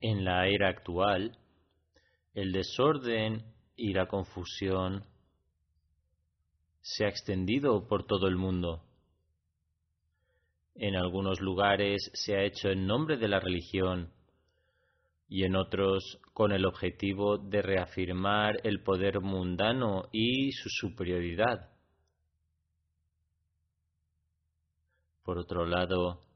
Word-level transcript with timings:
En 0.00 0.24
la 0.24 0.46
era 0.46 0.68
actual, 0.68 1.36
el 2.34 2.52
desorden 2.52 3.44
y 3.74 3.92
la 3.92 4.06
confusión 4.06 5.04
se 6.80 7.04
ha 7.04 7.08
extendido 7.08 7.86
por 7.88 8.06
todo 8.06 8.28
el 8.28 8.36
mundo. 8.36 8.82
En 10.76 10.94
algunos 10.94 11.40
lugares 11.40 12.10
se 12.14 12.36
ha 12.36 12.44
hecho 12.44 12.68
en 12.68 12.86
nombre 12.86 13.16
de 13.16 13.26
la 13.26 13.40
religión 13.40 14.12
y 15.28 15.44
en 15.44 15.56
otros 15.56 16.20
con 16.32 16.52
el 16.52 16.64
objetivo 16.64 17.36
de 17.36 17.60
reafirmar 17.60 18.60
el 18.62 18.82
poder 18.82 19.20
mundano 19.20 20.08
y 20.12 20.52
su 20.52 20.68
superioridad. 20.70 21.70
Por 25.24 25.38
otro 25.38 25.66
lado, 25.66 26.27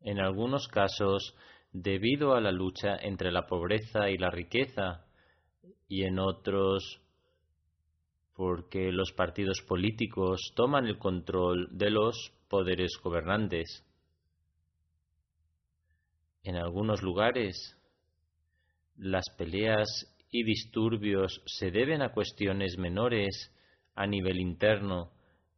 en 0.00 0.20
algunos 0.20 0.68
casos, 0.68 1.34
debido 1.72 2.34
a 2.34 2.40
la 2.40 2.52
lucha 2.52 2.96
entre 2.96 3.32
la 3.32 3.46
pobreza 3.46 4.10
y 4.10 4.18
la 4.18 4.30
riqueza, 4.30 5.04
y 5.88 6.04
en 6.04 6.18
otros 6.18 7.00
porque 8.34 8.92
los 8.92 9.12
partidos 9.12 9.62
políticos 9.62 10.52
toman 10.54 10.86
el 10.86 10.98
control 10.98 11.68
de 11.72 11.90
los 11.90 12.32
poderes 12.48 12.98
gobernantes. 13.02 13.82
En 16.42 16.56
algunos 16.56 17.02
lugares, 17.02 17.76
las 18.96 19.24
peleas 19.36 19.88
y 20.30 20.44
disturbios 20.44 21.42
se 21.46 21.70
deben 21.70 22.02
a 22.02 22.12
cuestiones 22.12 22.76
menores 22.78 23.52
a 23.94 24.06
nivel 24.06 24.38
interno 24.38 25.15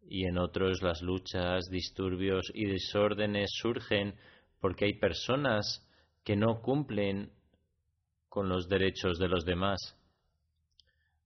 y 0.08 0.24
en 0.24 0.38
otros 0.38 0.82
las 0.82 1.02
luchas, 1.02 1.68
disturbios 1.70 2.50
y 2.54 2.64
desórdenes 2.66 3.50
surgen 3.52 4.14
porque 4.60 4.86
hay 4.86 4.94
personas 4.94 5.86
que 6.24 6.36
no 6.36 6.60
cumplen 6.60 7.30
con 8.28 8.48
los 8.48 8.68
derechos 8.68 9.18
de 9.18 9.28
los 9.28 9.44
demás. 9.44 9.78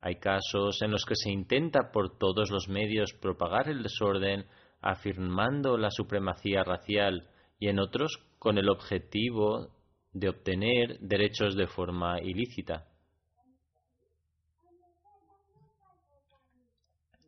Hay 0.00 0.16
casos 0.16 0.82
en 0.82 0.90
los 0.90 1.04
que 1.04 1.14
se 1.14 1.30
intenta 1.30 1.92
por 1.92 2.18
todos 2.18 2.50
los 2.50 2.68
medios 2.68 3.12
propagar 3.20 3.68
el 3.68 3.82
desorden 3.82 4.46
afirmando 4.80 5.78
la 5.78 5.90
supremacía 5.90 6.64
racial 6.64 7.28
y 7.58 7.68
en 7.68 7.78
otros 7.78 8.18
con 8.38 8.58
el 8.58 8.68
objetivo 8.68 9.68
de 10.12 10.28
obtener 10.28 10.98
derechos 10.98 11.54
de 11.56 11.68
forma 11.68 12.20
ilícita. 12.20 12.88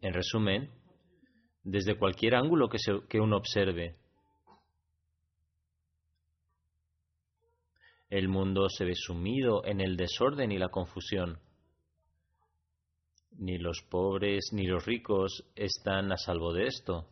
En 0.03 0.13
resumen, 0.13 0.71
desde 1.65 1.99
cualquier 1.99 2.35
ángulo 2.35 2.69
que, 2.69 3.21
uno 3.21 3.39
observe, 3.39 3.97
el 8.11 8.29
mundo 8.29 8.69
se 8.69 8.85
ve 8.85 8.95
sumido 8.95 9.65
en 9.65 9.81
el 9.81 9.97
desorden 9.97 10.53
y 10.53 10.59
la 10.59 10.69
confusión. 10.69 11.41
Ni 13.37 13.59
los 13.59 13.83
pobres 13.91 14.51
ni 14.53 14.67
los 14.67 14.85
ricos 14.85 15.43
están 15.57 16.13
a 16.13 16.17
salvo 16.17 16.53
de 16.53 16.67
esto. 16.67 17.09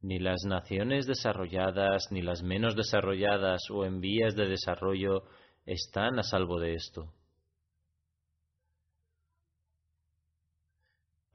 Ni 0.00 0.20
las 0.20 0.44
naciones 0.46 1.06
desarrolladas 1.06 2.06
ni 2.12 2.22
las 2.22 2.42
menos 2.42 2.76
desarrolladas 2.76 3.62
o 3.70 3.84
en 3.84 4.00
vías 4.00 4.36
de 4.36 4.46
desarrollo 4.46 5.24
están 5.66 6.18
a 6.20 6.22
salvo 6.22 6.60
de 6.60 6.74
esto. 6.74 7.12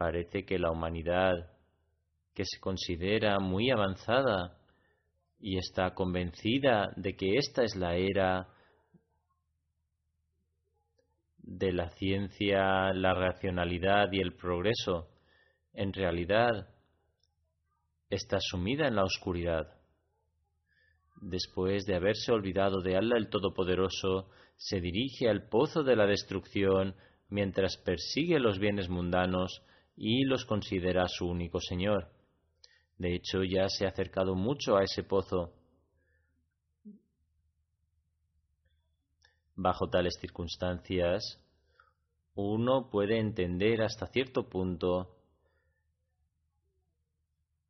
Parece 0.01 0.45
que 0.45 0.57
la 0.57 0.71
humanidad, 0.71 1.51
que 2.33 2.43
se 2.43 2.59
considera 2.59 3.37
muy 3.37 3.69
avanzada 3.69 4.57
y 5.39 5.59
está 5.59 5.93
convencida 5.93 6.91
de 6.95 7.15
que 7.15 7.37
esta 7.37 7.61
es 7.61 7.75
la 7.75 7.93
era 7.93 8.47
de 11.37 11.71
la 11.71 11.91
ciencia, 11.91 12.91
la 12.95 13.13
racionalidad 13.13 14.11
y 14.11 14.21
el 14.21 14.33
progreso, 14.33 15.07
en 15.71 15.93
realidad 15.93 16.67
está 18.09 18.39
sumida 18.39 18.87
en 18.87 18.95
la 18.95 19.03
oscuridad. 19.03 19.67
Después 21.17 21.85
de 21.85 21.93
haberse 21.93 22.31
olvidado 22.31 22.81
de 22.81 22.97
Allah 22.97 23.17
el 23.17 23.29
Todopoderoso, 23.29 24.31
se 24.55 24.81
dirige 24.81 25.29
al 25.29 25.47
pozo 25.47 25.83
de 25.83 25.95
la 25.95 26.07
destrucción 26.07 26.95
mientras 27.29 27.77
persigue 27.77 28.39
los 28.39 28.57
bienes 28.57 28.89
mundanos 28.89 29.61
y 29.95 30.23
los 30.25 30.45
considera 30.45 31.07
su 31.07 31.27
único 31.27 31.59
Señor. 31.59 32.11
De 32.97 33.15
hecho, 33.15 33.43
ya 33.43 33.67
se 33.67 33.85
ha 33.85 33.89
acercado 33.89 34.35
mucho 34.35 34.77
a 34.77 34.83
ese 34.83 35.03
pozo. 35.03 35.53
Bajo 39.55 39.89
tales 39.89 40.17
circunstancias, 40.19 41.39
uno 42.35 42.89
puede 42.89 43.19
entender 43.19 43.81
hasta 43.81 44.07
cierto 44.07 44.49
punto 44.49 45.17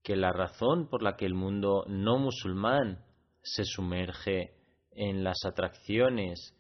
que 0.04 0.16
la 0.16 0.32
razón 0.32 0.88
por 0.90 1.04
la 1.04 1.16
que 1.16 1.26
el 1.26 1.34
mundo 1.34 1.86
no 1.88 2.18
musulmán 2.18 3.06
se 3.42 3.64
sumerge 3.66 4.56
en 4.92 5.24
las 5.24 5.38
atracciones 5.46 6.56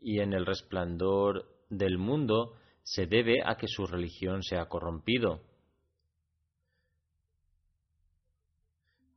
y 0.00 0.20
en 0.20 0.32
el 0.32 0.46
resplandor 0.46 1.51
del 1.72 1.96
mundo 1.96 2.54
se 2.82 3.06
debe 3.06 3.42
a 3.44 3.56
que 3.56 3.66
su 3.66 3.86
religión 3.86 4.42
se 4.42 4.58
ha 4.58 4.68
corrompido. 4.68 5.40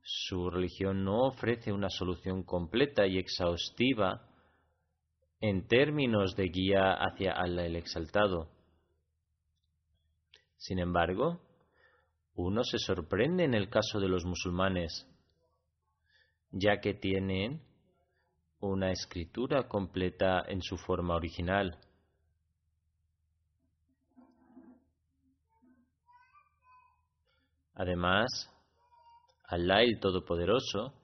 Su 0.02 0.48
religión 0.48 1.04
no 1.04 1.26
ofrece 1.26 1.72
una 1.72 1.90
solución 1.90 2.44
completa 2.44 3.06
y 3.06 3.18
exhaustiva 3.18 4.26
en 5.40 5.68
términos 5.68 6.34
de 6.34 6.48
guía 6.48 6.94
hacia 6.94 7.32
Allah 7.32 7.66
el 7.66 7.76
Exaltado. 7.76 8.48
Sin 10.56 10.78
embargo, 10.78 11.40
uno 12.34 12.64
se 12.64 12.78
sorprende 12.78 13.44
en 13.44 13.52
el 13.52 13.68
caso 13.68 14.00
de 14.00 14.08
los 14.08 14.24
musulmanes, 14.24 15.06
ya 16.52 16.80
que 16.80 16.94
tienen 16.94 17.60
una 18.60 18.92
escritura 18.92 19.68
completa 19.68 20.42
en 20.48 20.62
su 20.62 20.78
forma 20.78 21.14
original. 21.14 21.78
Además, 27.76 28.50
Allah 29.44 29.82
el 29.82 30.00
Todopoderoso, 30.00 30.94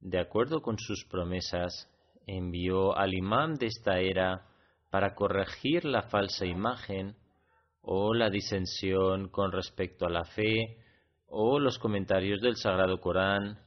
de 0.00 0.18
acuerdo 0.18 0.60
con 0.60 0.76
sus 0.78 1.04
promesas, 1.04 1.88
envió 2.26 2.96
al 2.96 3.14
imán 3.14 3.54
de 3.54 3.66
esta 3.66 4.00
era 4.00 4.46
para 4.90 5.14
corregir 5.14 5.84
la 5.84 6.02
falsa 6.02 6.44
imagen 6.44 7.16
o 7.82 8.14
la 8.14 8.30
disensión 8.30 9.28
con 9.28 9.52
respecto 9.52 10.06
a 10.06 10.10
la 10.10 10.24
fe 10.24 10.82
o 11.28 11.60
los 11.60 11.78
comentarios 11.78 12.40
del 12.40 12.56
Sagrado 12.56 13.00
Corán, 13.00 13.60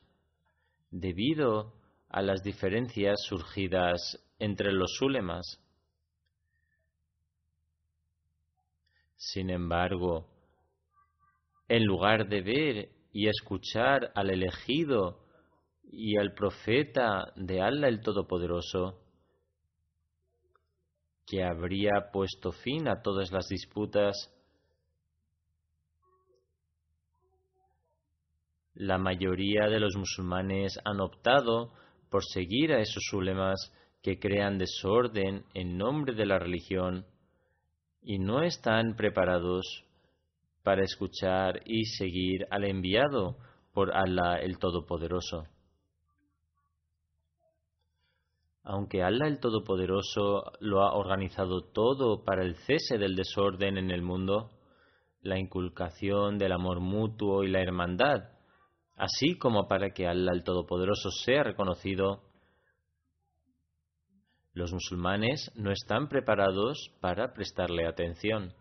debido 0.89 1.73
a 2.09 2.21
las 2.21 2.43
diferencias 2.43 3.21
surgidas 3.23 4.19
entre 4.39 4.73
los 4.73 5.01
ulemas. 5.01 5.59
Sin 9.15 9.49
embargo, 9.49 10.27
en 11.71 11.85
lugar 11.85 12.27
de 12.27 12.41
ver 12.41 12.89
y 13.13 13.29
escuchar 13.29 14.11
al 14.13 14.29
elegido 14.29 15.19
y 15.83 16.17
al 16.17 16.33
profeta 16.33 17.31
de 17.37 17.61
Allah 17.61 17.87
el 17.87 18.01
Todopoderoso, 18.01 18.99
que 21.25 21.45
habría 21.45 22.11
puesto 22.11 22.51
fin 22.51 22.89
a 22.89 23.01
todas 23.01 23.31
las 23.31 23.47
disputas, 23.47 24.17
la 28.73 28.97
mayoría 28.97 29.69
de 29.69 29.79
los 29.79 29.95
musulmanes 29.95 30.77
han 30.83 30.99
optado 30.99 31.71
por 32.09 32.25
seguir 32.25 32.73
a 32.73 32.81
esos 32.81 33.13
ulemas 33.13 33.71
que 34.03 34.19
crean 34.19 34.57
desorden 34.57 35.45
en 35.53 35.77
nombre 35.77 36.15
de 36.15 36.25
la 36.25 36.37
religión 36.37 37.05
y 38.01 38.19
no 38.19 38.43
están 38.43 38.97
preparados 38.97 39.85
para 40.63 40.83
escuchar 40.83 41.61
y 41.65 41.85
seguir 41.85 42.45
al 42.49 42.65
enviado 42.65 43.37
por 43.73 43.95
Allah 43.95 44.37
el 44.41 44.57
Todopoderoso. 44.57 45.47
Aunque 48.63 49.01
Allah 49.01 49.27
el 49.27 49.39
Todopoderoso 49.39 50.51
lo 50.59 50.83
ha 50.83 50.93
organizado 50.93 51.63
todo 51.63 52.23
para 52.23 52.43
el 52.43 52.55
cese 52.55 52.97
del 52.97 53.15
desorden 53.15 53.77
en 53.77 53.89
el 53.89 54.03
mundo, 54.03 54.51
la 55.21 55.39
inculcación 55.39 56.37
del 56.37 56.51
amor 56.51 56.79
mutuo 56.79 57.43
y 57.43 57.49
la 57.49 57.61
hermandad, 57.61 58.29
así 58.95 59.37
como 59.37 59.67
para 59.67 59.91
que 59.91 60.07
Allah 60.07 60.31
el 60.33 60.43
Todopoderoso 60.43 61.09
sea 61.09 61.43
reconocido, 61.43 62.23
los 64.53 64.73
musulmanes 64.73 65.51
no 65.55 65.71
están 65.71 66.07
preparados 66.07 66.91
para 66.99 67.33
prestarle 67.33 67.87
atención. 67.87 68.53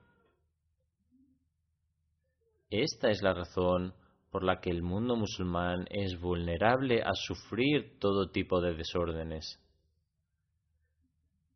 Esta 2.71 3.11
es 3.11 3.21
la 3.21 3.35
razón 3.35 3.95
por 4.31 4.45
la 4.45 4.61
que 4.61 4.71
el 4.71 4.81
mundo 4.81 5.17
musulmán 5.17 5.87
es 5.91 6.21
vulnerable 6.21 7.03
a 7.03 7.15
sufrir 7.15 7.99
todo 7.99 8.31
tipo 8.31 8.61
de 8.61 8.75
desórdenes. 8.75 9.59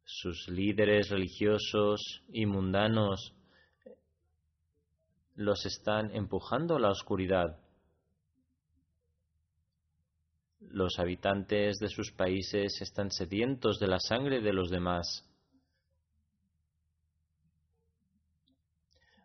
Sus 0.05 0.49
líderes 0.49 1.11
religiosos 1.11 2.23
y 2.33 2.47
mundanos 2.47 3.33
los 5.37 5.65
están 5.65 6.11
empujando 6.15 6.77
a 6.77 6.81
la 6.81 6.91
oscuridad. 6.91 7.61
Los 10.59 10.99
habitantes 10.99 11.79
de 11.79 11.89
sus 11.89 12.11
países 12.11 12.81
están 12.81 13.13
sedientos 13.13 13.79
de 13.79 13.87
la 13.87 14.01
sangre 14.01 14.41
de 14.41 14.53
los 14.53 14.69
demás. 14.69 15.25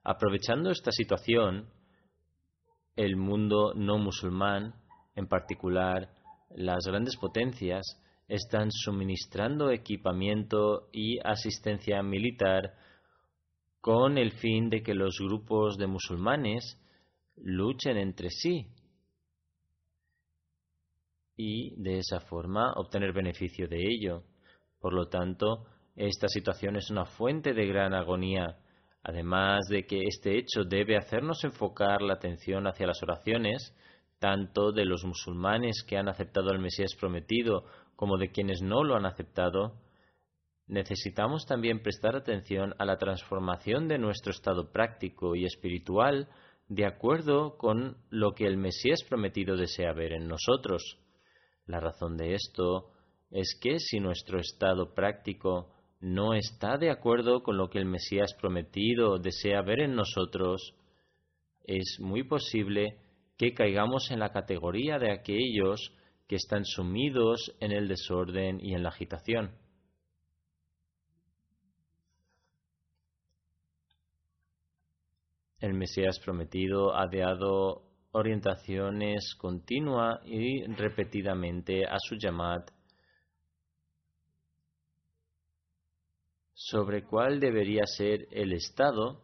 Aprovechando 0.04 0.70
esta 0.70 0.92
situación, 0.92 1.68
el 3.00 3.16
mundo 3.16 3.74
no 3.76 3.98
musulmán, 3.98 4.76
en 5.16 5.28
particular 5.28 6.10
las 6.50 6.86
grandes 6.86 7.16
potencias, 7.16 7.86
están 8.28 8.72
suministrando 8.72 9.72
equipamiento 9.72 10.90
y 10.92 11.18
asistencia 11.24 12.04
militar 12.04 12.74
con 13.80 14.18
el 14.18 14.34
fin 14.34 14.70
de 14.70 14.84
que 14.84 14.94
los 14.94 15.18
grupos 15.18 15.78
de 15.78 15.88
musulmanes 15.88 16.78
luchen 17.38 17.96
entre 17.96 18.30
sí 18.32 18.68
y 21.38 21.82
de 21.82 22.00
esa 22.00 22.20
forma 22.20 22.74
obtener 22.74 23.14
beneficio 23.14 23.70
de 23.70 23.82
ello. 23.82 24.24
Por 24.82 24.94
lo 24.94 25.08
tanto, 25.08 25.66
esta 25.96 26.28
situación 26.28 26.76
es 26.76 26.90
una 26.90 27.06
fuente 27.06 27.54
de 27.54 27.66
gran 27.66 27.94
agonía 27.94 28.58
Además 29.04 29.68
de 29.70 29.86
que 29.86 30.04
este 30.04 30.38
hecho 30.38 30.64
debe 30.64 30.98
hacernos 30.98 31.44
enfocar 31.44 32.02
la 32.02 32.14
atención 32.14 32.68
hacia 32.68 32.88
las 32.88 33.02
oraciones, 33.02 33.76
tanto 34.20 34.72
de 34.72 34.86
los 34.86 35.06
musulmanes 35.06 35.84
que 35.88 35.98
han 35.98 36.10
aceptado 36.10 36.50
al 36.50 36.60
Mesías 36.60 36.96
prometido 37.00 37.64
como 37.96 38.18
de 38.18 38.32
quienes 38.32 38.62
no 38.62 38.84
lo 38.84 38.96
han 38.96 39.06
aceptado, 39.06 39.82
necesitamos 40.68 41.46
también 41.46 41.82
prestar 41.82 42.16
atención 42.16 42.76
a 42.78 42.86
la 42.86 42.98
transformación 42.98 43.88
de 43.88 43.98
nuestro 43.98 44.32
estado 44.32 44.72
práctico 44.72 45.36
y 45.36 45.46
espiritual 45.46 46.28
de 46.68 46.86
acuerdo 46.86 47.58
con 47.58 47.98
lo 48.10 48.34
que 48.34 48.46
el 48.46 48.58
Mesías 48.58 49.04
prometido 49.08 49.58
desea 49.58 49.92
ver 49.94 50.14
en 50.14 50.28
nosotros. 50.28 51.00
La 51.66 51.80
razón 51.80 52.16
de 52.16 52.36
esto 52.36 52.92
es 53.32 53.58
que 53.60 53.80
si 53.80 54.00
nuestro 54.00 54.40
estado 54.40 54.94
práctico 54.94 55.72
no 56.00 56.34
está 56.34 56.78
de 56.78 56.92
acuerdo 56.92 57.44
con 57.44 57.58
lo 57.58 57.70
que 57.70 57.80
el 57.80 57.86
Mesías 57.86 58.34
prometido 58.40 59.20
desea 59.20 59.62
ver 59.62 59.82
en 59.82 59.96
nosotros, 59.96 60.76
es 61.64 61.98
muy 62.00 62.24
posible 62.24 62.98
que 63.38 63.54
caigamos 63.54 64.10
en 64.12 64.20
la 64.20 64.32
categoría 64.32 64.98
de 64.98 65.12
aquellos 65.12 65.94
que 66.28 66.36
están 66.36 66.66
sumidos 66.66 67.56
en 67.60 67.72
el 67.72 67.88
desorden 67.88 68.60
y 68.62 68.74
en 68.74 68.84
la 68.84 68.90
agitación. 68.90 69.52
El 75.60 75.74
Mesías 75.74 76.20
prometido 76.20 76.96
ha 76.96 77.08
dado 77.08 77.84
orientaciones 78.12 79.36
continua 79.36 80.22
y 80.26 80.64
repetidamente 80.66 81.86
a 81.86 81.98
su 82.00 82.16
llamada 82.16 82.66
sobre 86.62 87.06
cuál 87.06 87.40
debería 87.40 87.86
ser 87.86 88.28
el 88.32 88.52
Estado 88.52 89.24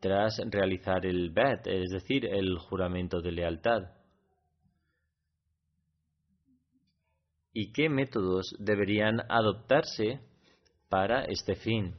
tras 0.00 0.38
realizar 0.50 1.06
el 1.06 1.30
BET, 1.30 1.66
es 1.66 1.88
decir, 1.90 2.26
el 2.26 2.58
juramento 2.58 3.22
de 3.22 3.32
lealtad. 3.32 3.80
¿Y 7.54 7.72
qué 7.72 7.88
métodos 7.88 8.54
deberían 8.58 9.20
adoptarse 9.30 10.20
para 10.90 11.24
este 11.24 11.54
fin? 11.54 11.94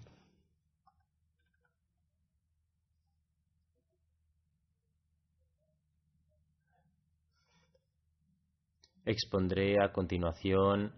Expondré 9.03 9.83
a 9.83 9.91
continuación 9.91 10.93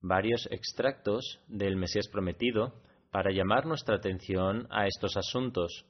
varios 0.00 0.46
extractos 0.50 1.40
del 1.48 1.76
Mesías 1.76 2.08
prometido 2.08 2.80
para 3.10 3.32
llamar 3.32 3.66
nuestra 3.66 3.96
atención 3.96 4.66
a 4.70 4.86
estos 4.86 5.16
asuntos. 5.16 5.84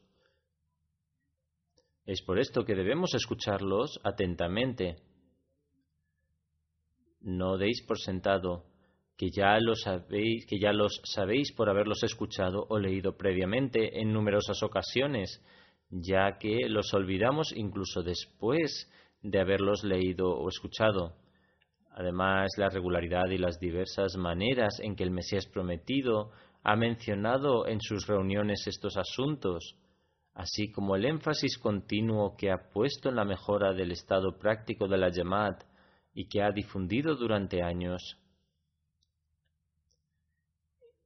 Es 2.04 2.22
por 2.22 2.38
esto 2.38 2.64
que 2.64 2.74
debemos 2.74 3.14
escucharlos 3.14 4.00
atentamente. 4.02 4.96
No 7.20 7.58
deis 7.58 7.84
por 7.86 7.98
sentado 7.98 8.64
que 9.18 9.30
ya, 9.30 9.58
los 9.60 9.80
sabéis, 9.82 10.46
que 10.46 10.60
ya 10.60 10.72
los 10.72 11.02
sabéis 11.04 11.52
por 11.52 11.68
haberlos 11.68 12.04
escuchado 12.04 12.64
o 12.68 12.78
leído 12.78 13.16
previamente 13.16 14.00
en 14.00 14.12
numerosas 14.12 14.62
ocasiones, 14.62 15.44
ya 15.90 16.38
que 16.38 16.68
los 16.68 16.94
olvidamos 16.94 17.52
incluso 17.54 18.02
después 18.02 18.88
de 19.20 19.40
haberlos 19.40 19.82
leído 19.82 20.30
o 20.30 20.48
escuchado. 20.48 21.16
Además, 21.98 22.50
la 22.56 22.68
regularidad 22.68 23.28
y 23.28 23.38
las 23.38 23.58
diversas 23.58 24.16
maneras 24.16 24.78
en 24.78 24.94
que 24.94 25.02
el 25.02 25.10
Mesías 25.10 25.48
prometido 25.48 26.30
ha 26.62 26.76
mencionado 26.76 27.66
en 27.66 27.80
sus 27.80 28.06
reuniones 28.06 28.68
estos 28.68 28.96
asuntos, 28.96 29.74
así 30.32 30.70
como 30.70 30.94
el 30.94 31.06
énfasis 31.06 31.58
continuo 31.58 32.36
que 32.36 32.52
ha 32.52 32.70
puesto 32.70 33.08
en 33.08 33.16
la 33.16 33.24
mejora 33.24 33.72
del 33.72 33.90
estado 33.90 34.38
práctico 34.38 34.86
de 34.86 34.96
la 34.96 35.10
Yamat 35.10 35.64
y 36.14 36.28
que 36.28 36.40
ha 36.40 36.52
difundido 36.52 37.16
durante 37.16 37.64
años, 37.64 38.16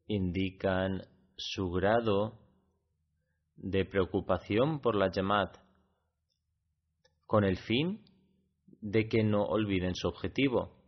indican 0.08 1.06
su 1.38 1.70
grado 1.70 2.38
de 3.56 3.87
preocupación 3.87 4.82
por 4.82 4.94
la 4.94 5.11
Yamat, 5.11 5.56
con 7.25 7.44
el 7.44 7.56
fin 7.56 8.04
de 8.82 9.08
que 9.08 9.25
no 9.25 9.42
olviden 9.44 9.94
su 9.94 10.06
objetivo. 10.06 10.82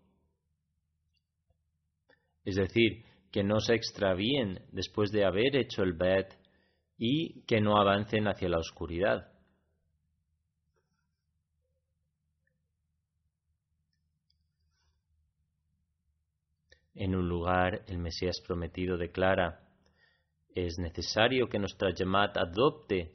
Es 2.45 2.57
decir, 2.57 3.05
que 3.33 3.43
no 3.43 3.61
se 3.61 3.75
extravíen 3.75 4.61
después 4.71 5.11
de 5.11 5.25
haber 5.25 5.57
hecho 5.57 5.83
el 5.83 5.95
bet 5.95 6.39
y 6.97 7.43
que 7.47 7.61
no 7.61 7.77
avancen 7.77 8.29
hacia 8.29 8.49
la 8.49 8.59
oscuridad. 8.59 9.33
En 16.95 17.17
un 17.17 17.29
lugar, 17.29 17.85
el 17.89 17.99
Mesías 17.99 18.41
prometido 18.47 18.97
declara, 18.97 19.61
es 20.55 20.79
necesario 20.79 21.49
que 21.49 21.59
nuestra 21.59 21.93
Yamat 21.93 22.37
adopte 22.37 23.11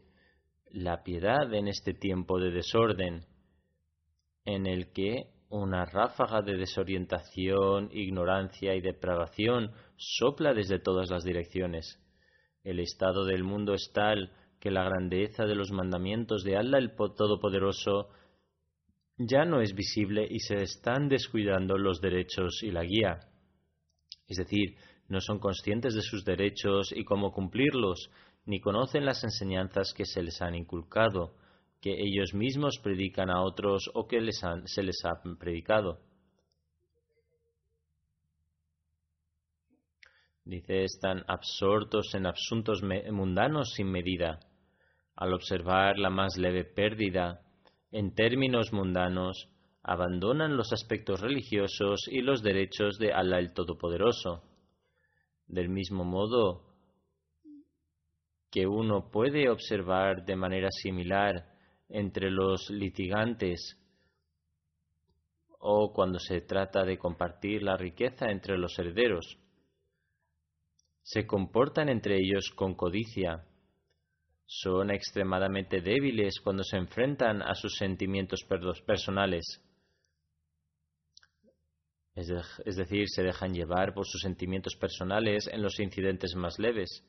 la 0.71 1.01
piedad 1.01 1.53
en 1.53 1.69
este 1.69 1.93
tiempo 1.93 2.39
de 2.39 2.51
desorden, 2.51 3.25
en 4.43 4.65
el 4.65 4.91
que 4.91 5.31
una 5.49 5.85
ráfaga 5.85 6.41
de 6.41 6.57
desorientación, 6.57 7.89
ignorancia 7.91 8.75
y 8.75 8.81
depravación 8.81 9.71
sopla 9.97 10.53
desde 10.53 10.79
todas 10.79 11.09
las 11.09 11.23
direcciones. 11.23 11.99
El 12.63 12.79
estado 12.79 13.25
del 13.25 13.43
mundo 13.43 13.73
es 13.73 13.91
tal 13.93 14.31
que 14.59 14.71
la 14.71 14.83
grandeza 14.83 15.45
de 15.45 15.55
los 15.55 15.71
mandamientos 15.71 16.43
de 16.43 16.57
Allah 16.57 16.77
el 16.77 16.95
Todopoderoso 16.95 18.09
ya 19.17 19.43
no 19.43 19.61
es 19.61 19.73
visible 19.73 20.27
y 20.29 20.39
se 20.39 20.55
están 20.55 21.09
descuidando 21.09 21.77
los 21.77 21.99
derechos 21.99 22.61
y 22.61 22.71
la 22.71 22.83
guía. 22.83 23.19
Es 24.27 24.37
decir, 24.37 24.75
no 25.07 25.19
son 25.19 25.39
conscientes 25.39 25.95
de 25.95 26.01
sus 26.01 26.23
derechos 26.23 26.93
y 26.95 27.03
cómo 27.03 27.31
cumplirlos, 27.31 28.11
ni 28.45 28.61
conocen 28.61 29.05
las 29.05 29.23
enseñanzas 29.23 29.93
que 29.93 30.05
se 30.05 30.21
les 30.21 30.41
han 30.41 30.55
inculcado, 30.55 31.33
que 31.81 31.93
ellos 31.93 32.33
mismos 32.33 32.79
predican 32.83 33.29
a 33.29 33.41
otros 33.41 33.89
o 33.93 34.07
que 34.07 34.19
se 34.31 34.83
les 34.83 35.05
han 35.05 35.37
predicado. 35.37 35.99
Dice, 40.43 40.83
están 40.83 41.23
absortos 41.27 42.13
en 42.15 42.25
asuntos 42.25 42.81
mundanos 43.11 43.73
sin 43.75 43.91
medida. 43.91 44.39
Al 45.15 45.33
observar 45.33 45.99
la 45.99 46.09
más 46.09 46.37
leve 46.37 46.63
pérdida, 46.63 47.41
en 47.91 48.15
términos 48.15 48.73
mundanos, 48.73 49.49
abandonan 49.83 50.57
los 50.57 50.73
aspectos 50.73 51.21
religiosos 51.21 52.07
y 52.07 52.21
los 52.21 52.41
derechos 52.41 52.97
de 52.97 53.13
Allah 53.13 53.39
el 53.39 53.53
Todopoderoso. 53.53 54.43
Del 55.47 55.69
mismo 55.69 56.03
modo 56.03 56.63
que 58.51 58.65
uno 58.65 59.11
puede 59.11 59.49
observar 59.49 60.25
de 60.25 60.35
manera 60.35 60.69
similar 60.71 61.48
entre 61.89 62.29
los 62.29 62.69
litigantes 62.69 63.77
o 65.59 65.91
cuando 65.91 66.19
se 66.19 66.41
trata 66.41 66.85
de 66.85 66.97
compartir 66.97 67.63
la 67.63 67.75
riqueza 67.75 68.27
entre 68.29 68.57
los 68.57 68.77
herederos. 68.79 69.37
Se 71.01 71.25
comportan 71.25 71.89
entre 71.89 72.17
ellos 72.17 72.51
con 72.55 72.75
codicia. 72.75 73.45
Son 74.45 74.89
extremadamente 74.91 75.81
débiles 75.81 76.39
cuando 76.39 76.63
se 76.63 76.77
enfrentan 76.77 77.41
a 77.41 77.55
sus 77.55 77.75
sentimientos 77.75 78.45
personales. 78.85 79.61
Es, 82.15 82.75
decir, 82.75 83.07
se 83.07 83.23
dejan 83.23 83.53
llevar 83.53 83.93
por 83.93 84.05
sus 84.05 84.21
sentimientos 84.21 84.75
personales 84.75 85.47
en 85.47 85.61
los 85.61 85.79
incidentes 85.79 86.35
más 86.35 86.59
leves 86.59 87.03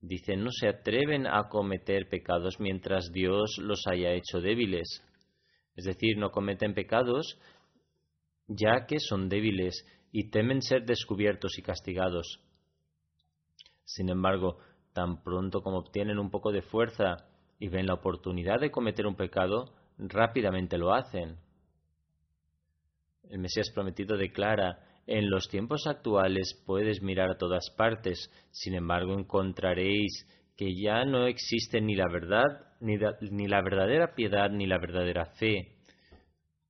Dice, 0.00 0.36
no 0.36 0.50
se 0.50 0.68
atreven 0.68 1.26
a 1.26 1.48
cometer 1.48 2.08
pecados 2.08 2.58
mientras 2.58 3.12
Dios 3.12 3.58
los 3.58 3.86
haya 3.86 4.12
hecho 4.12 4.40
débiles. 4.40 5.04
Es 5.76 5.84
decir, 5.84 6.16
no 6.16 6.30
cometen 6.30 6.74
pecados 6.74 7.38
ya 8.50 8.86
que 8.86 8.98
son 8.98 9.28
débiles 9.28 9.86
y 10.10 10.30
temen 10.30 10.60
ser 10.60 10.84
descubiertos 10.84 11.56
y 11.58 11.62
castigados. 11.62 12.40
Sin 13.84 14.08
embargo, 14.08 14.58
tan 14.92 15.22
pronto 15.22 15.62
como 15.62 15.78
obtienen 15.78 16.18
un 16.18 16.30
poco 16.30 16.50
de 16.50 16.62
fuerza 16.62 17.28
y 17.58 17.68
ven 17.68 17.86
la 17.86 17.94
oportunidad 17.94 18.60
de 18.60 18.70
cometer 18.70 19.06
un 19.06 19.14
pecado, 19.14 19.74
rápidamente 19.98 20.78
lo 20.78 20.92
hacen. 20.92 21.38
El 23.28 23.38
Mesías 23.38 23.70
prometido 23.72 24.16
declara 24.16 24.89
en 25.06 25.30
los 25.30 25.48
tiempos 25.48 25.86
actuales 25.86 26.60
puedes 26.66 27.02
mirar 27.02 27.30
a 27.30 27.38
todas 27.38 27.70
partes, 27.76 28.30
sin 28.50 28.74
embargo 28.74 29.18
encontraréis 29.18 30.26
que 30.56 30.74
ya 30.74 31.04
no 31.04 31.26
existe 31.26 31.80
ni 31.80 31.94
la 31.94 32.06
verdad, 32.08 32.44
ni, 32.80 32.98
la 33.48 33.62
verdadera 33.62 34.14
piedad, 34.14 34.50
ni 34.50 34.66
la 34.66 34.78
verdadera 34.78 35.24
fe. 35.24 35.76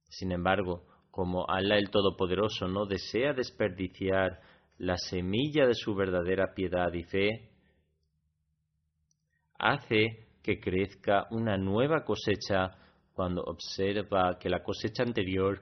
Sin 0.09 0.33
embargo, 0.33 0.87
como 1.11 1.45
Allah 1.51 1.77
el 1.77 1.91
Todopoderoso 1.91 2.69
no 2.69 2.87
desea 2.87 3.33
desperdiciar 3.33 4.41
la 4.79 4.97
semilla 4.97 5.67
de 5.67 5.75
su 5.75 5.95
verdadera 5.95 6.55
piedad 6.55 6.93
y 6.93 7.03
fe, 7.03 7.51
hace 9.59 10.29
que 10.43 10.61
crezca 10.61 11.27
una 11.31 11.57
nueva 11.59 12.05
cosecha 12.05 12.71
cuando 13.13 13.43
observa 13.43 14.39
que 14.39 14.49
la 14.49 14.63
cosecha 14.63 15.03
anterior 15.03 15.61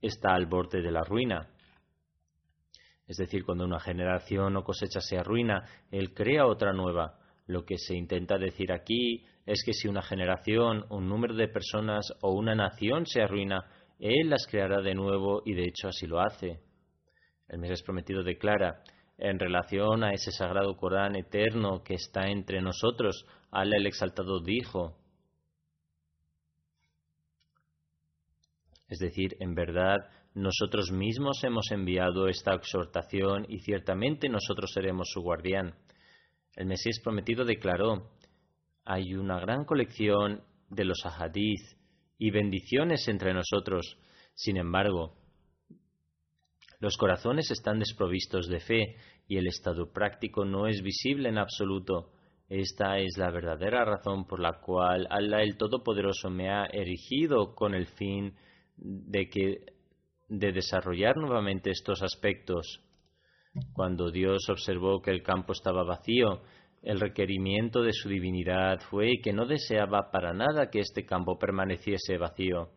está 0.00 0.34
al 0.34 0.46
borde 0.46 0.82
de 0.82 0.92
la 0.92 1.02
ruina. 1.02 1.48
Es 3.06 3.16
decir, 3.18 3.44
cuando 3.44 3.64
una 3.64 3.78
generación 3.78 4.56
o 4.56 4.64
cosecha 4.64 5.00
se 5.00 5.18
arruina, 5.18 5.64
Él 5.90 6.12
crea 6.12 6.46
otra 6.46 6.72
nueva. 6.72 7.18
Lo 7.46 7.64
que 7.64 7.78
se 7.78 7.94
intenta 7.94 8.38
decir 8.38 8.72
aquí 8.72 9.24
es 9.46 9.62
que 9.64 9.72
si 9.72 9.86
una 9.86 10.02
generación, 10.02 10.84
un 10.90 11.08
número 11.08 11.34
de 11.34 11.46
personas 11.46 12.12
o 12.20 12.32
una 12.32 12.54
nación 12.54 13.06
se 13.06 13.22
arruina, 13.22 13.64
Él 14.00 14.28
las 14.28 14.46
creará 14.48 14.82
de 14.82 14.94
nuevo 14.94 15.42
y 15.44 15.54
de 15.54 15.64
hecho 15.64 15.88
así 15.88 16.06
lo 16.06 16.20
hace. 16.20 16.60
El 17.48 17.60
Mesías 17.60 17.82
prometido 17.82 18.24
declara, 18.24 18.82
en 19.18 19.38
relación 19.38 20.02
a 20.02 20.12
ese 20.12 20.32
sagrado 20.32 20.76
Corán 20.76 21.16
eterno 21.16 21.82
que 21.82 21.94
está 21.94 22.28
entre 22.28 22.60
nosotros, 22.60 23.24
Allah 23.50 23.76
el 23.76 23.86
Exaltado 23.86 24.40
dijo, 24.40 24.98
es 28.88 28.98
decir, 28.98 29.36
en 29.40 29.54
verdad 29.54 29.96
nosotros 30.36 30.92
mismos 30.92 31.42
hemos 31.44 31.70
enviado 31.70 32.28
esta 32.28 32.52
exhortación 32.52 33.46
y 33.48 33.60
ciertamente 33.60 34.28
nosotros 34.28 34.70
seremos 34.70 35.08
su 35.10 35.22
guardián. 35.22 35.74
El 36.54 36.66
Mesías 36.66 37.00
prometido 37.02 37.46
declaró, 37.46 38.10
hay 38.84 39.14
una 39.14 39.40
gran 39.40 39.64
colección 39.64 40.44
de 40.68 40.84
los 40.84 41.06
ahadith 41.06 41.62
y 42.18 42.30
bendiciones 42.30 43.08
entre 43.08 43.32
nosotros. 43.32 43.96
Sin 44.34 44.58
embargo, 44.58 45.14
los 46.80 46.98
corazones 46.98 47.50
están 47.50 47.78
desprovistos 47.78 48.46
de 48.48 48.60
fe 48.60 48.96
y 49.26 49.38
el 49.38 49.46
estado 49.46 49.90
práctico 49.90 50.44
no 50.44 50.66
es 50.66 50.82
visible 50.82 51.30
en 51.30 51.38
absoluto. 51.38 52.12
Esta 52.50 52.98
es 52.98 53.16
la 53.16 53.30
verdadera 53.30 53.86
razón 53.86 54.26
por 54.26 54.40
la 54.40 54.60
cual 54.60 55.06
Allah 55.08 55.40
el 55.40 55.56
Todopoderoso 55.56 56.28
me 56.28 56.50
ha 56.50 56.66
erigido 56.66 57.54
con 57.54 57.74
el 57.74 57.86
fin 57.86 58.34
de 58.76 59.30
que 59.30 59.75
de 60.28 60.52
desarrollar 60.52 61.16
nuevamente 61.16 61.70
estos 61.70 62.02
aspectos. 62.02 62.82
Cuando 63.72 64.10
Dios 64.10 64.48
observó 64.48 65.00
que 65.00 65.10
el 65.10 65.22
campo 65.22 65.52
estaba 65.52 65.84
vacío, 65.84 66.42
el 66.82 67.00
requerimiento 67.00 67.82
de 67.82 67.92
su 67.92 68.08
divinidad 68.08 68.80
fue 68.90 69.18
que 69.22 69.32
no 69.32 69.46
deseaba 69.46 70.10
para 70.10 70.32
nada 70.32 70.70
que 70.70 70.80
este 70.80 71.04
campo 71.04 71.38
permaneciese 71.38 72.18
vacío. 72.18 72.70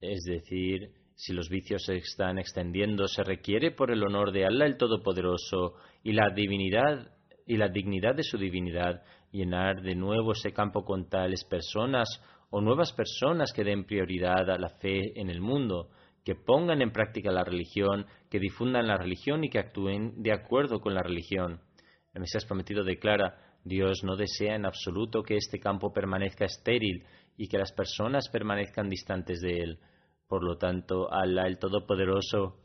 Es 0.00 0.24
decir, 0.24 0.90
si 1.14 1.32
los 1.32 1.48
vicios 1.48 1.84
se 1.84 1.96
están 1.96 2.38
extendiendo, 2.38 3.06
se 3.06 3.22
requiere 3.22 3.70
por 3.70 3.90
el 3.90 4.02
honor 4.02 4.32
de 4.32 4.44
Allah 4.44 4.66
el 4.66 4.76
Todopoderoso 4.76 5.76
y 6.02 6.12
la 6.12 6.30
divinidad 6.34 7.10
y 7.46 7.56
la 7.56 7.68
dignidad 7.68 8.14
de 8.14 8.22
su 8.22 8.36
divinidad 8.36 9.02
llenar 9.34 9.82
de 9.82 9.96
nuevo 9.96 10.32
ese 10.32 10.52
campo 10.52 10.84
con 10.84 11.08
tales 11.08 11.44
personas 11.44 12.08
o 12.50 12.60
nuevas 12.60 12.92
personas 12.92 13.52
que 13.52 13.64
den 13.64 13.84
prioridad 13.84 14.48
a 14.48 14.58
la 14.58 14.68
fe 14.68 15.20
en 15.20 15.28
el 15.28 15.40
mundo, 15.40 15.90
que 16.24 16.36
pongan 16.36 16.80
en 16.80 16.92
práctica 16.92 17.32
la 17.32 17.42
religión, 17.42 18.06
que 18.30 18.38
difundan 18.38 18.86
la 18.86 18.96
religión 18.96 19.42
y 19.42 19.50
que 19.50 19.58
actúen 19.58 20.22
de 20.22 20.32
acuerdo 20.32 20.80
con 20.80 20.94
la 20.94 21.02
religión. 21.02 21.60
El 22.14 22.20
Mesías 22.20 22.46
prometido 22.46 22.84
declara, 22.84 23.36
Dios 23.64 24.04
no 24.04 24.14
desea 24.14 24.54
en 24.54 24.66
absoluto 24.66 25.24
que 25.24 25.36
este 25.36 25.58
campo 25.58 25.92
permanezca 25.92 26.44
estéril 26.44 27.04
y 27.36 27.48
que 27.48 27.58
las 27.58 27.72
personas 27.72 28.28
permanezcan 28.28 28.88
distantes 28.88 29.40
de 29.40 29.58
él. 29.58 29.78
Por 30.28 30.44
lo 30.44 30.56
tanto, 30.58 31.12
Allah 31.12 31.46
el 31.46 31.58
Todopoderoso 31.58 32.56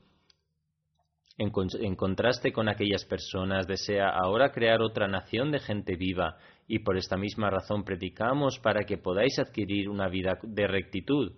en, 1.39 1.95
contraste 1.95 2.51
con 2.51 2.67
aquellas 2.67 3.05
personas, 3.05 3.65
desea 3.65 4.09
ahora 4.09 4.51
crear 4.51 4.81
otra 4.81 5.07
nación 5.07 5.51
de 5.51 5.59
gente 5.59 5.95
viva 5.95 6.37
y 6.67 6.79
por 6.79 6.97
esta 6.97 7.15
misma 7.15 7.49
razón 7.49 7.85
predicamos 7.85 8.59
para 8.59 8.83
que 8.83 8.97
podáis 8.97 9.39
adquirir 9.39 9.87
una 9.87 10.09
vida 10.09 10.37
de 10.43 10.67
rectitud. 10.67 11.31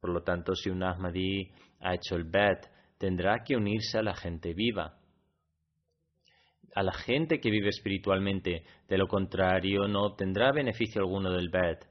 Por 0.00 0.10
lo 0.10 0.22
tanto, 0.22 0.54
si 0.54 0.70
un 0.70 0.82
Ahmadi 0.82 1.50
ha 1.80 1.94
hecho 1.94 2.16
el 2.16 2.24
Bet, 2.24 2.70
tendrá 2.96 3.44
que 3.44 3.54
unirse 3.54 3.98
a 3.98 4.02
la 4.02 4.14
gente 4.14 4.54
viva, 4.54 4.98
a 6.74 6.82
la 6.82 6.92
gente 6.92 7.40
que 7.40 7.50
vive 7.50 7.68
espiritualmente. 7.68 8.64
De 8.88 8.96
lo 8.96 9.08
contrario, 9.08 9.86
no 9.88 10.04
obtendrá 10.04 10.52
beneficio 10.52 11.02
alguno 11.02 11.30
del 11.32 11.50
Bet. 11.50 11.86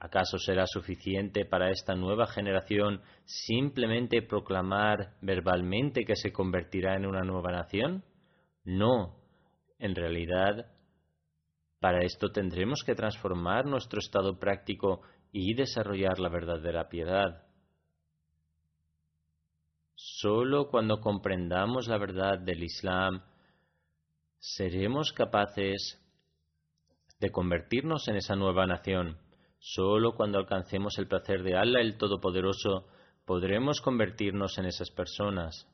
¿Acaso 0.00 0.38
será 0.38 0.64
suficiente 0.66 1.44
para 1.44 1.70
esta 1.70 1.94
nueva 1.94 2.26
generación 2.28 3.02
simplemente 3.24 4.22
proclamar 4.22 5.16
verbalmente 5.20 6.04
que 6.04 6.14
se 6.14 6.32
convertirá 6.32 6.94
en 6.96 7.04
una 7.04 7.22
nueva 7.22 7.50
nación? 7.50 8.04
No. 8.64 9.16
En 9.80 9.96
realidad, 9.96 10.70
para 11.80 12.04
esto 12.04 12.30
tendremos 12.30 12.84
que 12.84 12.94
transformar 12.94 13.66
nuestro 13.66 13.98
estado 13.98 14.38
práctico 14.38 15.02
y 15.32 15.54
desarrollar 15.54 16.20
la 16.20 16.28
verdadera 16.28 16.88
piedad. 16.88 17.44
Solo 19.94 20.68
cuando 20.68 21.00
comprendamos 21.00 21.88
la 21.88 21.98
verdad 21.98 22.38
del 22.38 22.62
Islam 22.62 23.22
seremos 24.38 25.12
capaces 25.12 26.00
de 27.18 27.30
convertirnos 27.30 28.06
en 28.06 28.16
esa 28.16 28.36
nueva 28.36 28.64
nación. 28.64 29.18
Solo 29.58 30.14
cuando 30.14 30.38
alcancemos 30.38 30.98
el 30.98 31.08
placer 31.08 31.42
de 31.42 31.56
Allah 31.56 31.80
el 31.80 31.98
Todopoderoso 31.98 32.86
podremos 33.24 33.80
convertirnos 33.80 34.56
en 34.58 34.66
esas 34.66 34.90
personas. 34.90 35.68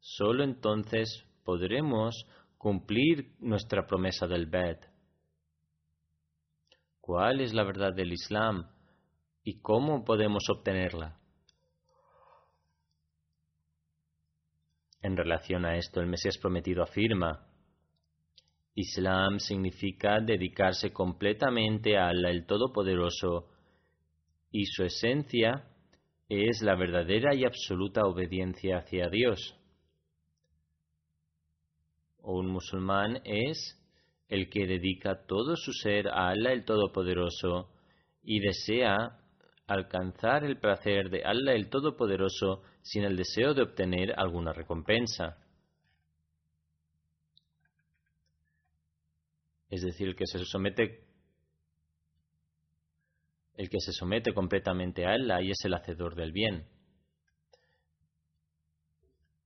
Solo 0.00 0.44
entonces 0.44 1.24
podremos 1.44 2.26
cumplir 2.58 3.36
nuestra 3.38 3.86
promesa 3.86 4.26
del 4.26 4.46
Bet. 4.46 4.86
¿Cuál 7.00 7.40
es 7.40 7.54
la 7.54 7.64
verdad 7.64 7.94
del 7.94 8.12
Islam 8.12 8.70
y 9.42 9.60
cómo 9.60 10.04
podemos 10.04 10.44
obtenerla? 10.50 11.18
En 15.00 15.16
relación 15.16 15.64
a 15.64 15.76
esto, 15.76 16.00
el 16.00 16.06
Mesías 16.06 16.36
prometido 16.38 16.82
afirma, 16.82 17.47
Islam 18.74 19.38
significa 19.40 20.20
dedicarse 20.20 20.92
completamente 20.92 21.96
a 21.96 22.08
Allah 22.08 22.30
el 22.30 22.46
Todopoderoso 22.46 23.48
y 24.50 24.66
su 24.66 24.84
esencia 24.84 25.64
es 26.28 26.62
la 26.62 26.74
verdadera 26.74 27.34
y 27.34 27.44
absoluta 27.44 28.04
obediencia 28.04 28.78
hacia 28.78 29.08
Dios. 29.08 29.54
Un 32.20 32.48
musulmán 32.48 33.20
es 33.24 33.78
el 34.28 34.50
que 34.50 34.66
dedica 34.66 35.26
todo 35.26 35.56
su 35.56 35.72
ser 35.72 36.08
a 36.08 36.28
Allah 36.28 36.52
el 36.52 36.64
Todopoderoso 36.64 37.70
y 38.22 38.40
desea 38.40 39.18
alcanzar 39.66 40.44
el 40.44 40.58
placer 40.58 41.08
de 41.10 41.24
Allah 41.24 41.54
el 41.54 41.70
Todopoderoso 41.70 42.62
sin 42.82 43.04
el 43.04 43.16
deseo 43.16 43.54
de 43.54 43.62
obtener 43.62 44.12
alguna 44.18 44.52
recompensa. 44.52 45.38
Es 49.68 49.82
decir, 49.82 50.08
el 50.08 50.16
que 50.16 50.26
se 50.26 50.38
somete 50.44 51.04
el 53.58 53.68
que 53.68 53.80
se 53.80 53.92
somete 53.92 54.32
completamente 54.32 55.04
a 55.04 55.14
Allah 55.14 55.42
y 55.42 55.50
es 55.50 55.58
el 55.64 55.74
hacedor 55.74 56.14
del 56.14 56.30
bien. 56.30 56.68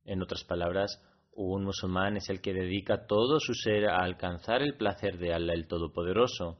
En 0.05 0.23
otras 0.23 0.45
palabras, 0.45 1.01
un 1.33 1.65
musulmán 1.65 2.19
es 2.19 2.29
el 2.29 2.43
que 2.43 2.53
dedica 2.53 3.07
todo 3.07 3.41
su 3.41 3.55
ser 3.55 3.87
a 3.87 4.05
alcanzar 4.05 4.61
el 4.61 4.77
placer 4.77 5.19
de 5.19 5.33
Allah 5.33 5.55
el 5.55 5.67
Todopoderoso, 5.67 6.59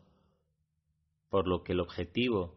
por 1.29 1.47
lo 1.47 1.63
que 1.63 1.73
el 1.73 1.81
objetivo 1.81 2.57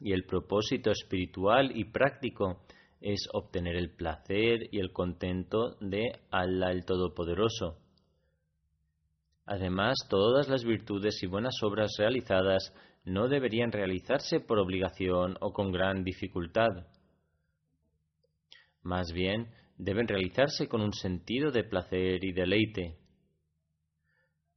y 0.00 0.12
el 0.12 0.24
propósito 0.26 0.90
espiritual 0.90 1.74
y 1.74 1.84
práctico 1.84 2.62
es 3.00 3.26
obtener 3.32 3.76
el 3.76 3.94
placer 3.94 4.68
y 4.70 4.80
el 4.80 4.92
contento 4.92 5.76
de 5.80 6.12
Allah 6.30 6.72
el 6.72 6.84
Todopoderoso. 6.84 7.78
Además, 9.50 9.96
todas 10.10 10.46
las 10.50 10.62
virtudes 10.62 11.22
y 11.22 11.26
buenas 11.26 11.62
obras 11.62 11.92
realizadas 11.96 12.70
no 13.06 13.28
deberían 13.28 13.72
realizarse 13.72 14.40
por 14.40 14.58
obligación 14.58 15.38
o 15.40 15.54
con 15.54 15.72
gran 15.72 16.04
dificultad. 16.04 16.68
Más 18.82 19.10
bien, 19.10 19.48
deben 19.78 20.06
realizarse 20.06 20.68
con 20.68 20.82
un 20.82 20.92
sentido 20.92 21.50
de 21.50 21.64
placer 21.64 22.22
y 22.24 22.32
deleite. 22.32 22.98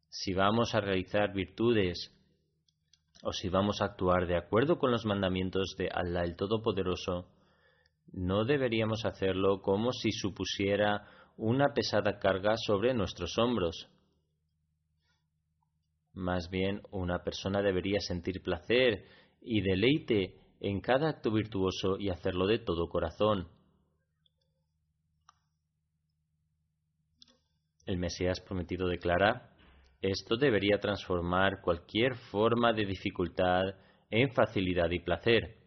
Si 0.09 0.33
vamos 0.33 0.75
a 0.75 0.81
realizar 0.81 1.31
virtudes 1.31 2.11
o 3.23 3.31
si 3.31 3.47
vamos 3.47 3.81
a 3.81 3.85
actuar 3.85 4.27
de 4.27 4.35
acuerdo 4.35 4.77
con 4.77 4.91
los 4.91 5.05
mandamientos 5.05 5.75
de 5.77 5.87
Allah 5.89 6.25
el 6.25 6.35
Todopoderoso, 6.35 7.29
no 8.11 8.43
deberíamos 8.43 9.05
hacerlo 9.05 9.61
como 9.61 9.93
si 9.93 10.11
supusiera 10.11 11.07
una 11.37 11.73
pesada 11.73 12.19
carga 12.19 12.57
sobre 12.57 12.93
nuestros 12.93 13.37
hombros. 13.37 13.87
Más 16.13 16.49
bien, 16.49 16.81
una 16.91 17.23
persona 17.23 17.61
debería 17.61 17.99
sentir 17.99 18.41
placer 18.41 19.05
y 19.41 19.61
deleite 19.61 20.35
en 20.59 20.81
cada 20.81 21.09
acto 21.09 21.31
virtuoso 21.31 21.97
y 21.97 22.09
hacerlo 22.09 22.47
de 22.47 22.59
todo 22.59 22.89
corazón. 22.89 23.47
El 27.85 27.97
Mesías 27.97 28.39
prometido 28.41 28.87
declara, 28.87 29.49
esto 30.01 30.35
debería 30.35 30.79
transformar 30.79 31.61
cualquier 31.61 32.15
forma 32.15 32.73
de 32.73 32.85
dificultad 32.85 33.63
en 34.09 34.31
facilidad 34.33 34.89
y 34.91 34.99
placer. 34.99 35.57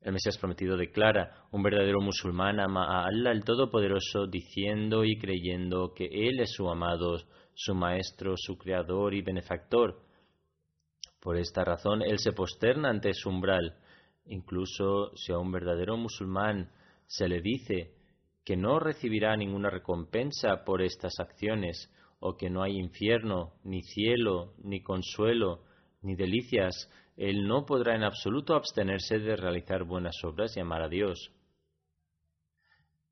El 0.00 0.12
Mesías 0.12 0.38
prometido 0.38 0.76
declara, 0.76 1.46
un 1.52 1.62
verdadero 1.62 2.00
musulmán 2.00 2.58
ama 2.58 2.84
a 2.86 3.06
Allah 3.06 3.30
el 3.30 3.44
Todopoderoso 3.44 4.26
diciendo 4.26 5.04
y 5.04 5.16
creyendo 5.18 5.92
que 5.94 6.06
Él 6.06 6.40
es 6.40 6.52
su 6.52 6.68
amado, 6.68 7.18
su 7.54 7.74
maestro, 7.74 8.34
su 8.36 8.56
creador 8.56 9.14
y 9.14 9.22
benefactor. 9.22 10.00
Por 11.20 11.36
esta 11.36 11.64
razón, 11.64 12.02
Él 12.02 12.18
se 12.18 12.32
posterna 12.32 12.90
ante 12.90 13.12
su 13.14 13.28
umbral. 13.28 13.76
Incluso 14.26 15.14
si 15.16 15.32
a 15.32 15.38
un 15.38 15.52
verdadero 15.52 15.96
musulmán 15.96 16.70
se 17.06 17.28
le 17.28 17.40
dice 17.40 17.94
que 18.44 18.56
no 18.56 18.78
recibirá 18.78 19.36
ninguna 19.36 19.70
recompensa 19.70 20.64
por 20.64 20.82
estas 20.82 21.20
acciones, 21.20 21.90
o 22.24 22.36
que 22.36 22.50
no 22.50 22.62
hay 22.62 22.78
infierno, 22.78 23.54
ni 23.64 23.82
cielo, 23.82 24.54
ni 24.62 24.80
consuelo, 24.80 25.64
ni 26.02 26.14
delicias, 26.14 26.88
él 27.16 27.46
no 27.46 27.66
podrá 27.66 27.96
en 27.96 28.04
absoluto 28.04 28.54
abstenerse 28.54 29.18
de 29.18 29.34
realizar 29.34 29.84
buenas 29.84 30.16
obras 30.24 30.56
y 30.56 30.60
amar 30.60 30.82
a 30.82 30.88
Dios. 30.88 31.32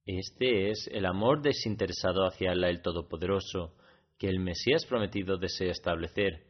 Este 0.07 0.71
es 0.71 0.89
el 0.93 1.07
amor 1.07 1.43
desinteresado 1.43 2.25
hacia 2.25 2.53
Allah 2.53 2.69
el 2.69 2.83
Todopoderoso, 2.83 3.75
que 4.21 4.29
el 4.29 4.39
Mesías 4.39 4.85
prometido 4.85 5.39
desea 5.39 5.71
establecer, 5.71 6.47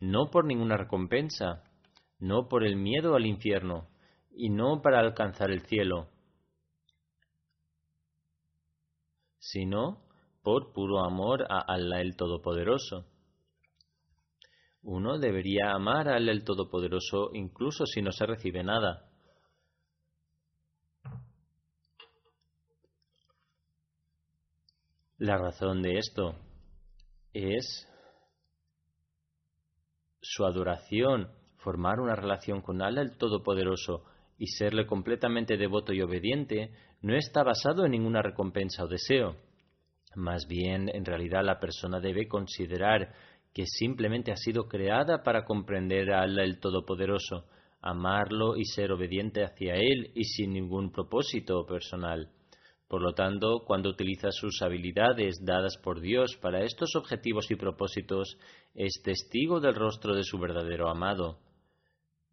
no 0.00 0.28
por 0.32 0.44
ninguna 0.44 0.76
recompensa, 0.76 1.62
no 2.18 2.48
por 2.48 2.64
el 2.64 2.74
miedo 2.74 3.14
al 3.14 3.26
infierno, 3.26 3.88
y 4.32 4.50
no 4.50 4.82
para 4.82 4.98
alcanzar 4.98 5.52
el 5.52 5.60
cielo, 5.62 6.08
sino 9.38 10.02
por 10.42 10.72
puro 10.72 11.04
amor 11.04 11.46
a 11.48 11.60
Allah 11.60 12.00
el 12.00 12.16
Todopoderoso. 12.16 13.06
Uno 14.82 15.20
debería 15.20 15.70
amar 15.70 16.08
a 16.08 16.16
Allah 16.16 16.32
el 16.32 16.42
Todopoderoso 16.42 17.30
incluso 17.34 17.86
si 17.86 18.02
no 18.02 18.10
se 18.10 18.26
recibe 18.26 18.64
nada. 18.64 19.08
La 25.18 25.38
razón 25.38 25.82
de 25.82 25.98
esto 25.98 26.34
es 27.32 27.88
su 30.20 30.44
adoración, 30.44 31.28
formar 31.56 32.00
una 32.00 32.14
relación 32.14 32.60
con 32.62 32.82
Allah 32.82 33.02
el 33.02 33.16
Todopoderoso 33.16 34.04
y 34.38 34.46
serle 34.46 34.86
completamente 34.86 35.56
devoto 35.56 35.92
y 35.92 36.00
obediente 36.00 36.70
no 37.00 37.16
está 37.16 37.42
basado 37.42 37.84
en 37.84 37.92
ninguna 37.92 38.22
recompensa 38.22 38.84
o 38.84 38.88
deseo. 38.88 39.36
Más 40.14 40.46
bien, 40.46 40.88
en 40.88 41.04
realidad, 41.04 41.44
la 41.44 41.58
persona 41.58 42.00
debe 42.00 42.28
considerar 42.28 43.14
que 43.52 43.66
simplemente 43.66 44.32
ha 44.32 44.36
sido 44.36 44.68
creada 44.68 45.22
para 45.22 45.44
comprender 45.44 46.12
a 46.12 46.22
Allah 46.22 46.44
el 46.44 46.60
Todopoderoso, 46.60 47.46
amarlo 47.80 48.56
y 48.56 48.64
ser 48.64 48.92
obediente 48.92 49.44
hacia 49.44 49.74
Él 49.74 50.10
y 50.14 50.24
sin 50.24 50.52
ningún 50.52 50.92
propósito 50.92 51.66
personal. 51.66 52.30
Por 52.92 53.00
lo 53.00 53.14
tanto, 53.14 53.60
cuando 53.64 53.88
utiliza 53.88 54.30
sus 54.32 54.60
habilidades 54.60 55.42
dadas 55.42 55.78
por 55.78 56.02
Dios 56.02 56.36
para 56.36 56.62
estos 56.62 56.94
objetivos 56.94 57.50
y 57.50 57.54
propósitos, 57.56 58.36
es 58.74 59.00
testigo 59.02 59.60
del 59.60 59.74
rostro 59.74 60.14
de 60.14 60.24
su 60.24 60.38
verdadero 60.38 60.90
amado. 60.90 61.38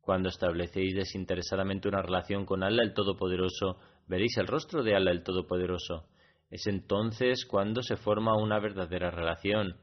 Cuando 0.02 0.28
establecéis 0.28 0.96
desinteresadamente 0.96 1.88
una 1.88 2.02
relación 2.02 2.46
con 2.46 2.62
Allah 2.62 2.84
el 2.84 2.94
Todopoderoso, 2.94 3.78
veréis 4.06 4.36
el 4.36 4.48
rostro 4.48 4.84
de 4.84 4.98
Allah 4.98 5.12
el 5.12 5.24
Todopoderoso. 5.24 6.10
Es 6.50 6.68
entonces 6.68 7.46
cuando 7.46 7.82
se 7.82 7.96
forma 7.96 8.36
una 8.36 8.60
verdadera 8.60 9.12
relación. 9.12 9.78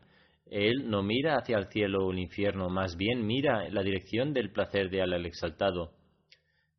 Él 0.45 0.91
no 0.91 1.03
mira 1.03 1.39
hacia 1.39 1.57
el 1.57 1.69
cielo 1.69 2.05
o 2.05 2.13
el 2.13 2.19
infierno, 2.19 2.69
más 2.69 2.99
bien 2.99 3.27
mira 3.27 3.67
en 3.67 3.73
la 3.73 3.83
dirección 3.83 4.35
del 4.35 4.53
placer 4.53 4.91
de 4.91 5.01
Allah 5.01 5.17
el 5.17 5.25
Exaltado. 5.25 5.93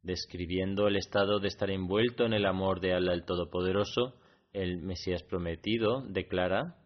Describiendo 0.08 0.88
el 0.88 0.96
estado 0.96 1.42
de 1.42 1.50
estar 1.50 1.70
envuelto 1.70 2.24
en 2.24 2.32
el 2.32 2.46
amor 2.46 2.80
de 2.80 2.94
Allah 2.94 3.12
el 3.12 3.26
Todopoderoso, 3.26 4.14
el 4.54 4.82
Mesías 4.82 5.22
prometido 5.24 6.02
declara 6.08 6.78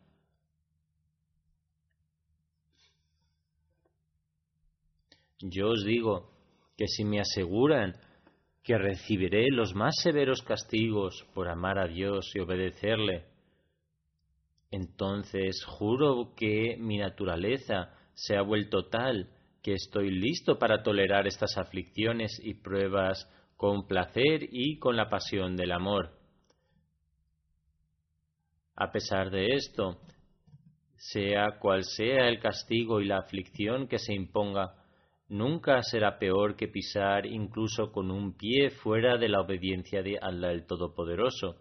Yo 5.39 5.69
os 5.69 5.85
digo 5.85 6.31
que 6.75 6.87
si 6.87 7.05
me 7.05 7.19
aseguran 7.19 7.93
que 8.63 8.79
recibiré 8.79 9.51
los 9.51 9.75
más 9.75 9.93
severos 10.01 10.41
castigos 10.41 11.23
por 11.35 11.47
amar 11.47 11.77
a 11.77 11.87
Dios 11.87 12.31
y 12.33 12.39
obedecerle, 12.39 13.25
entonces 14.71 15.63
juro 15.63 16.33
que 16.35 16.75
mi 16.79 16.97
naturaleza 16.97 17.93
se 18.15 18.35
ha 18.35 18.41
vuelto 18.41 18.87
tal 18.87 19.29
que 19.61 19.73
estoy 19.73 20.11
listo 20.11 20.57
para 20.57 20.81
tolerar 20.83 21.27
estas 21.27 21.57
aflicciones 21.57 22.39
y 22.43 22.55
pruebas 22.55 23.29
con 23.55 23.85
placer 23.87 24.47
y 24.51 24.79
con 24.79 24.95
la 24.95 25.09
pasión 25.09 25.55
del 25.55 25.71
amor. 25.71 26.11
A 28.75 28.91
pesar 28.91 29.29
de 29.29 29.49
esto, 29.53 29.99
sea 30.95 31.59
cual 31.59 31.83
sea 31.83 32.27
el 32.27 32.39
castigo 32.39 33.01
y 33.01 33.05
la 33.05 33.19
aflicción 33.19 33.87
que 33.87 33.99
se 33.99 34.13
imponga, 34.13 34.75
nunca 35.29 35.81
será 35.83 36.17
peor 36.17 36.55
que 36.55 36.67
pisar 36.67 37.25
incluso 37.25 37.91
con 37.91 38.09
un 38.09 38.35
pie 38.35 38.71
fuera 38.71 39.17
de 39.17 39.29
la 39.29 39.41
obediencia 39.41 40.01
de 40.01 40.17
Allah 40.19 40.51
el 40.51 40.65
Todopoderoso, 40.65 41.57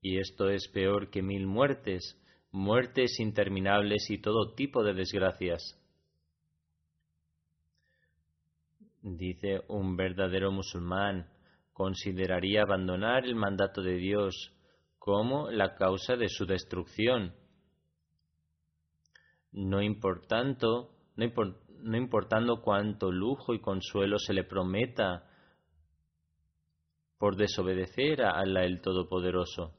y 0.00 0.18
esto 0.18 0.48
es 0.48 0.68
peor 0.68 1.10
que 1.10 1.22
mil 1.22 1.46
muertes, 1.46 2.20
muertes 2.52 3.18
interminables 3.18 4.10
y 4.10 4.18
todo 4.18 4.54
tipo 4.54 4.82
de 4.82 4.94
desgracias. 4.94 5.81
Dice 9.02 9.62
un 9.66 9.96
verdadero 9.96 10.52
musulmán, 10.52 11.28
consideraría 11.72 12.62
abandonar 12.62 13.24
el 13.24 13.34
mandato 13.34 13.82
de 13.82 13.96
Dios 13.96 14.54
como 14.98 15.50
la 15.50 15.74
causa 15.74 16.14
de 16.14 16.28
su 16.28 16.46
destrucción. 16.46 17.34
No 19.50 19.82
importando, 19.82 20.94
no, 21.16 21.96
importando 21.96 22.62
cuánto 22.62 23.10
lujo 23.10 23.54
y 23.54 23.60
consuelo 23.60 24.20
se 24.20 24.34
le 24.34 24.44
prometa 24.44 25.28
por 27.18 27.34
desobedecer 27.34 28.22
a 28.22 28.38
Allah 28.38 28.62
el 28.62 28.80
Todopoderoso. 28.80 29.74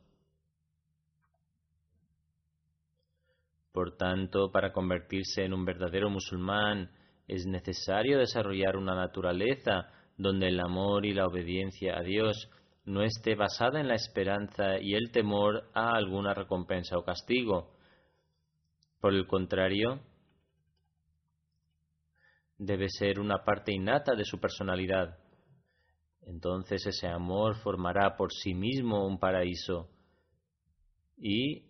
Por 3.72 3.96
tanto, 3.96 4.52
para 4.52 4.74
convertirse 4.74 5.46
en 5.46 5.54
un 5.54 5.64
verdadero 5.64 6.10
musulmán 6.10 6.92
es 7.28 7.46
necesario 7.46 8.20
desarrollar 8.20 8.78
una 8.78 8.96
naturaleza 8.96 9.90
donde 10.18 10.48
el 10.48 10.60
amor 10.60 11.06
y 11.06 11.14
la 11.14 11.28
obediencia 11.28 11.98
a 11.98 12.04
Dios 12.04 12.50
no 12.86 13.04
esté 13.04 13.36
basada 13.36 13.80
en 13.80 13.88
la 13.88 13.96
esperanza 13.96 14.80
y 14.80 14.94
el 14.94 15.12
temor 15.12 15.70
a 15.74 15.96
alguna 15.96 16.34
recompensa 16.34 16.98
o 16.98 17.04
castigo. 17.04 17.72
Por 19.00 19.14
el 19.14 19.26
contrario, 19.26 20.02
debe 22.58 22.90
ser 22.90 23.20
una 23.20 23.44
parte 23.44 23.74
innata 23.74 24.16
de 24.16 24.26
su 24.26 24.40
personalidad. 24.40 25.18
Entonces 26.26 26.86
ese 26.86 27.08
amor 27.08 27.56
formará 27.56 28.16
por 28.16 28.32
sí 28.32 28.54
mismo 28.54 29.06
un 29.06 29.20
paraíso 29.20 29.90
y 31.18 31.64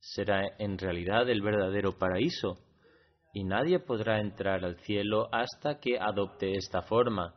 será 0.00 0.42
en 0.58 0.78
realidad 0.78 1.28
el 1.30 1.42
verdadero 1.42 1.96
paraíso, 1.96 2.58
y 3.32 3.44
nadie 3.44 3.80
podrá 3.80 4.20
entrar 4.20 4.64
al 4.64 4.76
cielo 4.80 5.28
hasta 5.32 5.80
que 5.80 5.98
adopte 5.98 6.52
esta 6.52 6.82
forma. 6.82 7.34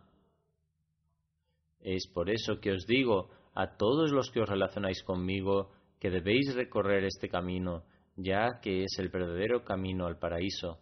Es 1.80 2.08
por 2.14 2.30
eso 2.30 2.60
que 2.60 2.72
os 2.72 2.86
digo 2.86 3.30
a 3.54 3.78
todos 3.78 4.12
los 4.12 4.30
que 4.32 4.42
os 4.42 4.50
relacionáis 4.50 5.02
conmigo 5.04 5.72
que 6.00 6.10
debéis 6.10 6.54
recorrer 6.54 7.06
este 7.06 7.30
camino, 7.30 7.84
ya 8.18 8.60
que 8.62 8.84
es 8.84 9.00
el 9.00 9.10
verdadero 9.10 9.64
camino 9.64 10.06
al 10.06 10.20
paraíso. 10.20 10.80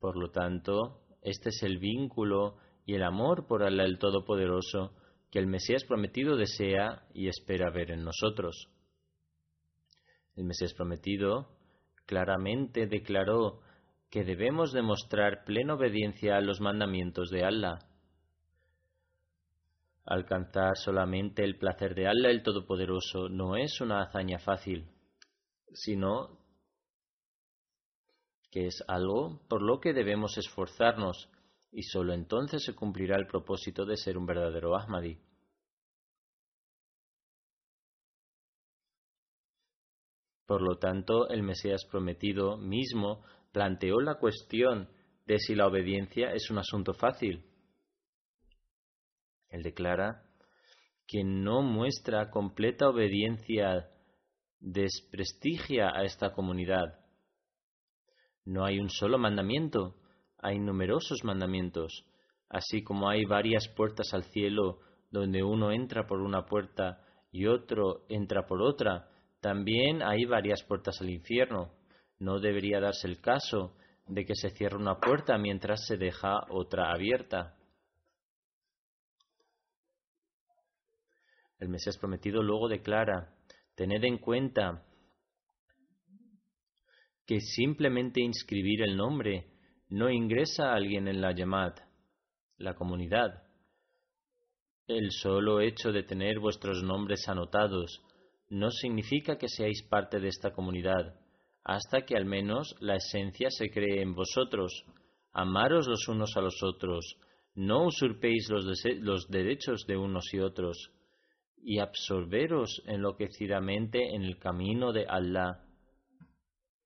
Por 0.00 0.16
lo 0.16 0.30
tanto, 0.30 1.02
este 1.22 1.50
es 1.50 1.62
el 1.62 1.78
vínculo 1.78 2.56
y 2.84 2.94
el 2.94 3.02
amor 3.02 3.46
por 3.46 3.62
Allah 3.62 3.84
el 3.84 3.98
Todopoderoso 3.98 4.92
que 5.30 5.38
el 5.38 5.46
Mesías 5.46 5.84
prometido 5.84 6.36
desea 6.36 7.06
y 7.12 7.28
espera 7.28 7.70
ver 7.70 7.90
en 7.90 8.02
nosotros. 8.02 8.68
El 10.36 10.44
Mesías 10.44 10.72
prometido 10.74 11.57
claramente 12.08 12.86
declaró 12.86 13.60
que 14.10 14.24
debemos 14.24 14.72
demostrar 14.72 15.44
plena 15.44 15.74
obediencia 15.74 16.38
a 16.38 16.40
los 16.40 16.58
mandamientos 16.58 17.28
de 17.30 17.44
Allah. 17.44 17.80
Alcanzar 20.06 20.78
solamente 20.78 21.44
el 21.44 21.58
placer 21.58 21.94
de 21.94 22.08
Allah 22.08 22.30
el 22.30 22.42
Todopoderoso 22.42 23.28
no 23.28 23.56
es 23.56 23.78
una 23.82 24.00
hazaña 24.00 24.38
fácil, 24.38 24.88
sino 25.74 26.38
que 28.50 28.68
es 28.68 28.82
algo 28.88 29.42
por 29.46 29.60
lo 29.60 29.78
que 29.78 29.92
debemos 29.92 30.38
esforzarnos 30.38 31.28
y 31.70 31.82
sólo 31.82 32.14
entonces 32.14 32.64
se 32.64 32.74
cumplirá 32.74 33.16
el 33.16 33.26
propósito 33.26 33.84
de 33.84 33.98
ser 33.98 34.16
un 34.16 34.24
verdadero 34.24 34.74
Ahmadi. 34.74 35.18
Por 40.48 40.62
lo 40.62 40.78
tanto, 40.78 41.28
el 41.28 41.42
Mesías 41.42 41.84
prometido 41.84 42.56
mismo 42.56 43.22
planteó 43.52 44.00
la 44.00 44.14
cuestión 44.14 44.88
de 45.26 45.38
si 45.38 45.54
la 45.54 45.66
obediencia 45.66 46.32
es 46.32 46.50
un 46.50 46.56
asunto 46.56 46.94
fácil. 46.94 47.44
Él 49.50 49.62
declara 49.62 50.22
que 51.06 51.22
no 51.22 51.60
muestra 51.60 52.30
completa 52.30 52.88
obediencia 52.88 53.90
desprestigia 54.58 55.90
a 55.94 56.04
esta 56.04 56.32
comunidad. 56.32 56.98
No 58.46 58.64
hay 58.64 58.78
un 58.78 58.88
solo 58.88 59.18
mandamiento, 59.18 59.96
hay 60.38 60.58
numerosos 60.58 61.24
mandamientos, 61.24 62.06
así 62.48 62.82
como 62.82 63.10
hay 63.10 63.26
varias 63.26 63.68
puertas 63.76 64.14
al 64.14 64.24
cielo 64.24 64.78
donde 65.10 65.42
uno 65.42 65.72
entra 65.72 66.06
por 66.06 66.22
una 66.22 66.46
puerta 66.46 67.04
y 67.30 67.44
otro 67.44 68.06
entra 68.08 68.46
por 68.46 68.62
otra, 68.62 69.10
también 69.40 70.02
hay 70.02 70.24
varias 70.24 70.62
puertas 70.62 71.00
al 71.00 71.10
infierno. 71.10 71.72
No 72.18 72.40
debería 72.40 72.80
darse 72.80 73.06
el 73.06 73.20
caso 73.20 73.76
de 74.06 74.24
que 74.24 74.34
se 74.34 74.50
cierre 74.50 74.76
una 74.76 74.98
puerta 74.98 75.38
mientras 75.38 75.86
se 75.86 75.96
deja 75.96 76.40
otra 76.50 76.92
abierta. 76.92 77.54
El 81.58 81.68
Mesías 81.68 81.98
prometido 81.98 82.42
luego 82.42 82.68
declara, 82.68 83.34
tened 83.74 84.04
en 84.04 84.18
cuenta 84.18 84.84
que 87.26 87.40
simplemente 87.40 88.20
inscribir 88.20 88.82
el 88.82 88.96
nombre 88.96 89.46
no 89.88 90.10
ingresa 90.10 90.70
a 90.70 90.74
alguien 90.74 91.08
en 91.08 91.20
la 91.20 91.32
Yamat, 91.32 91.78
la 92.56 92.74
comunidad. 92.74 93.42
El 94.86 95.10
solo 95.10 95.60
hecho 95.60 95.92
de 95.92 96.02
tener 96.02 96.38
vuestros 96.38 96.82
nombres 96.82 97.28
anotados 97.28 98.02
no 98.50 98.70
significa 98.70 99.36
que 99.36 99.48
seáis 99.48 99.82
parte 99.82 100.20
de 100.20 100.28
esta 100.28 100.52
comunidad, 100.52 101.14
hasta 101.64 102.02
que 102.02 102.16
al 102.16 102.24
menos 102.24 102.74
la 102.80 102.96
esencia 102.96 103.50
se 103.50 103.70
cree 103.70 104.02
en 104.02 104.14
vosotros. 104.14 104.84
Amaros 105.32 105.86
los 105.86 106.08
unos 106.08 106.36
a 106.36 106.40
los 106.40 106.62
otros, 106.62 107.18
no 107.54 107.86
usurpéis 107.86 108.48
los, 108.48 108.64
los 109.00 109.28
derechos 109.28 109.86
de 109.86 109.96
unos 109.96 110.32
y 110.32 110.40
otros, 110.40 110.92
y 111.62 111.78
absorberos 111.78 112.82
enloquecidamente 112.86 114.14
en 114.14 114.22
el 114.22 114.38
camino 114.38 114.92
de 114.92 115.06
Allah, 115.08 115.64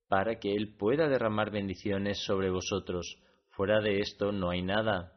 para 0.09 0.39
que 0.39 0.55
Él 0.55 0.75
pueda 0.77 1.09
derramar 1.09 1.51
bendiciones 1.51 2.19
sobre 2.25 2.51
vosotros. 2.51 3.19
Fuera 3.51 3.81
de 3.81 4.01
esto 4.01 4.33
no 4.33 4.51
hay 4.51 4.63
nada. 4.63 5.17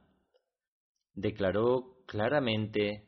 Declaró 1.14 2.04
claramente 2.06 3.08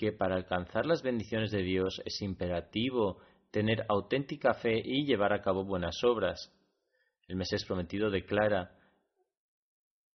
que 0.00 0.12
para 0.12 0.34
alcanzar 0.34 0.86
las 0.86 1.02
bendiciones 1.02 1.50
de 1.50 1.60
Dios 1.60 2.00
es 2.06 2.22
imperativo 2.22 3.18
tener 3.50 3.84
auténtica 3.86 4.54
fe 4.54 4.80
y 4.82 5.04
llevar 5.04 5.34
a 5.34 5.42
cabo 5.42 5.62
buenas 5.62 6.02
obras. 6.04 6.50
El 7.28 7.36
Mesías 7.36 7.66
prometido 7.66 8.08
declara 8.08 8.70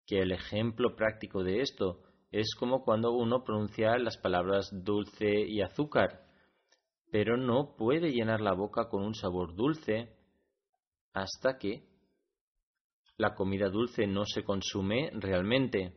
que 0.07 0.21
el 0.21 0.33
ejemplo 0.33 0.97
práctico 0.97 1.45
de 1.45 1.61
esto 1.61 2.01
es 2.31 2.55
como 2.59 2.83
cuando 2.83 3.13
uno 3.13 3.45
pronuncia 3.45 3.99
las 3.99 4.17
palabras 4.17 4.71
dulce 4.73 5.43
y 5.47 5.61
azúcar, 5.61 6.23
pero 7.11 7.37
no 7.37 7.77
puede 7.77 8.11
llenar 8.11 8.41
la 8.41 8.55
boca 8.55 8.89
con 8.89 9.03
un 9.03 9.15
sabor 9.15 9.55
dulce 9.55 10.17
hasta 11.13 11.59
que 11.59 11.85
la 13.19 13.35
comida 13.35 13.69
dulce 13.69 14.07
no 14.07 14.25
se 14.25 14.45
consume 14.45 15.11
realmente. 15.13 15.93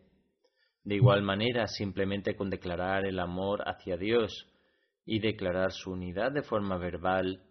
De 0.88 0.96
igual 0.96 1.22
manera, 1.22 1.68
simplemente 1.68 2.38
con 2.38 2.50
declarar 2.50 3.06
el 3.06 3.20
amor 3.20 3.62
hacia 3.68 3.98
Dios 3.98 4.48
y 5.04 5.20
declarar 5.20 5.74
su 5.74 5.92
unidad 5.92 6.32
de 6.32 6.44
forma 6.44 6.78
verbal 6.78 7.44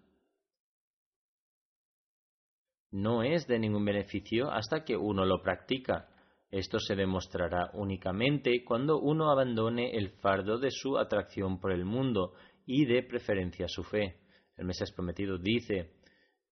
no 2.90 3.22
es 3.22 3.46
de 3.46 3.58
ningún 3.58 3.84
beneficio 3.84 4.50
hasta 4.50 4.84
que 4.84 4.96
uno 4.96 5.26
lo 5.26 5.42
practica. 5.42 6.08
Esto 6.50 6.78
se 6.80 6.96
demostrará 6.96 7.72
únicamente 7.74 8.64
cuando 8.64 9.00
uno 9.00 9.30
abandone 9.30 9.90
el 9.98 10.12
fardo 10.12 10.56
de 10.56 10.70
su 10.70 10.96
atracción 10.96 11.60
por 11.60 11.72
el 11.72 11.84
mundo 11.84 12.32
y 12.64 12.86
dé 12.86 13.02
preferencia 13.02 13.68
su 13.68 13.84
fe. 13.84 14.16
El 14.56 14.64
Mesías 14.64 14.92
prometido 14.92 15.36
dice, 15.36 15.92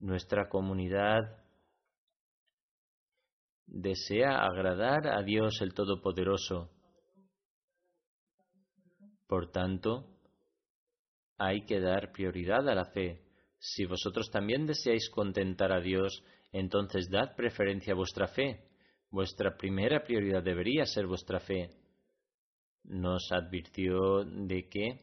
nuestra 0.00 0.50
comunidad 0.50 1.44
desea 3.66 4.44
agradar 4.44 5.06
a 5.06 5.22
Dios 5.22 5.62
el 5.62 5.72
Todopoderoso. 5.72 6.73
Por 9.34 9.50
tanto, 9.50 10.06
hay 11.38 11.64
que 11.66 11.80
dar 11.80 12.12
prioridad 12.12 12.68
a 12.68 12.74
la 12.76 12.84
fe. 12.84 13.20
Si 13.58 13.84
vosotros 13.84 14.30
también 14.30 14.64
deseáis 14.64 15.10
contentar 15.10 15.72
a 15.72 15.80
Dios, 15.80 16.22
entonces 16.52 17.10
dad 17.10 17.34
preferencia 17.34 17.94
a 17.94 17.96
vuestra 17.96 18.28
fe. 18.28 18.60
Vuestra 19.10 19.56
primera 19.56 20.04
prioridad 20.04 20.40
debería 20.40 20.86
ser 20.86 21.08
vuestra 21.08 21.40
fe. 21.40 21.68
Nos 22.84 23.32
advirtió 23.32 24.22
de 24.24 24.68
que 24.68 25.00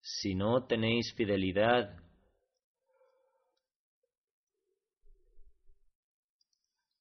si 0.00 0.34
no 0.34 0.66
tenéis 0.66 1.14
fidelidad 1.14 2.02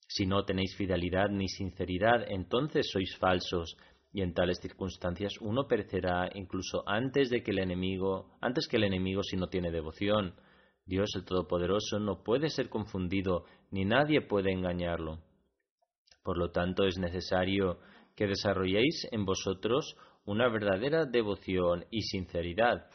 Si 0.08 0.26
no 0.26 0.46
tenéis 0.46 0.74
fidelidad 0.78 1.28
ni 1.28 1.50
sinceridad, 1.50 2.24
entonces 2.32 2.88
sois 2.90 3.18
falsos, 3.18 3.76
y 4.16 4.22
en 4.22 4.34
tales 4.34 4.60
circunstancias 4.62 5.34
uno 5.42 5.68
perecerá 5.68 6.30
incluso 6.36 6.88
antes 6.88 7.30
de 7.30 7.44
que 7.44 7.52
el 7.52 7.60
enemigo, 7.60 8.38
antes 8.40 8.66
que 8.70 8.78
el 8.78 8.86
enemigo 8.86 9.22
si 9.24 9.36
no 9.36 9.48
tiene 9.48 9.72
devoción. 9.72 10.36
Dios 10.86 11.10
el 11.18 11.26
Todopoderoso 11.26 12.00
no 12.00 12.24
puede 12.24 12.50
ser 12.50 12.70
confundido, 12.70 13.44
ni 13.72 13.84
nadie 13.84 14.22
puede 14.22 14.54
engañarlo. 14.54 15.20
Por 16.24 16.38
lo 16.38 16.52
tanto, 16.52 16.86
es 16.86 16.98
necesario 16.98 17.80
que 18.16 18.26
desarrolléis 18.26 19.06
en 19.12 19.26
vosotros 19.26 19.98
una 20.24 20.48
verdadera 20.48 21.06
devoción 21.06 21.84
y 21.92 22.04
sinceridad. 22.04 22.90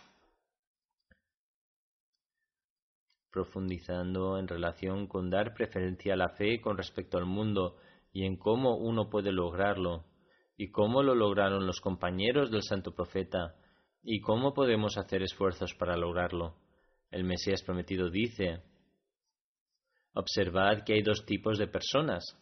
profundizando 3.30 4.38
en 4.38 4.48
relación 4.48 5.06
con 5.06 5.30
dar 5.30 5.54
preferencia 5.54 6.14
a 6.14 6.16
la 6.16 6.30
fe 6.30 6.61
con 6.61 6.76
respecto 6.76 7.16
al 7.16 7.26
mundo 7.26 7.76
y 8.12 8.24
en 8.24 8.37
cómo 8.37 8.76
uno 8.76 9.09
puede 9.09 9.30
lograrlo, 9.30 10.09
y 10.60 10.70
cómo 10.70 11.02
lo 11.02 11.14
lograron 11.14 11.66
los 11.66 11.80
compañeros 11.80 12.50
del 12.50 12.62
santo 12.62 12.94
profeta, 12.94 13.54
y 14.02 14.20
cómo 14.20 14.52
podemos 14.52 14.98
hacer 14.98 15.22
esfuerzos 15.22 15.74
para 15.74 15.96
lograrlo. 15.96 16.54
El 17.10 17.24
Mesías 17.24 17.62
prometido 17.62 18.10
dice, 18.10 18.62
Observad 20.12 20.84
que 20.84 20.92
hay 20.92 21.02
dos 21.02 21.24
tipos 21.24 21.56
de 21.56 21.66
personas. 21.66 22.36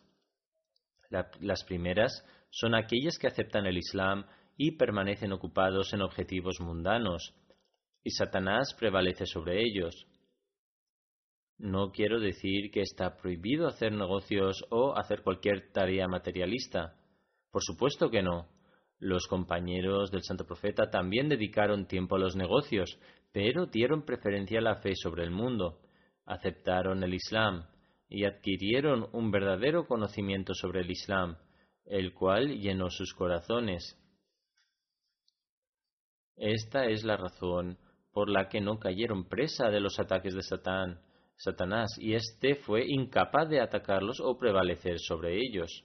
las 1.11 1.63
primeras 1.63 2.25
son 2.51 2.75
aquellas 2.75 3.19
que 3.21 3.29
aceptan 3.29 3.67
el 3.67 3.79
Islam 3.79 4.27
y 4.57 4.73
permanecen 4.73 5.33
ocupados 5.33 5.93
en 5.93 6.03
objetivos 6.03 6.59
mundanos, 6.59 7.33
y 8.03 8.11
Satanás 8.11 8.75
prevalece 8.77 9.27
sobre 9.27 9.63
ellos. 9.63 9.95
No 11.57 11.93
quiero 11.93 12.19
decir 12.19 12.73
que 12.73 12.81
está 12.81 13.17
prohibido 13.17 13.69
hacer 13.69 13.93
negocios 13.93 14.65
o 14.71 14.99
hacer 14.99 15.23
cualquier 15.23 15.71
tarea 15.71 16.09
materialista. 16.09 16.98
Por 17.51 17.63
supuesto 17.63 18.11
que 18.11 18.23
no. 18.23 18.49
Los 18.99 19.27
compañeros 19.27 20.11
del 20.11 20.23
Santo 20.23 20.45
Profeta 20.45 20.91
también 20.91 21.29
dedicaron 21.29 21.87
tiempo 21.87 22.17
a 22.17 22.19
los 22.19 22.35
negocios, 22.35 22.99
pero 23.33 23.67
dieron 23.67 24.05
preferencia 24.05 24.59
a 24.59 24.63
la 24.63 24.77
fe 24.77 24.95
sobre 24.97 25.23
el 25.23 25.31
mundo, 25.31 25.81
aceptaron 26.25 27.03
el 27.05 27.15
Islam 27.15 27.67
y 28.09 28.25
adquirieron 28.25 29.09
un 29.13 29.31
verdadero 29.31 29.87
conocimiento 29.87 30.55
sobre 30.55 30.81
el 30.81 30.91
Islam, 30.91 31.37
el 31.85 32.13
cual 32.13 32.59
llenó 32.59 32.91
sus 32.91 33.15
corazones. 33.15 33.97
Esta 36.37 36.87
es 36.87 37.05
la 37.05 37.17
razón 37.17 37.79
por 38.13 38.31
la 38.31 38.49
que 38.49 38.61
no 38.61 38.79
cayeron 38.79 39.29
presa 39.29 39.71
de 39.71 39.81
los 39.81 39.99
ataques 40.01 40.35
de 40.35 40.43
Satán 40.43 41.01
Satanás, 41.39 41.97
y 41.99 42.15
éste 42.15 42.57
fue 42.57 42.85
incapaz 42.89 43.49
de 43.49 43.61
atacarlos 43.61 44.21
o 44.21 44.37
prevalecer 44.37 44.99
sobre 44.99 45.39
ellos. 45.41 45.85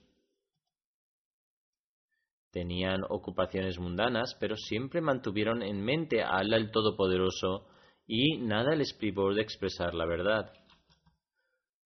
Tenían 2.54 3.00
ocupaciones 3.08 3.80
mundanas, 3.80 4.36
pero 4.38 4.54
siempre 4.54 5.00
mantuvieron 5.00 5.60
en 5.60 5.82
mente 5.82 6.22
a 6.22 6.36
Allah 6.36 6.56
el 6.56 6.70
Todopoderoso 6.70 7.66
y 8.06 8.38
nada 8.38 8.76
les 8.76 8.94
privó 8.94 9.34
de 9.34 9.42
expresar 9.42 9.92
la 9.92 10.06
verdad. 10.06 10.52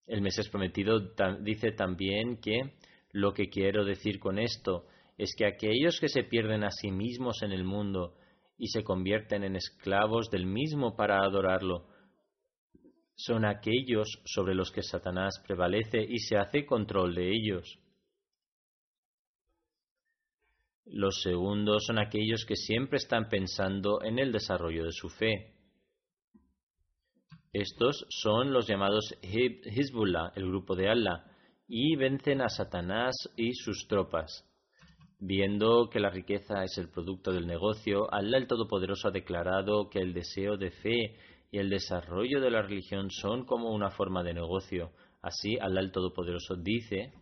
El 0.05 0.21
Mesías 0.21 0.47
prometido 0.47 0.99
dice 1.41 1.71
también 1.71 2.37
que 2.39 2.75
lo 3.13 3.33
que 3.33 3.49
quiero 3.49 3.83
decir 3.83 4.19
con 4.19 4.37
esto 4.37 4.85
es 5.17 5.33
que 5.35 5.47
aquellos 5.47 5.99
que 5.99 6.07
se 6.07 6.21
pierden 6.21 6.63
a 6.63 6.69
sí 6.69 6.91
mismos 6.91 7.41
en 7.41 7.51
el 7.51 7.63
mundo 7.63 8.13
y 8.55 8.67
se 8.67 8.83
convierten 8.83 9.43
en 9.43 9.55
esclavos 9.55 10.29
del 10.29 10.45
mismo 10.45 10.95
para 10.95 11.23
adorarlo, 11.23 11.87
son 13.15 13.43
aquellos 13.43 14.21
sobre 14.23 14.53
los 14.53 14.69
que 14.71 14.83
Satanás 14.83 15.41
prevalece 15.47 16.05
y 16.07 16.19
se 16.19 16.37
hace 16.37 16.67
control 16.67 17.15
de 17.15 17.31
ellos. 17.31 17.79
Los 20.91 21.21
segundos 21.21 21.85
son 21.85 21.99
aquellos 21.99 22.45
que 22.47 22.55
siempre 22.55 22.97
están 22.97 23.29
pensando 23.29 24.01
en 24.03 24.17
el 24.17 24.31
desarrollo 24.31 24.85
de 24.85 24.91
su 24.91 25.07
fe. 25.09 25.53
Estos 27.53 28.07
son 28.09 28.51
los 28.51 28.67
llamados 28.67 29.15
Hezbollah, 29.21 30.33
el 30.35 30.47
grupo 30.47 30.75
de 30.75 30.89
Allah, 30.89 31.25
y 31.67 31.95
vencen 31.95 32.41
a 32.41 32.49
Satanás 32.49 33.15
y 33.37 33.53
sus 33.53 33.87
tropas. 33.87 34.45
Viendo 35.19 35.89
que 35.91 35.99
la 35.99 36.09
riqueza 36.09 36.63
es 36.63 36.77
el 36.79 36.89
producto 36.89 37.31
del 37.31 37.45
negocio, 37.45 38.11
Allah 38.11 38.37
el 38.37 38.47
Todopoderoso 38.47 39.09
ha 39.09 39.11
declarado 39.11 39.89
que 39.89 39.99
el 39.99 40.13
deseo 40.13 40.57
de 40.57 40.71
fe 40.71 41.17
y 41.51 41.59
el 41.59 41.69
desarrollo 41.69 42.41
de 42.41 42.49
la 42.49 42.63
religión 42.63 43.11
son 43.11 43.45
como 43.45 43.71
una 43.71 43.91
forma 43.91 44.23
de 44.23 44.33
negocio. 44.33 44.91
Así, 45.21 45.57
Allah 45.59 45.81
el 45.81 45.91
Todopoderoso 45.91 46.55
dice, 46.55 47.13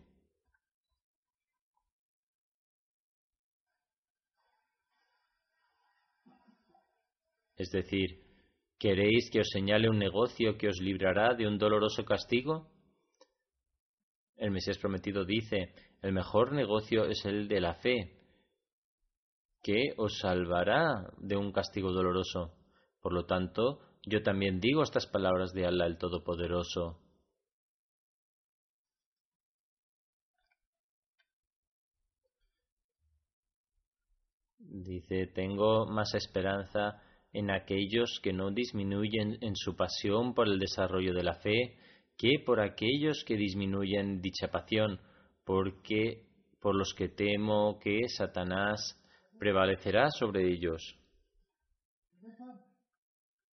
es 7.57 7.71
decir, 7.71 8.23
¿queréis 8.77 9.29
que 9.31 9.39
os 9.39 9.49
señale 9.51 9.89
un 9.89 9.97
negocio 9.97 10.57
que 10.57 10.69
os 10.69 10.79
librará 10.79 11.33
de 11.33 11.47
un 11.47 11.57
doloroso 11.57 12.05
castigo? 12.05 12.69
El 14.35 14.51
Mesías 14.51 14.77
prometido 14.77 15.25
dice, 15.25 15.73
el 16.03 16.13
mejor 16.13 16.53
negocio 16.53 17.05
es 17.05 17.25
el 17.25 17.47
de 17.47 17.59
la 17.59 17.73
fe, 17.73 18.13
que 19.63 19.93
os 19.97 20.19
salvará 20.19 21.11
de 21.17 21.35
un 21.35 21.51
castigo 21.51 21.91
doloroso. 21.91 22.53
Por 23.01 23.13
lo 23.13 23.25
tanto, 23.25 23.81
yo 24.05 24.21
también 24.21 24.59
digo 24.59 24.83
estas 24.83 25.07
palabras 25.07 25.51
de 25.53 25.65
Allah 25.65 25.87
el 25.87 25.97
Todopoderoso. 25.97 27.01
Dice, 34.59 35.25
tengo 35.33 35.87
más 35.87 36.13
esperanza 36.13 37.01
en 37.37 37.51
aquellos 37.51 38.19
que 38.23 38.33
no 38.33 38.49
disminuyen 38.49 39.37
en 39.41 39.55
su 39.55 39.75
pasión 39.75 40.33
por 40.33 40.47
el 40.47 40.57
desarrollo 40.57 41.13
de 41.13 41.23
la 41.23 41.35
fe 41.35 41.77
que 42.17 42.39
por 42.43 42.59
aquellos 42.59 43.23
que 43.23 43.37
disminuyen 43.37 44.21
dicha 44.21 44.47
pasión, 44.47 44.99
porque 45.45 46.25
por 46.59 46.75
los 46.75 46.95
que 46.95 47.09
temo 47.09 47.77
que 47.79 48.09
Satanás 48.09 48.99
prevalecerá 49.37 50.09
sobre 50.09 50.51
ellos. 50.51 50.97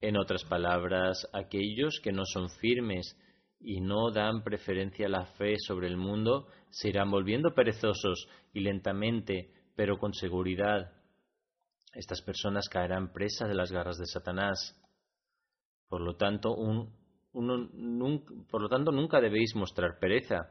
En 0.01 0.17
otras 0.17 0.45
palabras, 0.45 1.29
aquellos 1.35 2.01
que 2.03 2.13
no 2.13 2.25
son 2.25 2.49
firmes 2.49 3.19
y 3.61 3.83
no 3.83 4.11
dan 4.11 4.43
preferencia 4.43 5.07
a 5.07 5.11
la 5.11 5.27
fe 5.27 5.57
sobre 5.59 5.89
el 5.89 5.99
mundo 5.99 6.49
se 6.71 6.89
irán 6.89 7.11
volviendo 7.11 7.55
perezosos 7.55 8.29
y 8.55 8.61
lentamente, 8.61 9.51
pero 9.77 9.99
con 9.99 10.15
seguridad. 10.15 10.91
Estas 11.95 12.23
personas 12.23 12.69
caerán 12.69 13.13
presas 13.13 13.49
de 13.49 13.55
las 13.55 13.71
garras 13.71 13.99
de 13.99 14.07
Satanás. 14.07 14.77
Por 15.89 16.01
lo 16.01 16.17
tanto, 16.17 16.57
por 17.31 18.63
lo 18.63 18.69
tanto, 18.69 18.91
nunca 18.91 19.21
debéis 19.21 19.55
mostrar 19.55 19.99
pereza. 19.99 20.49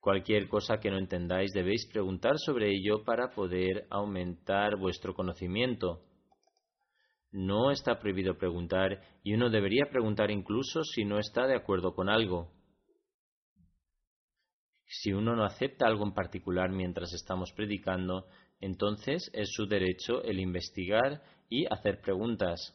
Cualquier 0.00 0.48
cosa 0.48 0.78
que 0.78 0.90
no 0.90 0.98
entendáis 0.98 1.52
debéis 1.52 1.84
preguntar 1.90 2.38
sobre 2.38 2.70
ello 2.70 3.02
para 3.04 3.30
poder 3.30 3.86
aumentar 3.90 4.76
vuestro 4.76 5.14
conocimiento. 5.14 6.02
No 7.32 7.72
está 7.72 7.98
prohibido 7.98 8.38
preguntar 8.38 9.02
y 9.24 9.34
uno 9.34 9.50
debería 9.50 9.86
preguntar 9.90 10.30
incluso 10.30 10.84
si 10.84 11.04
no 11.04 11.18
está 11.18 11.48
de 11.48 11.56
acuerdo 11.56 11.92
con 11.92 12.08
algo. 12.08 12.55
Si 15.02 15.12
uno 15.12 15.36
no 15.36 15.44
acepta 15.44 15.86
algo 15.86 16.04
en 16.04 16.14
particular 16.14 16.70
mientras 16.70 17.12
estamos 17.12 17.52
predicando, 17.52 18.26
entonces 18.60 19.30
es 19.34 19.50
su 19.52 19.66
derecho 19.66 20.22
el 20.22 20.40
investigar 20.40 21.22
y 21.50 21.66
hacer 21.66 22.00
preguntas. 22.00 22.74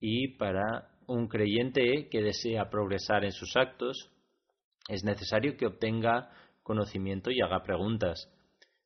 Y 0.00 0.36
para 0.38 0.88
un 1.06 1.28
creyente 1.28 2.08
que 2.10 2.22
desea 2.22 2.70
progresar 2.70 3.24
en 3.24 3.32
sus 3.32 3.54
actos, 3.56 4.10
es 4.88 5.04
necesario 5.04 5.56
que 5.56 5.66
obtenga 5.66 6.30
conocimiento 6.62 7.30
y 7.30 7.40
haga 7.42 7.62
preguntas. 7.62 8.32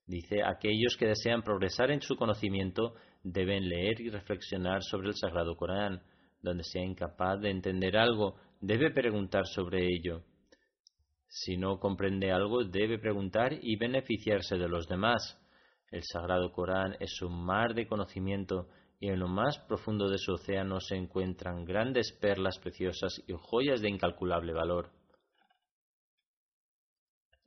Dice, 0.06 0.42
aquellos 0.42 0.96
que 0.98 1.06
desean 1.06 1.42
progresar 1.42 1.92
en 1.92 2.02
su 2.02 2.16
conocimiento 2.16 2.94
deben 3.22 3.68
leer 3.68 4.00
y 4.00 4.10
reflexionar 4.10 4.82
sobre 4.82 5.08
el 5.08 5.14
Sagrado 5.14 5.56
Corán. 5.56 6.02
Donde 6.42 6.64
sea 6.64 6.82
incapaz 6.82 7.40
de 7.40 7.50
entender 7.50 7.96
algo, 7.96 8.36
debe 8.60 8.90
preguntar 8.90 9.46
sobre 9.46 9.86
ello. 9.86 10.24
Si 11.32 11.56
no 11.56 11.78
comprende 11.78 12.32
algo, 12.32 12.64
debe 12.64 12.98
preguntar 12.98 13.52
y 13.52 13.76
beneficiarse 13.76 14.58
de 14.58 14.68
los 14.68 14.88
demás. 14.88 15.40
El 15.92 16.02
Sagrado 16.02 16.50
Corán 16.50 16.96
es 16.98 17.22
un 17.22 17.44
mar 17.44 17.74
de 17.74 17.86
conocimiento 17.86 18.68
y 18.98 19.08
en 19.08 19.20
lo 19.20 19.28
más 19.28 19.56
profundo 19.60 20.08
de 20.08 20.18
su 20.18 20.32
océano 20.32 20.80
se 20.80 20.96
encuentran 20.96 21.64
grandes 21.64 22.12
perlas 22.20 22.58
preciosas 22.58 23.22
y 23.28 23.32
joyas 23.32 23.80
de 23.80 23.90
incalculable 23.90 24.52
valor. 24.52 24.90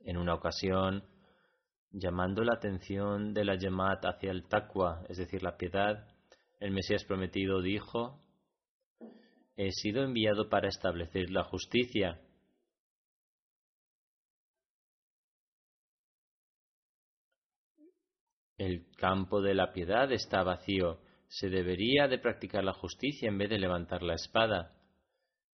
En 0.00 0.16
una 0.16 0.34
ocasión, 0.34 1.04
llamando 1.90 2.42
la 2.42 2.54
atención 2.54 3.34
de 3.34 3.44
la 3.44 3.56
Yemat 3.56 4.02
hacia 4.06 4.30
el 4.30 4.48
Taqwa, 4.48 5.04
es 5.10 5.18
decir, 5.18 5.42
la 5.42 5.58
piedad, 5.58 6.08
el 6.58 6.72
Mesías 6.72 7.04
prometido 7.04 7.60
dijo, 7.60 8.18
He 9.56 9.70
sido 9.72 10.02
enviado 10.02 10.48
para 10.48 10.68
establecer 10.68 11.30
la 11.30 11.44
justicia. 11.44 12.18
El 18.56 18.86
campo 18.96 19.40
de 19.40 19.54
la 19.54 19.72
piedad 19.72 20.10
está 20.12 20.42
vacío. 20.42 21.00
Se 21.26 21.48
debería 21.48 22.06
de 22.06 22.18
practicar 22.18 22.62
la 22.62 22.72
justicia 22.72 23.28
en 23.28 23.38
vez 23.38 23.50
de 23.50 23.58
levantar 23.58 24.02
la 24.02 24.14
espada. 24.14 24.72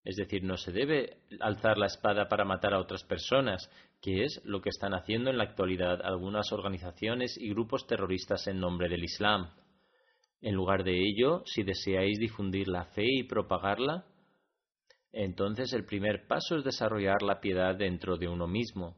Es 0.03 0.15
decir, 0.15 0.43
no 0.43 0.57
se 0.57 0.71
debe 0.71 1.17
alzar 1.39 1.77
la 1.77 1.87
espada 1.87 2.27
para 2.27 2.45
matar 2.45 2.73
a 2.73 2.79
otras 2.79 3.03
personas, 3.03 3.69
que 4.01 4.23
es 4.23 4.41
lo 4.43 4.61
que 4.61 4.69
están 4.69 4.93
haciendo 4.93 5.29
en 5.29 5.37
la 5.37 5.43
actualidad 5.43 6.01
algunas 6.03 6.51
organizaciones 6.51 7.37
y 7.37 7.49
grupos 7.49 7.87
terroristas 7.87 8.47
en 8.47 8.59
nombre 8.59 8.89
del 8.89 9.03
Islam. 9.03 9.51
En 10.41 10.55
lugar 10.55 10.83
de 10.83 10.99
ello, 10.99 11.43
si 11.45 11.63
deseáis 11.63 12.19
difundir 12.19 12.67
la 12.67 12.85
fe 12.85 13.05
y 13.05 13.23
propagarla, 13.23 14.05
entonces 15.11 15.73
el 15.73 15.85
primer 15.85 16.25
paso 16.27 16.57
es 16.57 16.63
desarrollar 16.63 17.21
la 17.21 17.39
piedad 17.39 17.75
dentro 17.75 18.17
de 18.17 18.27
uno 18.27 18.47
mismo. 18.47 18.97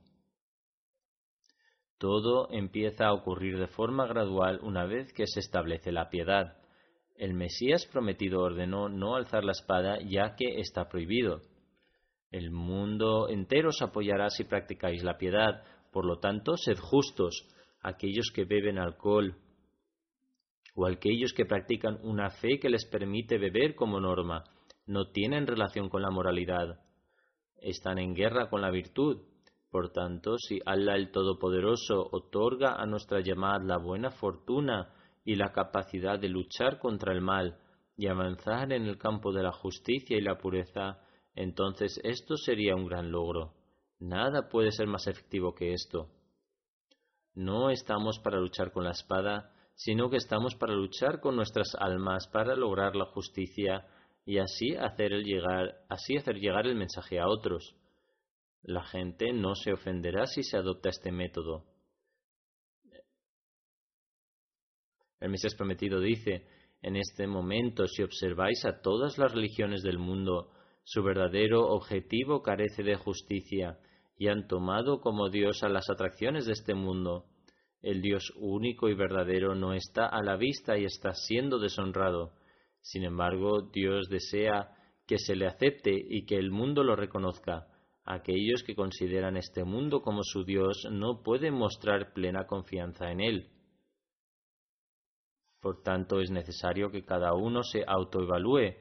Todo 2.04 2.50
empieza 2.52 3.06
a 3.06 3.14
ocurrir 3.14 3.58
de 3.58 3.68
forma 3.68 4.06
gradual 4.06 4.60
una 4.62 4.84
vez 4.84 5.14
que 5.14 5.26
se 5.26 5.40
establece 5.40 5.94
la 5.94 6.10
piedad. 6.10 6.58
El 7.16 7.34
Mesías 7.34 7.86
prometido 7.86 8.42
ordenó 8.42 8.90
no 8.90 9.16
alzar 9.16 9.46
la 9.46 9.54
espada 9.54 10.00
ya 10.06 10.36
que 10.36 10.60
está 10.60 10.90
prohibido. 10.90 11.40
El 12.30 12.52
mundo 12.52 13.30
entero 13.30 13.70
os 13.70 13.82
apoyará 13.82 14.30
si 14.30 14.44
practicáis 14.44 15.02
la 15.02 15.18
piedad. 15.18 15.64
Por 15.94 16.04
lo 16.06 16.20
tanto, 16.20 16.58
sed 16.58 16.78
justos. 16.78 17.48
Aquellos 17.82 18.34
que 18.36 18.44
beben 18.44 18.80
alcohol 18.80 19.38
o 20.76 20.86
aquellos 20.86 21.32
que 21.32 21.46
practican 21.46 22.00
una 22.04 22.32
fe 22.32 22.60
que 22.60 22.68
les 22.68 22.86
permite 22.86 23.38
beber 23.38 23.76
como 23.76 24.02
norma, 24.02 24.44
no 24.88 25.10
tienen 25.12 25.48
relación 25.48 25.88
con 25.88 26.02
la 26.02 26.12
moralidad. 26.12 26.82
Están 27.62 27.98
en 27.98 28.14
guerra 28.14 28.50
con 28.50 28.60
la 28.60 28.72
virtud. 28.72 29.22
Por 29.74 29.90
tanto, 29.90 30.38
si 30.38 30.60
Allah 30.68 30.94
el 30.94 31.10
Todopoderoso 31.10 32.08
otorga 32.12 32.76
a 32.76 32.86
nuestra 32.86 33.22
llamada 33.22 33.58
la 33.58 33.78
buena 33.78 34.12
fortuna 34.12 34.94
y 35.26 35.34
la 35.34 35.52
capacidad 35.52 36.20
de 36.20 36.30
luchar 36.30 36.78
contra 36.78 37.12
el 37.12 37.22
mal 37.22 37.58
y 37.98 38.06
avanzar 38.06 38.72
en 38.72 38.86
el 38.86 39.00
campo 39.00 39.34
de 39.34 39.42
la 39.42 39.52
justicia 39.52 40.16
y 40.16 40.22
la 40.22 40.38
pureza, 40.38 41.00
entonces 41.34 42.00
esto 42.04 42.38
sería 42.38 42.76
un 42.76 42.86
gran 42.86 43.12
logro. 43.12 43.56
Nada 44.00 44.48
puede 44.48 44.72
ser 44.72 44.86
más 44.86 45.08
efectivo 45.08 45.56
que 45.56 45.74
esto. 45.74 46.08
No 47.34 47.72
estamos 47.72 48.20
para 48.20 48.40
luchar 48.40 48.72
con 48.72 48.84
la 48.84 48.92
espada, 48.92 49.56
sino 49.74 50.12
que 50.12 50.18
estamos 50.18 50.54
para 50.54 50.76
luchar 50.76 51.20
con 51.20 51.36
nuestras 51.36 51.74
almas 51.80 52.28
para 52.28 52.56
lograr 52.56 52.96
la 52.96 53.06
justicia 53.06 53.88
y 54.24 54.38
así 54.38 54.76
hacer, 54.76 55.14
llegar, 55.24 55.80
así 55.90 56.16
hacer 56.16 56.36
llegar 56.36 56.68
el 56.68 56.76
mensaje 56.76 57.20
a 57.20 57.28
otros. 57.28 57.76
La 58.64 58.84
gente 58.84 59.34
no 59.34 59.56
se 59.56 59.74
ofenderá 59.74 60.26
si 60.26 60.42
se 60.42 60.56
adopta 60.56 60.90
este 60.90 61.12
método. 61.12 61.66
El 65.20 65.30
Mesías 65.30 65.56
prometido 65.56 66.00
dice, 66.00 66.48
en 66.82 66.96
este 66.96 67.28
momento, 67.28 67.88
si 67.88 68.04
observáis 68.04 68.66
a 68.66 68.82
todas 68.82 69.18
las 69.18 69.34
religiones 69.34 69.84
del 69.84 70.00
mundo, 70.00 70.52
su 70.84 71.04
verdadero 71.04 71.68
objetivo 71.70 72.42
carece 72.42 72.84
de 72.84 72.96
justicia 72.96 73.80
y 74.18 74.28
han 74.28 74.48
tomado 74.48 75.02
como 75.02 75.30
Dios 75.30 75.64
a 75.64 75.70
las 75.70 75.90
atracciones 75.90 76.46
de 76.46 76.54
este 76.54 76.74
mundo. 76.74 77.26
El 77.82 78.02
Dios 78.02 78.32
único 78.38 78.88
y 78.88 78.96
verdadero 78.96 79.56
no 79.56 79.74
está 79.74 80.08
a 80.08 80.24
la 80.24 80.38
vista 80.38 80.78
y 80.78 80.86
está 80.86 81.14
siendo 81.14 81.60
deshonrado. 81.60 82.34
Sin 82.82 83.04
embargo, 83.04 83.70
Dios 83.74 84.08
desea 84.10 84.76
que 85.06 85.18
se 85.18 85.36
le 85.36 85.48
acepte 85.48 85.92
y 85.94 86.26
que 86.26 86.38
el 86.38 86.52
mundo 86.52 86.84
lo 86.84 86.96
reconozca. 86.96 87.68
Aquellos 88.06 88.64
que 88.64 88.76
consideran 88.76 89.38
este 89.38 89.64
mundo 89.64 90.02
como 90.02 90.24
su 90.24 90.44
Dios 90.44 90.88
no 90.92 91.24
pueden 91.24 91.54
mostrar 91.54 92.14
plena 92.14 92.46
confianza 92.48 93.12
en 93.12 93.22
él. 93.22 93.50
Por 95.62 95.82
tanto, 95.82 96.20
es 96.20 96.30
necesario 96.30 96.92
que 96.92 97.06
cada 97.06 97.34
uno 97.34 97.64
se 97.64 97.86
autoevalúe 97.88 98.76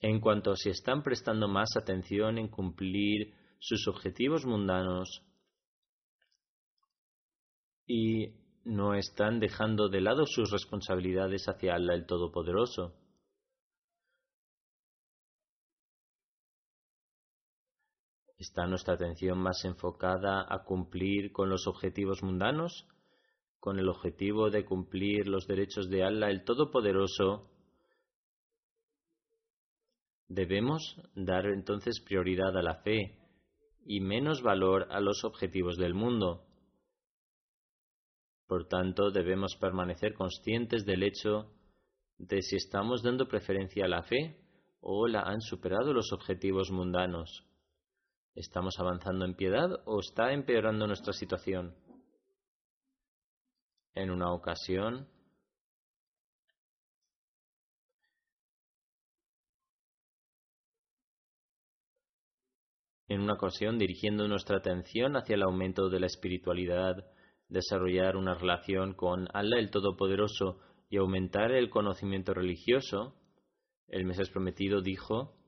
en 0.00 0.20
cuanto 0.20 0.56
si 0.56 0.70
están 0.70 1.02
prestando 1.02 1.46
más 1.46 1.76
atención 1.76 2.38
en 2.38 2.48
cumplir 2.48 3.34
sus 3.58 3.86
objetivos 3.86 4.46
mundanos 4.46 5.22
y 7.86 8.34
no 8.64 8.94
están 8.94 9.40
dejando 9.40 9.88
de 9.88 10.00
lado 10.00 10.24
sus 10.26 10.50
responsabilidades 10.50 11.46
hacia 11.48 11.74
Allah 11.74 11.94
el 11.94 12.06
Todopoderoso. 12.06 12.94
¿Está 18.40 18.66
nuestra 18.66 18.94
atención 18.94 19.38
más 19.38 19.66
enfocada 19.66 20.46
a 20.48 20.64
cumplir 20.64 21.30
con 21.30 21.50
los 21.50 21.66
objetivos 21.66 22.22
mundanos? 22.22 22.88
Con 23.58 23.78
el 23.78 23.86
objetivo 23.86 24.48
de 24.48 24.64
cumplir 24.64 25.28
los 25.28 25.46
derechos 25.46 25.90
de 25.90 26.04
Allah 26.04 26.30
el 26.30 26.42
Todopoderoso, 26.44 27.50
debemos 30.26 30.96
dar 31.14 31.44
entonces 31.48 32.00
prioridad 32.00 32.56
a 32.56 32.62
la 32.62 32.76
fe 32.76 33.18
y 33.84 34.00
menos 34.00 34.40
valor 34.40 34.86
a 34.90 35.00
los 35.00 35.22
objetivos 35.24 35.76
del 35.76 35.92
mundo. 35.92 36.46
Por 38.46 38.68
tanto, 38.68 39.10
debemos 39.10 39.54
permanecer 39.60 40.14
conscientes 40.14 40.86
del 40.86 41.02
hecho 41.02 41.52
de 42.16 42.40
si 42.40 42.56
estamos 42.56 43.02
dando 43.02 43.28
preferencia 43.28 43.84
a 43.84 43.88
la 43.88 44.02
fe 44.02 44.40
o 44.80 45.06
la 45.08 45.24
han 45.24 45.42
superado 45.42 45.92
los 45.92 46.10
objetivos 46.14 46.70
mundanos. 46.70 47.49
¿Estamos 48.34 48.78
avanzando 48.78 49.24
en 49.24 49.34
piedad 49.34 49.82
o 49.86 50.00
está 50.00 50.32
empeorando 50.32 50.86
nuestra 50.86 51.12
situación? 51.12 51.74
En 53.94 54.10
una 54.10 54.32
ocasión, 54.32 55.08
en 63.08 63.20
una 63.20 63.34
ocasión 63.34 63.78
dirigiendo 63.78 64.28
nuestra 64.28 64.58
atención 64.58 65.16
hacia 65.16 65.34
el 65.34 65.42
aumento 65.42 65.88
de 65.90 65.98
la 65.98 66.06
espiritualidad, 66.06 67.04
desarrollar 67.48 68.16
una 68.16 68.34
relación 68.34 68.94
con 68.94 69.26
Allah 69.34 69.58
el 69.58 69.70
Todopoderoso 69.70 70.60
y 70.88 70.98
aumentar 70.98 71.50
el 71.50 71.68
conocimiento 71.68 72.32
religioso, 72.32 73.16
el 73.88 74.04
Mesías 74.04 74.30
prometido 74.30 74.82
dijo, 74.82 75.39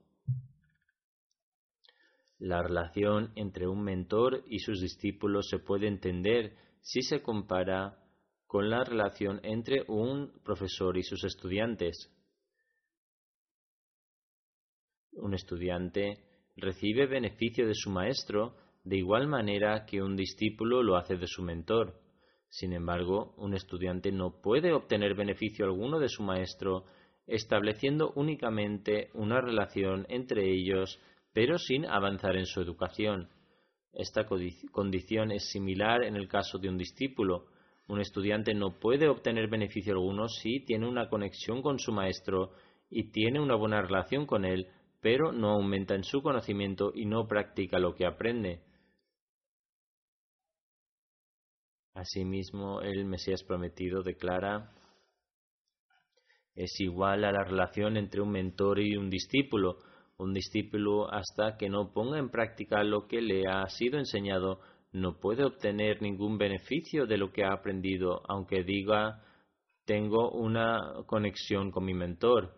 la 2.42 2.60
relación 2.60 3.30
entre 3.36 3.68
un 3.68 3.84
mentor 3.84 4.42
y 4.48 4.58
sus 4.58 4.80
discípulos 4.80 5.46
se 5.48 5.60
puede 5.60 5.86
entender 5.86 6.56
si 6.80 7.02
se 7.02 7.22
compara 7.22 8.02
con 8.48 8.68
la 8.68 8.82
relación 8.82 9.38
entre 9.44 9.84
un 9.86 10.32
profesor 10.42 10.98
y 10.98 11.04
sus 11.04 11.22
estudiantes. 11.22 12.10
Un 15.12 15.34
estudiante 15.34 16.14
recibe 16.56 17.06
beneficio 17.06 17.64
de 17.64 17.74
su 17.74 17.90
maestro 17.90 18.56
de 18.82 18.96
igual 18.96 19.28
manera 19.28 19.86
que 19.86 20.02
un 20.02 20.16
discípulo 20.16 20.82
lo 20.82 20.96
hace 20.96 21.16
de 21.16 21.28
su 21.28 21.44
mentor. 21.44 21.94
Sin 22.48 22.72
embargo, 22.72 23.34
un 23.36 23.54
estudiante 23.54 24.10
no 24.10 24.40
puede 24.42 24.72
obtener 24.72 25.14
beneficio 25.14 25.64
alguno 25.64 26.00
de 26.00 26.08
su 26.08 26.24
maestro 26.24 26.86
estableciendo 27.28 28.12
únicamente 28.16 29.10
una 29.14 29.40
relación 29.40 30.06
entre 30.08 30.50
ellos 30.50 30.98
pero 31.32 31.58
sin 31.58 31.86
avanzar 31.86 32.36
en 32.36 32.46
su 32.46 32.60
educación. 32.60 33.28
Esta 33.92 34.26
condición 34.26 35.32
es 35.32 35.50
similar 35.50 36.04
en 36.04 36.16
el 36.16 36.28
caso 36.28 36.58
de 36.58 36.68
un 36.68 36.78
discípulo. 36.78 37.46
Un 37.88 38.00
estudiante 38.00 38.54
no 38.54 38.78
puede 38.78 39.08
obtener 39.08 39.48
beneficio 39.48 39.92
alguno 39.92 40.28
si 40.28 40.60
tiene 40.64 40.88
una 40.88 41.08
conexión 41.08 41.62
con 41.62 41.78
su 41.78 41.92
maestro 41.92 42.52
y 42.88 43.10
tiene 43.10 43.40
una 43.40 43.54
buena 43.54 43.82
relación 43.82 44.26
con 44.26 44.44
él, 44.44 44.68
pero 45.00 45.32
no 45.32 45.50
aumenta 45.50 45.94
en 45.94 46.04
su 46.04 46.22
conocimiento 46.22 46.92
y 46.94 47.06
no 47.06 47.26
practica 47.26 47.78
lo 47.78 47.94
que 47.94 48.06
aprende. 48.06 48.62
Asimismo, 51.94 52.80
el 52.80 53.04
Mesías 53.04 53.42
prometido 53.44 54.02
declara 54.02 54.72
es 56.54 56.80
igual 56.80 57.24
a 57.24 57.32
la 57.32 57.44
relación 57.44 57.96
entre 57.96 58.20
un 58.20 58.30
mentor 58.30 58.80
y 58.80 58.96
un 58.96 59.08
discípulo. 59.08 59.78
Un 60.22 60.32
discípulo 60.32 61.12
hasta 61.12 61.56
que 61.56 61.68
no 61.68 61.92
ponga 61.92 62.16
en 62.16 62.30
práctica 62.30 62.84
lo 62.84 63.08
que 63.08 63.20
le 63.20 63.48
ha 63.48 63.66
sido 63.68 63.98
enseñado 63.98 64.60
no 64.92 65.18
puede 65.18 65.44
obtener 65.44 66.00
ningún 66.00 66.38
beneficio 66.38 67.06
de 67.06 67.18
lo 67.18 67.32
que 67.32 67.44
ha 67.44 67.52
aprendido, 67.52 68.22
aunque 68.28 68.62
diga 68.62 69.24
tengo 69.84 70.30
una 70.30 71.02
conexión 71.06 71.72
con 71.72 71.84
mi 71.84 71.92
mentor. 71.92 72.54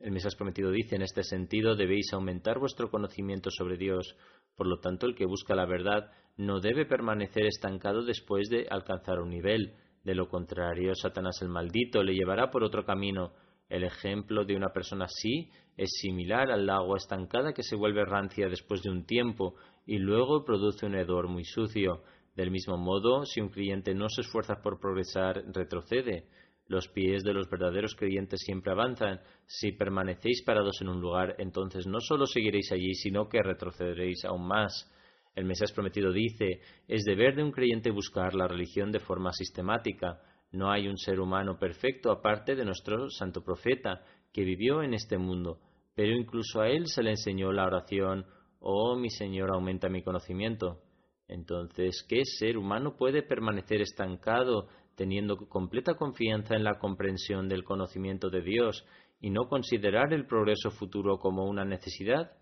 El 0.00 0.12
Mesías 0.12 0.36
prometido 0.36 0.70
dice, 0.70 0.96
en 0.96 1.02
este 1.02 1.22
sentido 1.22 1.76
debéis 1.76 2.12
aumentar 2.12 2.58
vuestro 2.58 2.90
conocimiento 2.90 3.50
sobre 3.50 3.78
Dios. 3.78 4.14
Por 4.54 4.66
lo 4.66 4.80
tanto, 4.80 5.06
el 5.06 5.14
que 5.14 5.24
busca 5.24 5.54
la 5.54 5.64
verdad 5.64 6.12
no 6.36 6.60
debe 6.60 6.84
permanecer 6.84 7.46
estancado 7.46 8.04
después 8.04 8.50
de 8.50 8.66
alcanzar 8.68 9.18
un 9.20 9.30
nivel. 9.30 9.76
De 10.04 10.14
lo 10.14 10.28
contrario, 10.28 10.94
Satanás 10.94 11.40
el 11.40 11.48
maldito 11.48 12.02
le 12.02 12.12
llevará 12.12 12.50
por 12.50 12.64
otro 12.64 12.84
camino. 12.84 13.32
El 13.70 13.84
ejemplo 13.84 14.44
de 14.44 14.56
una 14.56 14.68
persona 14.68 15.06
así 15.06 15.48
es 15.76 15.88
similar 16.02 16.50
al 16.50 16.68
agua 16.68 16.98
estancada 16.98 17.54
que 17.54 17.62
se 17.62 17.76
vuelve 17.76 18.04
rancia 18.04 18.48
después 18.48 18.82
de 18.82 18.90
un 18.90 19.06
tiempo 19.06 19.54
y 19.86 19.98
luego 19.98 20.44
produce 20.44 20.84
un 20.84 20.96
hedor 20.96 21.28
muy 21.28 21.44
sucio. 21.44 22.02
Del 22.34 22.50
mismo 22.50 22.76
modo, 22.76 23.24
si 23.24 23.40
un 23.40 23.48
creyente 23.48 23.94
no 23.94 24.08
se 24.08 24.22
esfuerza 24.22 24.60
por 24.60 24.78
progresar, 24.80 25.42
retrocede. 25.54 26.26
Los 26.66 26.88
pies 26.88 27.22
de 27.22 27.32
los 27.32 27.48
verdaderos 27.48 27.94
creyentes 27.94 28.40
siempre 28.44 28.72
avanzan. 28.72 29.20
Si 29.46 29.72
permanecéis 29.72 30.42
parados 30.44 30.80
en 30.80 30.88
un 30.88 31.00
lugar, 31.00 31.36
entonces 31.38 31.86
no 31.86 32.00
solo 32.00 32.26
seguiréis 32.26 32.70
allí, 32.72 32.94
sino 32.94 33.28
que 33.28 33.42
retrocederéis 33.42 34.24
aún 34.24 34.46
más. 34.46 34.92
El 35.34 35.44
Mesías 35.44 35.72
prometido 35.72 36.12
dice, 36.12 36.60
es 36.88 37.04
deber 37.04 37.36
de 37.36 37.44
un 37.44 37.52
creyente 37.52 37.90
buscar 37.90 38.34
la 38.34 38.48
religión 38.48 38.90
de 38.90 39.00
forma 39.00 39.32
sistemática. 39.32 40.20
No 40.52 40.70
hay 40.70 40.88
un 40.88 40.98
ser 40.98 41.20
humano 41.20 41.58
perfecto 41.58 42.10
aparte 42.10 42.56
de 42.56 42.64
nuestro 42.64 43.08
santo 43.10 43.42
profeta, 43.42 44.02
que 44.32 44.44
vivió 44.44 44.82
en 44.82 44.94
este 44.94 45.18
mundo, 45.18 45.60
pero 45.94 46.12
incluso 46.16 46.60
a 46.60 46.68
él 46.68 46.86
se 46.86 47.02
le 47.02 47.10
enseñó 47.10 47.52
la 47.52 47.66
oración, 47.66 48.26
oh 48.60 48.96
mi 48.96 49.10
Señor, 49.10 49.50
aumenta 49.52 49.88
mi 49.88 50.02
conocimiento. 50.02 50.80
Entonces, 51.28 52.04
¿qué 52.08 52.24
ser 52.24 52.56
humano 52.56 52.96
puede 52.96 53.22
permanecer 53.22 53.80
estancado 53.80 54.68
teniendo 54.96 55.36
completa 55.48 55.94
confianza 55.94 56.54
en 56.54 56.64
la 56.64 56.78
comprensión 56.78 57.48
del 57.48 57.64
conocimiento 57.64 58.30
de 58.30 58.42
Dios 58.42 58.84
y 59.20 59.30
no 59.30 59.48
considerar 59.48 60.12
el 60.12 60.26
progreso 60.26 60.70
futuro 60.70 61.18
como 61.18 61.44
una 61.44 61.64
necesidad? 61.64 62.32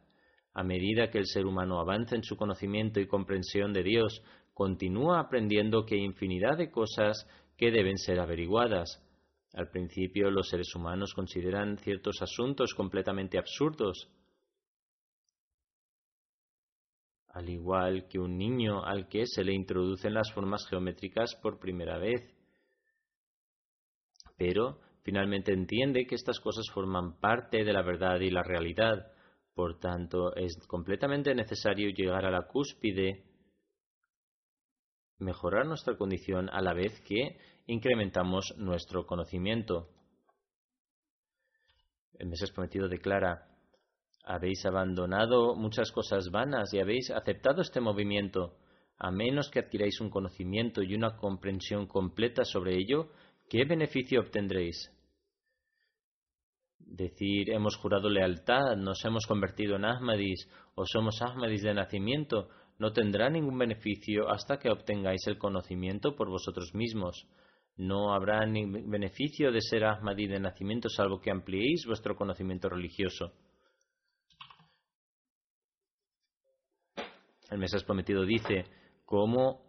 A 0.54 0.64
medida 0.64 1.10
que 1.10 1.18
el 1.18 1.26
ser 1.26 1.46
humano 1.46 1.78
avanza 1.78 2.16
en 2.16 2.24
su 2.24 2.36
conocimiento 2.36 2.98
y 3.00 3.06
comprensión 3.06 3.72
de 3.72 3.82
Dios, 3.82 4.22
continúa 4.54 5.20
aprendiendo 5.20 5.84
que 5.84 5.96
infinidad 5.96 6.56
de 6.56 6.70
cosas 6.70 7.28
que 7.58 7.70
deben 7.70 7.98
ser 7.98 8.18
averiguadas. 8.20 9.04
Al 9.52 9.68
principio 9.68 10.30
los 10.30 10.48
seres 10.48 10.74
humanos 10.74 11.12
consideran 11.12 11.76
ciertos 11.76 12.22
asuntos 12.22 12.72
completamente 12.72 13.36
absurdos, 13.36 14.08
al 17.28 17.50
igual 17.50 18.08
que 18.08 18.18
un 18.18 18.38
niño 18.38 18.82
al 18.82 19.08
que 19.08 19.26
se 19.26 19.44
le 19.44 19.52
introducen 19.52 20.14
las 20.14 20.32
formas 20.32 20.66
geométricas 20.68 21.34
por 21.42 21.58
primera 21.58 21.98
vez 21.98 22.38
pero 24.38 24.78
finalmente 25.02 25.52
entiende 25.52 26.06
que 26.06 26.14
estas 26.14 26.40
cosas 26.40 26.64
forman 26.72 27.18
parte 27.18 27.64
de 27.64 27.72
la 27.72 27.82
verdad 27.82 28.20
y 28.20 28.30
la 28.30 28.42
realidad. 28.42 29.12
Por 29.52 29.80
tanto, 29.80 30.34
es 30.36 30.56
completamente 30.68 31.34
necesario 31.34 31.90
llegar 31.90 32.24
a 32.24 32.30
la 32.30 32.46
cúspide, 32.46 33.24
mejorar 35.18 35.66
nuestra 35.66 35.96
condición 35.96 36.48
a 36.50 36.60
la 36.60 36.74
vez 36.74 37.00
que 37.02 37.38
incrementamos 37.66 38.54
nuestro 38.56 39.06
conocimiento. 39.06 39.88
El 42.18 42.28
Mesías 42.28 42.50
prometido 42.50 42.88
declara, 42.88 43.48
habéis 44.24 44.64
abandonado 44.66 45.54
muchas 45.54 45.90
cosas 45.90 46.30
vanas 46.30 46.72
y 46.72 46.80
habéis 46.80 47.10
aceptado 47.10 47.62
este 47.62 47.80
movimiento. 47.80 48.56
A 48.98 49.10
menos 49.10 49.50
que 49.50 49.60
adquiráis 49.60 50.00
un 50.00 50.10
conocimiento 50.10 50.82
y 50.82 50.94
una 50.94 51.16
comprensión 51.16 51.86
completa 51.86 52.44
sobre 52.44 52.76
ello, 52.76 53.10
¿qué 53.48 53.64
beneficio 53.64 54.20
obtendréis? 54.20 54.92
Decir 56.78 57.50
hemos 57.50 57.76
jurado 57.76 58.08
lealtad, 58.08 58.76
nos 58.76 59.04
hemos 59.04 59.26
convertido 59.26 59.76
en 59.76 59.84
Ahmadis 59.84 60.48
o 60.74 60.84
somos 60.84 61.22
Ahmadis 61.22 61.62
de 61.62 61.74
nacimiento 61.74 62.48
no 62.78 62.92
tendrá 62.92 63.28
ningún 63.28 63.58
beneficio 63.58 64.28
hasta 64.28 64.58
que 64.58 64.70
obtengáis 64.70 65.26
el 65.26 65.38
conocimiento 65.38 66.14
por 66.14 66.28
vosotros 66.28 66.74
mismos. 66.74 67.26
No 67.76 68.12
habrá 68.14 68.44
ningún 68.46 68.90
beneficio 68.90 69.52
de 69.52 69.60
ser 69.60 69.84
Ahmadi 69.84 70.26
de 70.26 70.40
nacimiento 70.40 70.88
salvo 70.88 71.20
que 71.20 71.30
ampliéis 71.30 71.86
vuestro 71.86 72.16
conocimiento 72.16 72.68
religioso. 72.68 73.32
El 77.50 77.58
Mesías 77.58 77.84
prometido 77.84 78.24
dice, 78.24 78.66
¿cómo 79.04 79.68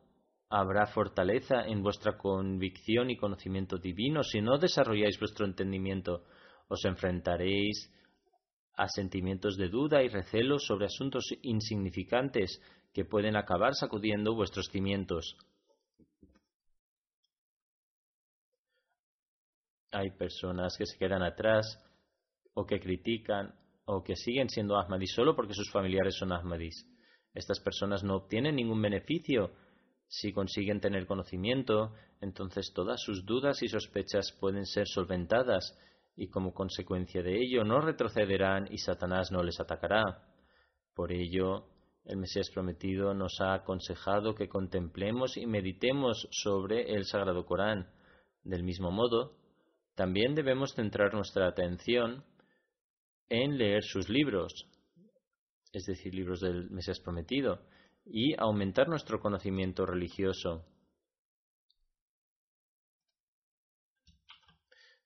habrá 0.49 0.87
fortaleza 0.87 1.61
en 1.67 1.83
vuestra 1.83 2.17
convicción 2.17 3.11
y 3.11 3.17
conocimiento 3.17 3.77
divino 3.77 4.23
si 4.23 4.41
no 4.41 4.57
desarrolláis 4.57 5.19
vuestro 5.19 5.45
entendimiento. 5.45 6.23
Os 6.67 6.83
enfrentaréis 6.85 7.91
a 8.75 8.87
sentimientos 8.87 9.57
de 9.57 9.69
duda 9.69 10.01
y 10.03 10.07
recelo 10.07 10.57
sobre 10.57 10.85
asuntos 10.85 11.25
insignificantes 11.41 12.61
que 12.93 13.05
pueden 13.05 13.35
acabar 13.35 13.75
sacudiendo 13.75 14.35
vuestros 14.35 14.67
cimientos. 14.67 15.37
Hay 19.91 20.11
personas 20.11 20.77
que 20.77 20.85
se 20.85 20.97
quedan 20.97 21.23
atrás 21.23 21.65
o 22.53 22.65
que 22.65 22.79
critican 22.79 23.55
o 23.85 24.03
que 24.03 24.15
siguen 24.15 24.49
siendo 24.49 24.77
Ahmadis 24.77 25.13
solo 25.13 25.35
porque 25.35 25.53
sus 25.53 25.71
familiares 25.71 26.15
son 26.15 26.31
Ahmadis. 26.31 26.85
Estas 27.33 27.59
personas 27.59 28.03
no 28.03 28.15
obtienen 28.15 28.55
ningún 28.55 28.81
beneficio 28.81 29.51
si 30.07 30.33
consiguen 30.33 30.81
tener 30.81 31.05
conocimiento, 31.05 31.93
entonces 32.19 32.71
todas 32.73 33.01
sus 33.01 33.25
dudas 33.25 33.61
y 33.61 33.67
sospechas 33.67 34.35
pueden 34.39 34.65
ser 34.65 34.87
solventadas 34.87 35.77
y 36.15 36.29
como 36.29 36.53
consecuencia 36.53 37.21
de 37.21 37.37
ello 37.41 37.63
no 37.63 37.79
retrocederán 37.79 38.67
y 38.71 38.77
Satanás 38.79 39.31
no 39.31 39.43
les 39.43 39.59
atacará. 39.59 40.23
Por 40.93 41.11
ello, 41.11 41.67
el 42.09 42.17
Mesías 42.17 42.49
prometido 42.49 43.13
nos 43.13 43.39
ha 43.39 43.53
aconsejado 43.53 44.33
que 44.33 44.49
contemplemos 44.49 45.37
y 45.37 45.45
meditemos 45.45 46.27
sobre 46.31 46.95
el 46.95 47.05
Sagrado 47.05 47.45
Corán. 47.45 47.87
Del 48.43 48.63
mismo 48.63 48.89
modo, 48.89 49.35
también 49.93 50.33
debemos 50.33 50.73
centrar 50.73 51.13
nuestra 51.13 51.47
atención 51.47 52.23
en 53.29 53.59
leer 53.59 53.83
sus 53.83 54.09
libros, 54.09 54.67
es 55.71 55.85
decir, 55.85 56.15
libros 56.15 56.39
del 56.39 56.71
Mesías 56.71 56.99
prometido, 56.99 57.59
y 58.03 58.33
aumentar 58.39 58.89
nuestro 58.89 59.19
conocimiento 59.19 59.85
religioso. 59.85 60.65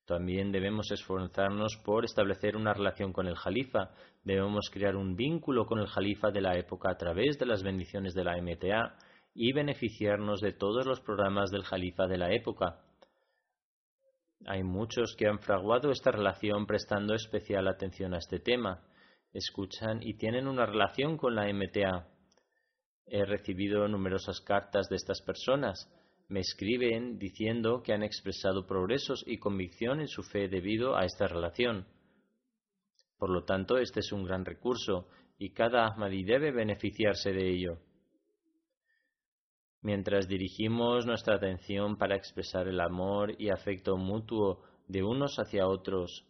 También 0.06 0.51
debemos 0.51 0.91
esforzarnos 0.91 1.78
por 1.78 2.04
establecer 2.04 2.58
una 2.58 2.74
relación 2.74 3.14
con 3.14 3.28
el 3.28 3.36
Jalifa. 3.36 3.91
Debemos 4.24 4.70
crear 4.70 4.97
un 4.97 5.16
vínculo 5.16 5.66
con 5.66 5.80
el 5.80 5.88
Jalifa 5.88 6.30
de 6.30 6.41
la 6.41 6.58
época 6.58 6.89
a 6.91 6.97
través 6.97 7.39
de 7.39 7.45
las 7.45 7.64
bendiciones 7.64 8.14
de 8.14 8.26
la 8.26 8.36
MTA 8.41 8.97
y 9.34 9.54
beneficiarnos 9.54 10.41
de 10.41 10.51
todos 10.51 10.86
los 10.86 10.99
programas 10.99 11.51
del 11.51 11.64
Jalifa 11.64 12.08
de 12.08 12.18
la 12.18 12.34
época. 12.34 12.82
Hay 14.45 14.64
muchos 14.64 15.16
que 15.18 15.28
han 15.28 15.39
fraguado 15.39 15.89
esta 15.89 16.12
relación 16.12 16.66
prestando 16.66 17.16
especial 17.16 17.68
atención 17.70 18.14
a 18.14 18.18
este 18.18 18.39
tema. 18.39 18.82
Escuchan 19.32 19.99
y 20.04 20.16
tienen 20.16 20.47
una 20.47 20.66
relación 20.66 21.18
con 21.18 21.36
la 21.36 21.47
MTA. 21.51 22.08
He 23.06 23.24
recibido 23.24 23.88
numerosas 23.88 24.41
cartas 24.41 24.89
de 24.89 24.97
estas 24.97 25.22
personas. 25.22 25.89
Me 26.28 26.40
escriben 26.40 27.18
diciendo 27.20 27.82
que 27.84 27.94
han 27.94 28.04
expresado 28.04 28.66
progresos 28.66 29.24
y 29.28 29.38
convicción 29.38 30.00
en 30.00 30.08
su 30.08 30.24
fe 30.24 30.48
debido 30.48 30.96
a 30.96 31.06
esta 31.06 31.28
relación. 31.28 31.86
Por 33.18 33.30
lo 33.30 33.44
tanto, 33.44 33.78
este 33.78 34.00
es 34.00 34.12
un 34.12 34.24
gran 34.24 34.46
recurso 34.46 35.08
y 35.38 35.52
cada 35.52 35.88
Ahmadi 35.88 36.24
debe 36.24 36.52
beneficiarse 36.52 37.32
de 37.32 37.50
ello. 37.50 37.78
Mientras 39.82 40.28
dirigimos 40.28 41.06
nuestra 41.06 41.36
atención 41.36 41.98
para 41.98 42.16
expresar 42.16 42.68
el 42.68 42.80
amor 42.80 43.36
y 43.38 43.50
afecto 43.50 43.98
mutuo 43.98 44.64
de 44.88 45.04
unos 45.04 45.36
hacia 45.38 45.68
otros 45.68 46.26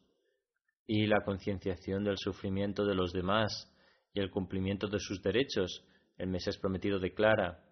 y 0.88 1.06
la 1.06 1.24
concienciación 1.24 2.04
del 2.04 2.18
sufrimiento 2.18 2.86
de 2.86 2.96
los 2.96 3.14
demás 3.14 3.72
y 4.14 4.20
el 4.20 4.32
cumplimiento 4.32 4.88
de 4.88 5.00
sus 5.00 5.22
derechos, 5.22 5.86
el 6.18 6.28
Mesías 6.28 6.58
prometido 6.58 7.00
declara, 7.00 7.64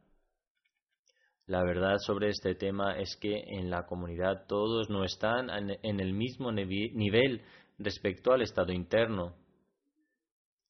la 1.52 1.66
verdad 1.66 1.98
sobre 1.98 2.30
este 2.30 2.56
tema 2.56 2.98
es 2.98 3.18
que 3.18 3.44
en 3.46 3.70
la 3.70 3.86
comunidad 3.86 4.46
todos 4.48 4.90
no 4.90 5.04
están 5.04 5.50
en 5.50 6.00
el 6.00 6.14
mismo 6.14 6.50
nivel 6.50 7.42
respecto 7.78 8.32
al 8.32 8.42
estado 8.42 8.72
interno. 8.72 9.36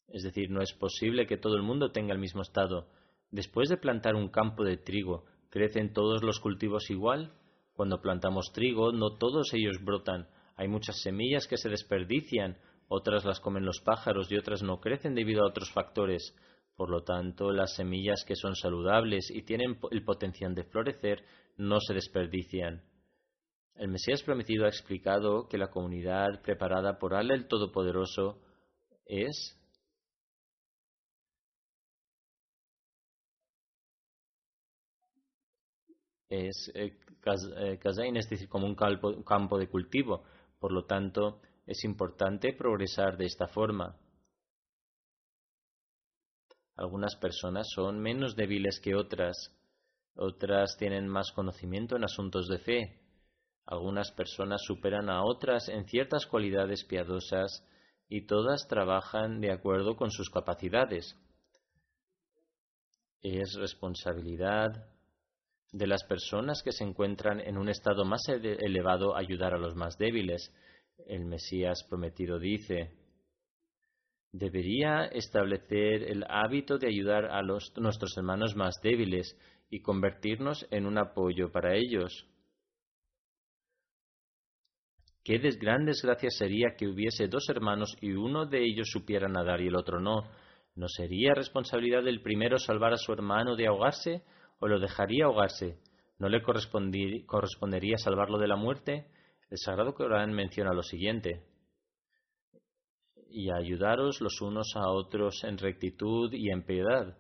Es 0.08 0.24
decir, 0.24 0.50
no 0.50 0.64
es 0.64 0.74
posible 0.74 1.28
que 1.28 1.38
todo 1.38 1.56
el 1.56 1.62
mundo 1.62 1.92
tenga 1.92 2.14
el 2.14 2.20
mismo 2.20 2.42
estado. 2.42 2.88
Después 3.30 3.70
de 3.70 3.78
plantar 3.78 4.16
un 4.16 4.30
campo 4.30 4.64
de 4.64 4.78
trigo, 4.78 5.26
¿crecen 5.52 5.94
todos 5.94 6.24
los 6.24 6.40
cultivos 6.40 6.90
igual? 6.90 7.32
Cuando 7.74 8.02
plantamos 8.02 8.52
trigo, 8.52 8.92
no 8.92 9.18
todos 9.18 9.54
ellos 9.54 9.78
brotan. 9.84 10.30
Hay 10.56 10.68
muchas 10.68 11.00
semillas 11.04 11.46
que 11.46 11.58
se 11.58 11.70
desperdician, 11.70 12.58
otras 12.88 13.24
las 13.24 13.40
comen 13.40 13.66
los 13.66 13.82
pájaros 13.82 14.32
y 14.32 14.36
otras 14.36 14.64
no 14.64 14.82
crecen 14.82 15.14
debido 15.14 15.44
a 15.44 15.50
otros 15.50 15.72
factores. 15.72 16.36
Por 16.76 16.90
lo 16.90 17.04
tanto, 17.04 17.52
las 17.52 17.76
semillas 17.76 18.24
que 18.26 18.36
son 18.36 18.56
saludables 18.56 19.30
y 19.30 19.44
tienen 19.44 19.80
el 19.92 20.04
potencial 20.04 20.56
de 20.56 20.64
florecer 20.64 21.24
no 21.58 21.80
se 21.80 21.94
desperdician. 21.94 22.84
El 23.76 23.90
Mesías 23.90 24.24
prometido 24.24 24.66
ha 24.66 24.70
explicado 24.70 25.48
que 25.48 25.58
la 25.58 25.70
comunidad 25.70 26.42
preparada 26.42 26.98
por 27.00 27.14
Allah 27.14 27.34
el 27.34 27.48
Todopoderoso 27.48 28.42
es 29.06 29.58
es 36.30 36.72
eh, 36.76 36.98
eh, 37.26 37.80
es 38.16 38.30
decir, 38.30 38.48
como 38.48 38.66
un 38.66 38.76
campo 38.76 39.58
de 39.58 39.68
cultivo. 39.68 40.24
Por 40.60 40.72
lo 40.72 40.86
tanto, 40.86 41.42
es 41.66 41.84
importante 41.84 42.54
progresar 42.54 43.18
de 43.18 43.26
esta 43.26 43.48
forma. 43.48 43.98
Algunas 46.82 47.16
personas 47.16 47.68
son 47.76 48.00
menos 48.00 48.36
débiles 48.36 48.80
que 48.80 48.96
otras, 48.96 49.56
otras 50.16 50.76
tienen 50.78 51.08
más 51.08 51.32
conocimiento 51.32 51.96
en 51.96 52.04
asuntos 52.04 52.48
de 52.48 52.58
fe, 52.58 53.00
algunas 53.68 54.12
personas 54.14 54.64
superan 54.66 55.08
a 55.08 55.24
otras 55.24 55.70
en 55.70 55.86
ciertas 55.86 56.26
cualidades 56.26 56.84
piadosas 56.86 57.64
y 58.10 58.26
todas 58.26 58.68
trabajan 58.68 59.42
de 59.42 59.52
acuerdo 59.52 59.96
con 59.96 60.10
sus 60.10 60.32
capacidades. 60.32 61.16
Es 63.22 63.54
responsabilidad 63.60 64.72
de 65.72 65.86
las 65.86 66.04
personas 66.06 66.64
que 66.64 66.72
se 66.72 66.84
encuentran 66.84 67.42
en 67.42 67.60
un 67.60 67.70
estado 67.70 68.06
más 68.06 68.28
elevado 68.28 69.16
ayudar 69.16 69.54
a 69.54 69.60
los 69.60 69.76
más 69.76 70.00
débiles. 70.00 70.52
El 71.06 71.26
Mesías 71.26 71.86
prometido 71.88 72.40
dice, 72.40 73.01
debería 74.32 75.06
establecer 75.06 76.04
el 76.04 76.24
hábito 76.30 76.78
de 76.78 76.88
ayudar 76.88 77.26
a 77.26 77.42
los, 77.42 77.74
nuestros 77.78 78.18
hermanos 78.18 78.56
más 78.56 78.80
débiles 78.82 79.38
y 79.70 79.82
convertirnos 79.82 80.68
en 80.72 80.86
un 80.86 80.98
apoyo 80.98 81.52
para 81.52 81.76
ellos. 81.76 82.28
Qué 85.24 85.38
gran 85.38 85.86
desgracia 85.86 86.30
sería 86.32 86.76
que 86.76 86.88
hubiese 86.88 87.28
dos 87.28 87.48
hermanos 87.50 87.96
y 88.02 88.12
uno 88.14 88.46
de 88.46 88.64
ellos 88.64 88.90
supiera 88.92 89.28
nadar 89.28 89.62
y 89.62 89.68
el 89.68 89.76
otro 89.76 90.00
no. 90.00 90.24
¿No 90.76 90.88
sería 90.88 91.34
responsabilidad 91.34 92.04
del 92.04 92.22
primero 92.22 92.58
salvar 92.58 92.94
a 92.94 92.98
su 92.98 93.12
hermano 93.14 93.56
de 93.56 93.68
ahogarse 93.68 94.24
o 94.60 94.68
lo 94.68 94.80
dejaría 94.80 95.26
ahogarse? 95.26 95.78
¿No 96.18 96.28
le 96.30 96.42
correspondería 96.42 97.98
salvarlo 97.98 98.40
de 98.40 98.48
la 98.48 98.56
muerte? 98.56 99.08
El 99.50 99.58
Sagrado 99.58 99.94
Corán 99.94 100.34
menciona 100.34 100.74
lo 100.74 100.82
siguiente. 100.82 101.44
Y 103.34 103.50
ayudaros 103.50 104.20
los 104.20 104.42
unos 104.42 104.74
a 104.76 104.90
otros 104.90 105.44
en 105.46 105.58
rectitud 105.58 106.34
y 106.34 106.50
en 106.50 106.64
piedad. 106.64 107.18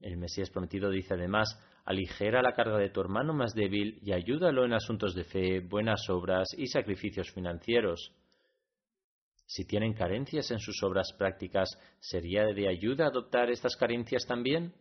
El 0.00 0.16
Mesías 0.16 0.48
prometido 0.50 0.90
dice 0.90 1.14
además, 1.14 1.48
aligera 1.84 2.40
la 2.40 2.52
carga 2.52 2.78
de 2.78 2.90
tu 2.90 3.00
hermano 3.00 3.34
más 3.34 3.52
débil 3.52 3.98
y 4.00 4.12
ayúdalo 4.12 4.64
en 4.64 4.74
asuntos 4.74 5.14
de 5.14 5.24
fe, 5.24 5.60
buenas 5.60 6.08
obras 6.08 6.46
y 6.56 6.68
sacrificios 6.68 7.32
financieros. 7.32 8.12
Si 9.46 9.66
tienen 9.66 9.92
carencias 9.92 10.50
en 10.52 10.60
sus 10.60 10.82
obras 10.84 11.12
prácticas, 11.18 11.68
¿sería 11.98 12.44
de 12.46 12.68
ayuda 12.68 13.06
adoptar 13.06 13.50
estas 13.50 13.76
carencias 13.76 14.24
también? 14.26 14.72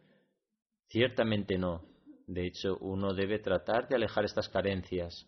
Ciertamente 0.88 1.58
no. 1.58 1.82
De 2.28 2.46
hecho, 2.46 2.78
uno 2.80 3.14
debe 3.14 3.40
tratar 3.40 3.88
de 3.88 3.96
alejar 3.96 4.24
estas 4.24 4.48
carencias. 4.50 5.28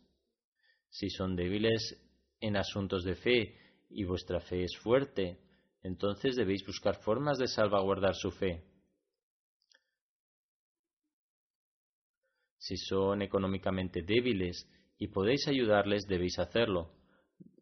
Si 0.89 1.09
son 1.09 1.35
débiles 1.35 1.99
en 2.39 2.55
asuntos 2.55 3.03
de 3.03 3.15
fe 3.15 3.64
y 3.89 4.03
vuestra 4.03 4.39
fe 4.39 4.63
es 4.63 4.77
fuerte, 4.77 5.39
entonces 5.81 6.35
debéis 6.35 6.65
buscar 6.65 6.95
formas 7.01 7.37
de 7.37 7.47
salvaguardar 7.47 8.15
su 8.15 8.31
fe. 8.31 8.63
Si 12.57 12.77
son 12.77 13.21
económicamente 13.21 14.01
débiles 14.01 14.67
y 14.97 15.09
podéis 15.09 15.47
ayudarles, 15.47 16.07
debéis 16.07 16.39
hacerlo. 16.39 16.91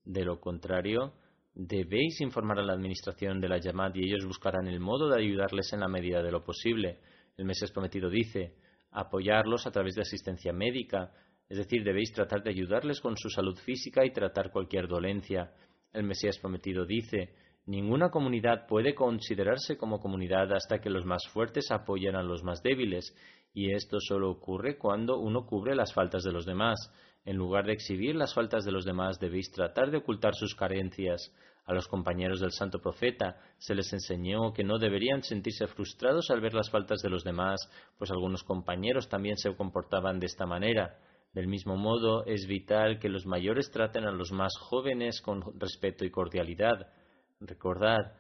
De 0.06 0.24
lo 0.24 0.40
contrario, 0.40 1.14
debéis 1.54 2.22
informar 2.22 2.60
a 2.60 2.64
la 2.64 2.74
administración 2.74 3.42
de 3.42 3.50
la 3.50 3.58
llamada 3.58 3.92
y 3.96 4.06
ellos 4.06 4.26
buscarán 4.26 4.68
el 4.68 4.80
modo 4.80 5.10
de 5.10 5.22
ayudarles 5.22 5.74
en 5.74 5.82
la 5.82 5.88
medida 5.88 6.24
de 6.24 6.32
lo 6.32 6.44
posible. 6.44 7.00
El 7.36 7.46
Mesías 7.46 7.72
prometido 7.72 8.10
dice, 8.10 8.56
apoyarlos 8.92 9.68
a 9.68 9.72
través 9.72 9.96
de 9.96 10.02
asistencia 10.02 10.54
médica, 10.54 11.12
es 11.50 11.58
decir, 11.58 11.84
debéis 11.84 12.14
tratar 12.14 12.42
de 12.42 12.52
ayudarles 12.52 13.02
con 13.02 13.18
su 13.18 13.30
salud 13.30 13.58
física 13.58 14.06
y 14.06 14.12
tratar 14.12 14.52
cualquier 14.52 14.88
dolencia. 14.88 15.52
El 15.94 16.04
Mesías 16.04 16.40
prometido 16.40 16.86
dice, 16.86 17.36
ninguna 17.68 18.10
comunidad 18.10 18.66
puede 18.68 18.96
considerarse 18.96 19.78
como 19.78 20.00
comunidad 20.00 20.52
hasta 20.52 20.80
que 20.80 20.90
los 20.90 21.06
más 21.06 21.28
fuertes 21.28 21.70
apoyen 21.72 22.16
a 22.16 22.24
los 22.24 22.44
más 22.44 22.64
débiles, 22.64 23.16
y 23.54 23.72
esto 23.74 24.00
solo 24.00 24.32
ocurre 24.32 24.78
cuando 24.78 25.20
uno 25.20 25.46
cubre 25.46 25.76
las 25.76 25.94
faltas 25.94 26.24
de 26.24 26.32
los 26.32 26.46
demás. 26.46 26.92
En 27.26 27.38
lugar 27.38 27.66
de 27.66 27.74
exhibir 27.74 28.16
las 28.16 28.34
faltas 28.34 28.66
de 28.66 28.72
los 28.72 28.86
demás, 28.86 29.20
debéis 29.20 29.52
tratar 29.52 29.92
de 29.92 29.98
ocultar 29.98 30.34
sus 30.34 30.56
carencias. 30.56 31.32
A 31.66 31.74
los 31.74 31.88
compañeros 31.88 32.42
del 32.42 32.52
santo 32.52 32.80
profeta 32.80 33.38
se 33.58 33.76
les 33.76 33.94
enseñó 33.94 34.52
que 34.52 34.64
no 34.64 34.80
deberían 34.80 35.24
sentirse 35.24 35.68
frustrados 35.68 36.30
al 36.32 36.42
ver 36.42 36.54
las 36.56 36.70
faltas 36.70 37.02
de 37.02 37.10
los 37.10 37.24
demás, 37.24 37.70
pues 37.98 38.12
algunos 38.12 38.44
compañeros 38.44 39.08
también 39.08 39.38
se 39.38 39.56
comportaban 39.56 40.20
de 40.20 40.26
esta 40.26 40.46
manera. 40.46 40.98
Del 41.34 41.48
mismo 41.48 41.76
modo, 41.76 42.26
es 42.26 42.46
vital 42.46 43.00
que 43.00 43.10
los 43.10 43.26
mayores 43.26 43.72
traten 43.72 44.06
a 44.06 44.12
los 44.12 44.32
más 44.32 44.54
jóvenes 44.60 45.20
con 45.22 45.60
respeto 45.60 46.06
y 46.06 46.12
cordialidad. 46.12 46.94
Recordad, 47.40 48.14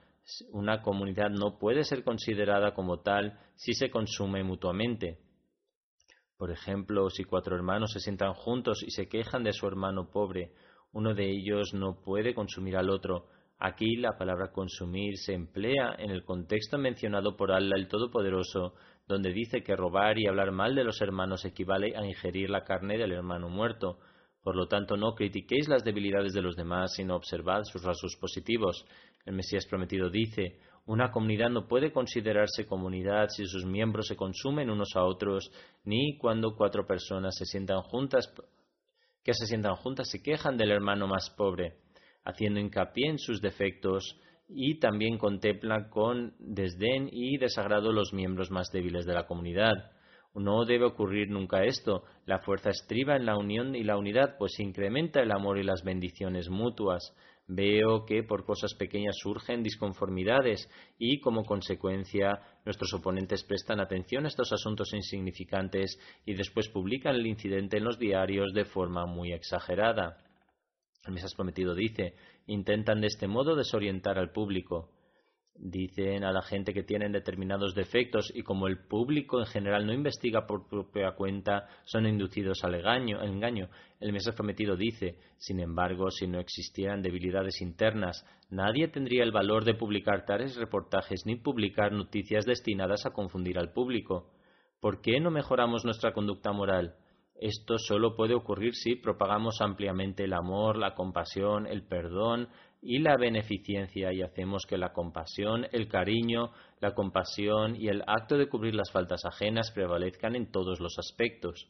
una 0.51 0.82
comunidad 0.82 1.30
no 1.30 1.59
puede 1.59 1.84
ser 1.84 2.03
considerada 2.03 2.74
como 2.74 3.01
tal 3.01 3.39
si 3.55 3.74
se 3.74 3.91
consume 3.91 4.43
mutuamente. 4.43 5.20
Por 6.38 6.49
ejemplo, 6.49 7.09
si 7.11 7.24
cuatro 7.24 7.55
hermanos 7.55 7.91
se 7.93 7.99
sientan 7.99 8.34
juntos 8.34 8.84
y 8.84 8.89
se 8.89 9.07
quejan 9.07 9.43
de 9.43 9.53
su 9.53 9.68
hermano 9.68 10.09
pobre, 10.09 10.51
uno 10.91 11.14
de 11.14 11.30
ellos 11.30 11.74
no 11.74 12.01
puede 12.01 12.34
consumir 12.34 12.78
al 12.78 12.89
otro. 12.89 13.28
Aquí 13.59 13.95
la 13.95 14.18
palabra 14.18 14.51
consumir 14.51 15.18
se 15.18 15.34
emplea 15.34 15.95
en 15.99 16.09
el 16.09 16.24
contexto 16.24 16.80
mencionado 16.80 17.38
por 17.38 17.51
Allah 17.51 17.76
el 17.78 17.88
Todopoderoso, 17.88 18.74
donde 19.07 19.31
dice 19.31 19.63
que 19.63 19.75
robar 19.75 20.17
y 20.17 20.27
hablar 20.27 20.51
mal 20.51 20.75
de 20.75 20.83
los 20.83 21.01
hermanos 21.01 21.45
equivale 21.45 21.95
a 21.95 22.05
ingerir 22.05 22.49
la 22.49 22.63
carne 22.63 22.97
del 22.97 23.11
hermano 23.11 23.49
muerto. 23.49 23.99
Por 24.41 24.55
lo 24.55 24.67
tanto, 24.67 24.97
no 24.97 25.15
critiquéis 25.15 25.67
las 25.67 25.83
debilidades 25.83 26.33
de 26.33 26.41
los 26.41 26.55
demás, 26.55 26.93
sino 26.93 27.15
observad 27.15 27.63
sus 27.63 27.83
rasgos 27.83 28.15
positivos. 28.17 28.85
El 29.25 29.35
Mesías 29.35 29.65
prometido 29.65 30.09
dice, 30.09 30.59
una 30.85 31.11
comunidad 31.11 31.49
no 31.49 31.67
puede 31.67 31.91
considerarse 31.91 32.65
comunidad 32.65 33.29
si 33.29 33.45
sus 33.45 33.65
miembros 33.65 34.07
se 34.07 34.17
consumen 34.17 34.69
unos 34.69 34.95
a 34.95 35.03
otros, 35.03 35.51
ni 35.85 36.17
cuando 36.17 36.55
cuatro 36.55 36.85
personas 36.85 37.35
se 37.37 37.45
sientan 37.45 37.81
juntas 37.81 38.33
que 39.23 39.33
se 39.33 39.47
sientan 39.47 39.75
juntas 39.75 40.09
se 40.09 40.21
quejan 40.21 40.57
del 40.57 40.71
hermano 40.71 41.07
más 41.07 41.29
pobre, 41.29 41.77
haciendo 42.25 42.59
hincapié 42.59 43.09
en 43.09 43.19
sus 43.19 43.41
defectos 43.41 44.19
y 44.47 44.79
también 44.79 45.17
contemplan 45.17 45.89
con 45.89 46.33
desdén 46.39 47.09
y 47.11 47.37
desagrado 47.37 47.91
los 47.91 48.13
miembros 48.13 48.51
más 48.51 48.71
débiles 48.71 49.05
de 49.05 49.13
la 49.13 49.25
comunidad. 49.25 49.91
No 50.35 50.65
debe 50.65 50.85
ocurrir 50.85 51.29
nunca 51.29 51.63
esto. 51.63 52.03
La 52.25 52.39
fuerza 52.39 52.71
estriba 52.71 53.15
en 53.15 53.25
la 53.25 53.37
unión 53.37 53.75
y 53.75 53.83
la 53.83 53.97
unidad, 53.97 54.35
pues 54.37 54.59
incrementa 54.59 55.21
el 55.21 55.31
amor 55.31 55.59
y 55.59 55.63
las 55.63 55.83
bendiciones 55.83 56.49
mutuas. 56.49 57.15
Veo 57.47 58.05
que 58.05 58.23
por 58.23 58.45
cosas 58.45 58.73
pequeñas 58.73 59.15
surgen 59.21 59.61
disconformidades 59.61 60.67
y, 60.97 61.19
como 61.19 61.43
consecuencia, 61.43 62.39
nuestros 62.65 62.93
oponentes 62.93 63.43
prestan 63.43 63.79
atención 63.79 64.25
a 64.25 64.29
estos 64.29 64.51
asuntos 64.53 64.93
insignificantes 64.93 65.99
y 66.25 66.33
después 66.33 66.69
publican 66.69 67.15
el 67.15 67.27
incidente 67.27 67.77
en 67.77 67.83
los 67.83 67.99
diarios 67.99 68.53
de 68.53 68.65
forma 68.65 69.05
muy 69.05 69.33
exagerada. 69.33 70.17
El 71.05 71.13
Mesías 71.13 71.35
prometido 71.35 71.75
dice, 71.75 72.15
intentan 72.47 73.01
de 73.01 73.07
este 73.07 73.27
modo 73.27 73.55
desorientar 73.55 74.17
al 74.17 74.31
público. 74.31 74.89
Dicen 75.55 76.23
a 76.23 76.31
la 76.31 76.41
gente 76.41 76.73
que 76.73 76.81
tienen 76.81 77.11
determinados 77.11 77.75
defectos 77.75 78.31
y 78.33 78.41
como 78.41 78.67
el 78.67 78.87
público 78.87 79.39
en 79.39 79.45
general 79.45 79.85
no 79.85 79.93
investiga 79.93 80.47
por 80.47 80.67
propia 80.67 81.11
cuenta, 81.11 81.67
son 81.85 82.07
inducidos 82.07 82.63
al 82.63 82.73
engaño. 82.73 83.69
El 83.99 84.13
Mesías 84.13 84.35
prometido 84.35 84.75
dice, 84.75 85.19
sin 85.37 85.59
embargo, 85.59 86.09
si 86.09 86.25
no 86.25 86.39
existieran 86.39 87.03
debilidades 87.03 87.61
internas, 87.61 88.25
nadie 88.49 88.87
tendría 88.87 89.23
el 89.23 89.31
valor 89.31 89.63
de 89.63 89.75
publicar 89.75 90.25
tales 90.25 90.55
reportajes 90.57 91.21
ni 91.25 91.35
publicar 91.35 91.91
noticias 91.91 92.45
destinadas 92.45 93.05
a 93.05 93.11
confundir 93.11 93.59
al 93.59 93.71
público. 93.71 94.31
¿Por 94.79 95.01
qué 95.01 95.19
no 95.19 95.29
mejoramos 95.29 95.85
nuestra 95.85 96.13
conducta 96.13 96.51
moral? 96.51 96.95
Esto 97.36 97.77
solo 97.77 98.15
puede 98.15 98.36
ocurrir 98.36 98.73
si 98.75 98.95
propagamos 98.95 99.61
ampliamente 99.61 100.25
el 100.25 100.34
amor, 100.34 100.77
la 100.77 100.93
compasión, 100.93 101.67
el 101.67 101.86
perdón, 101.86 102.49
y 102.86 102.99
la 102.99 103.15
beneficencia 103.17 104.11
y 104.11 104.21
hacemos 104.21 104.65
que 104.65 104.77
la 104.77 104.91
compasión, 104.91 105.65
el 105.71 105.88
cariño, 105.88 106.51
la 106.79 106.93
compasión 106.93 107.75
y 107.77 107.88
el 107.88 108.03
acto 108.05 108.38
de 108.38 108.49
cubrir 108.49 108.75
las 108.75 108.91
faltas 108.91 109.23
ajenas 109.25 109.71
prevalezcan 109.71 110.36
en 110.36 110.51
todos 110.51 110.81
los 110.81 110.99
aspectos. 110.99 111.69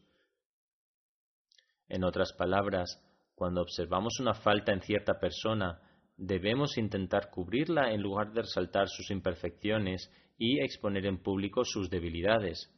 En 1.87 2.03
otras 2.03 2.33
palabras, 2.33 2.99
cuando 3.35 3.61
observamos 3.61 4.19
una 4.19 4.33
falta 4.33 4.73
en 4.73 4.81
cierta 4.81 5.19
persona, 5.19 5.79
debemos 6.17 6.77
intentar 6.77 7.29
cubrirla 7.29 7.91
en 7.91 8.01
lugar 8.01 8.31
de 8.33 8.41
resaltar 8.41 8.87
sus 8.87 9.11
imperfecciones 9.11 10.11
y 10.37 10.59
exponer 10.63 11.05
en 11.05 11.21
público 11.21 11.63
sus 11.63 11.89
debilidades. 11.89 12.71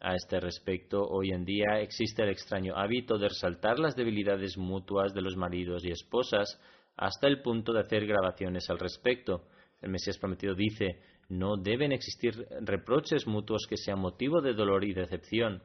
A 0.00 0.14
este 0.14 0.38
respecto, 0.40 1.02
hoy 1.06 1.30
en 1.30 1.44
día 1.44 1.80
existe 1.80 2.22
el 2.22 2.28
extraño 2.28 2.76
hábito 2.76 3.16
de 3.16 3.28
resaltar 3.28 3.78
las 3.78 3.96
debilidades 3.96 4.58
mutuas 4.58 5.14
de 5.14 5.22
los 5.22 5.36
maridos 5.36 5.84
y 5.84 5.90
esposas 5.90 6.60
hasta 6.96 7.26
el 7.26 7.42
punto 7.42 7.72
de 7.72 7.80
hacer 7.80 8.06
grabaciones 8.06 8.68
al 8.70 8.78
respecto. 8.78 9.48
El 9.80 9.90
Mesías 9.90 10.18
prometido 10.18 10.54
dice, 10.54 11.00
no 11.28 11.56
deben 11.56 11.92
existir 11.92 12.46
reproches 12.60 13.26
mutuos 13.26 13.66
que 13.68 13.76
sean 13.76 13.98
motivo 13.98 14.40
de 14.40 14.52
dolor 14.52 14.84
y 14.84 14.92
decepción. 14.92 15.62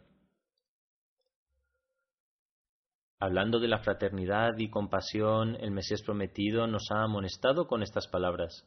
Hablando 3.19 3.59
de 3.59 3.67
la 3.67 3.79
fraternidad 3.79 4.57
y 4.57 4.69
compasión, 4.69 5.57
el 5.59 5.71
Mesías 5.71 6.01
prometido 6.03 6.67
nos 6.67 6.89
ha 6.91 7.03
amonestado 7.03 7.67
con 7.67 7.83
estas 7.83 8.07
palabras. 8.07 8.65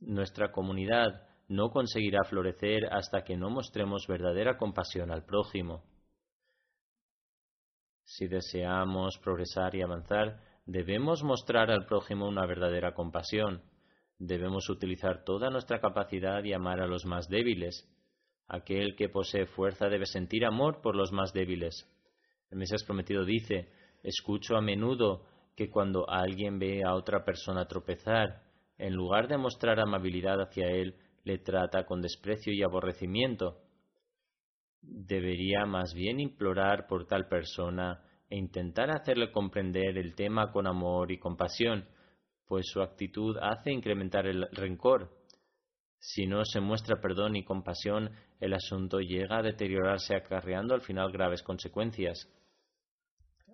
Nuestra 0.00 0.50
comunidad 0.50 1.28
no 1.48 1.70
conseguirá 1.70 2.24
florecer 2.24 2.86
hasta 2.92 3.22
que 3.24 3.36
no 3.36 3.50
mostremos 3.50 4.06
verdadera 4.06 4.56
compasión 4.56 5.10
al 5.10 5.24
prójimo. 5.24 5.84
Si 8.04 8.26
deseamos 8.28 9.18
progresar 9.18 9.74
y 9.74 9.82
avanzar, 9.82 10.40
debemos 10.66 11.22
mostrar 11.22 11.70
al 11.70 11.86
prójimo 11.86 12.28
una 12.28 12.46
verdadera 12.46 12.94
compasión. 12.94 13.62
Debemos 14.18 14.68
utilizar 14.68 15.24
toda 15.24 15.50
nuestra 15.50 15.80
capacidad 15.80 16.44
y 16.44 16.52
amar 16.52 16.80
a 16.80 16.86
los 16.86 17.04
más 17.06 17.28
débiles. 17.28 17.90
Aquel 18.46 18.94
que 18.94 19.08
posee 19.08 19.46
fuerza 19.46 19.88
debe 19.88 20.06
sentir 20.06 20.44
amor 20.44 20.80
por 20.82 20.96
los 20.96 21.12
más 21.12 21.32
débiles. 21.32 21.90
El 22.50 22.58
Mesías 22.58 22.84
prometido 22.84 23.24
dice, 23.24 23.70
escucho 24.02 24.56
a 24.56 24.60
menudo 24.60 25.26
que 25.56 25.70
cuando 25.70 26.08
alguien 26.08 26.58
ve 26.58 26.82
a 26.84 26.94
otra 26.94 27.24
persona 27.24 27.66
tropezar, 27.66 28.42
en 28.76 28.94
lugar 28.94 29.28
de 29.28 29.38
mostrar 29.38 29.80
amabilidad 29.80 30.40
hacia 30.40 30.68
él, 30.68 30.94
le 31.24 31.38
trata 31.38 31.84
con 31.84 32.00
desprecio 32.00 32.52
y 32.52 32.62
aborrecimiento. 32.62 33.60
Debería 34.80 35.66
más 35.66 35.94
bien 35.94 36.20
implorar 36.20 36.86
por 36.86 37.06
tal 37.06 37.26
persona 37.28 38.02
e 38.28 38.36
intentar 38.36 38.90
hacerle 38.90 39.32
comprender 39.32 39.98
el 39.98 40.14
tema 40.14 40.52
con 40.52 40.66
amor 40.66 41.10
y 41.10 41.18
compasión, 41.18 41.88
pues 42.46 42.66
su 42.66 42.82
actitud 42.82 43.36
hace 43.40 43.72
incrementar 43.72 44.26
el 44.26 44.46
rencor. 44.52 45.10
Si 45.98 46.26
no 46.26 46.44
se 46.44 46.60
muestra 46.60 47.00
perdón 47.00 47.34
y 47.36 47.44
compasión, 47.44 48.10
el 48.38 48.52
asunto 48.52 49.00
llega 49.00 49.38
a 49.38 49.42
deteriorarse 49.42 50.14
acarreando 50.14 50.74
al 50.74 50.82
final 50.82 51.10
graves 51.10 51.42
consecuencias. 51.42 52.28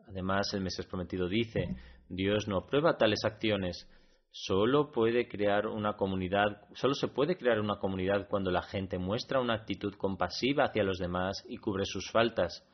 Además, 0.09 0.53
el 0.53 0.63
Mesías 0.63 0.89
prometido 0.89 1.29
dice, 1.29 1.77
Dios 2.09 2.49
no 2.49 2.59
aprueba 2.59 2.97
tales 2.97 3.21
acciones. 3.25 3.89
Solo 4.33 4.93
puede 4.93 5.27
crear 5.27 5.67
una 5.67 5.95
comunidad, 5.95 6.63
solo 6.75 6.95
se 6.95 7.09
puede 7.09 7.37
crear 7.37 7.59
una 7.59 7.79
comunidad 7.79 8.29
cuando 8.29 8.53
la 8.53 8.63
gente 8.63 8.97
muestra 8.97 9.41
una 9.41 9.55
actitud 9.55 9.95
compasiva 9.95 10.65
hacia 10.65 10.85
los 10.85 10.99
demás 10.99 11.45
y 11.49 11.57
cubre 11.57 11.85
sus 11.85 12.11
faltas. 12.13 12.65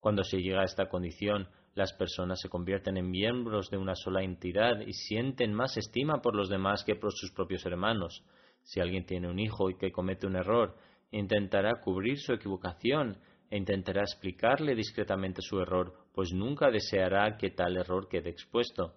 Cuando 0.00 0.24
se 0.24 0.38
llega 0.38 0.62
a 0.62 0.64
esta 0.64 0.88
condición, 0.88 1.48
las 1.74 1.92
personas 1.92 2.40
se 2.40 2.48
convierten 2.48 2.96
en 2.96 3.08
miembros 3.08 3.70
de 3.70 3.78
una 3.78 3.94
sola 3.94 4.22
entidad 4.24 4.80
y 4.80 4.92
sienten 4.92 5.54
más 5.54 5.76
estima 5.76 6.20
por 6.20 6.34
los 6.34 6.48
demás 6.48 6.82
que 6.82 6.96
por 6.96 7.12
sus 7.12 7.30
propios 7.30 7.64
hermanos. 7.64 8.24
Si 8.62 8.80
alguien 8.80 9.06
tiene 9.06 9.28
un 9.28 9.38
hijo 9.38 9.70
y 9.70 9.76
que 9.76 9.92
comete 9.92 10.26
un 10.26 10.34
error, 10.34 10.76
intentará 11.12 11.80
cubrir 11.80 12.18
su 12.18 12.32
equivocación 12.32 13.16
e 13.48 13.56
intentará 13.56 14.02
explicarle 14.02 14.74
discretamente 14.74 15.40
su 15.40 15.60
error, 15.60 15.94
pues 16.12 16.32
nunca 16.32 16.68
deseará 16.70 17.36
que 17.36 17.50
tal 17.50 17.76
error 17.76 18.08
quede 18.08 18.30
expuesto. 18.30 18.94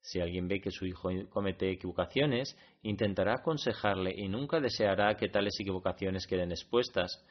Si 0.00 0.20
alguien 0.20 0.48
ve 0.48 0.60
que 0.60 0.70
su 0.70 0.86
hijo 0.86 1.10
comete 1.28 1.70
equivocaciones, 1.70 2.56
intentará 2.82 3.34
aconsejarle 3.34 4.14
y 4.16 4.28
nunca 4.28 4.60
deseará 4.60 5.16
que 5.16 5.28
tales 5.28 5.58
equivocaciones 5.60 6.26
queden 6.26 6.50
expuestas. 6.50 7.24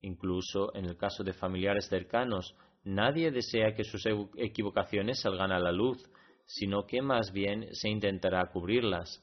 Incluso 0.00 0.74
en 0.74 0.86
el 0.86 0.96
caso 0.96 1.22
de 1.22 1.32
familiares 1.32 1.88
cercanos, 1.88 2.54
nadie 2.84 3.30
desea 3.30 3.74
que 3.74 3.84
sus 3.84 4.04
equivocaciones 4.36 5.20
salgan 5.20 5.52
a 5.52 5.58
la 5.58 5.72
luz, 5.72 5.98
sino 6.46 6.86
que 6.86 7.02
más 7.02 7.32
bien 7.32 7.68
se 7.72 7.88
intentará 7.88 8.46
cubrirlas. 8.46 9.22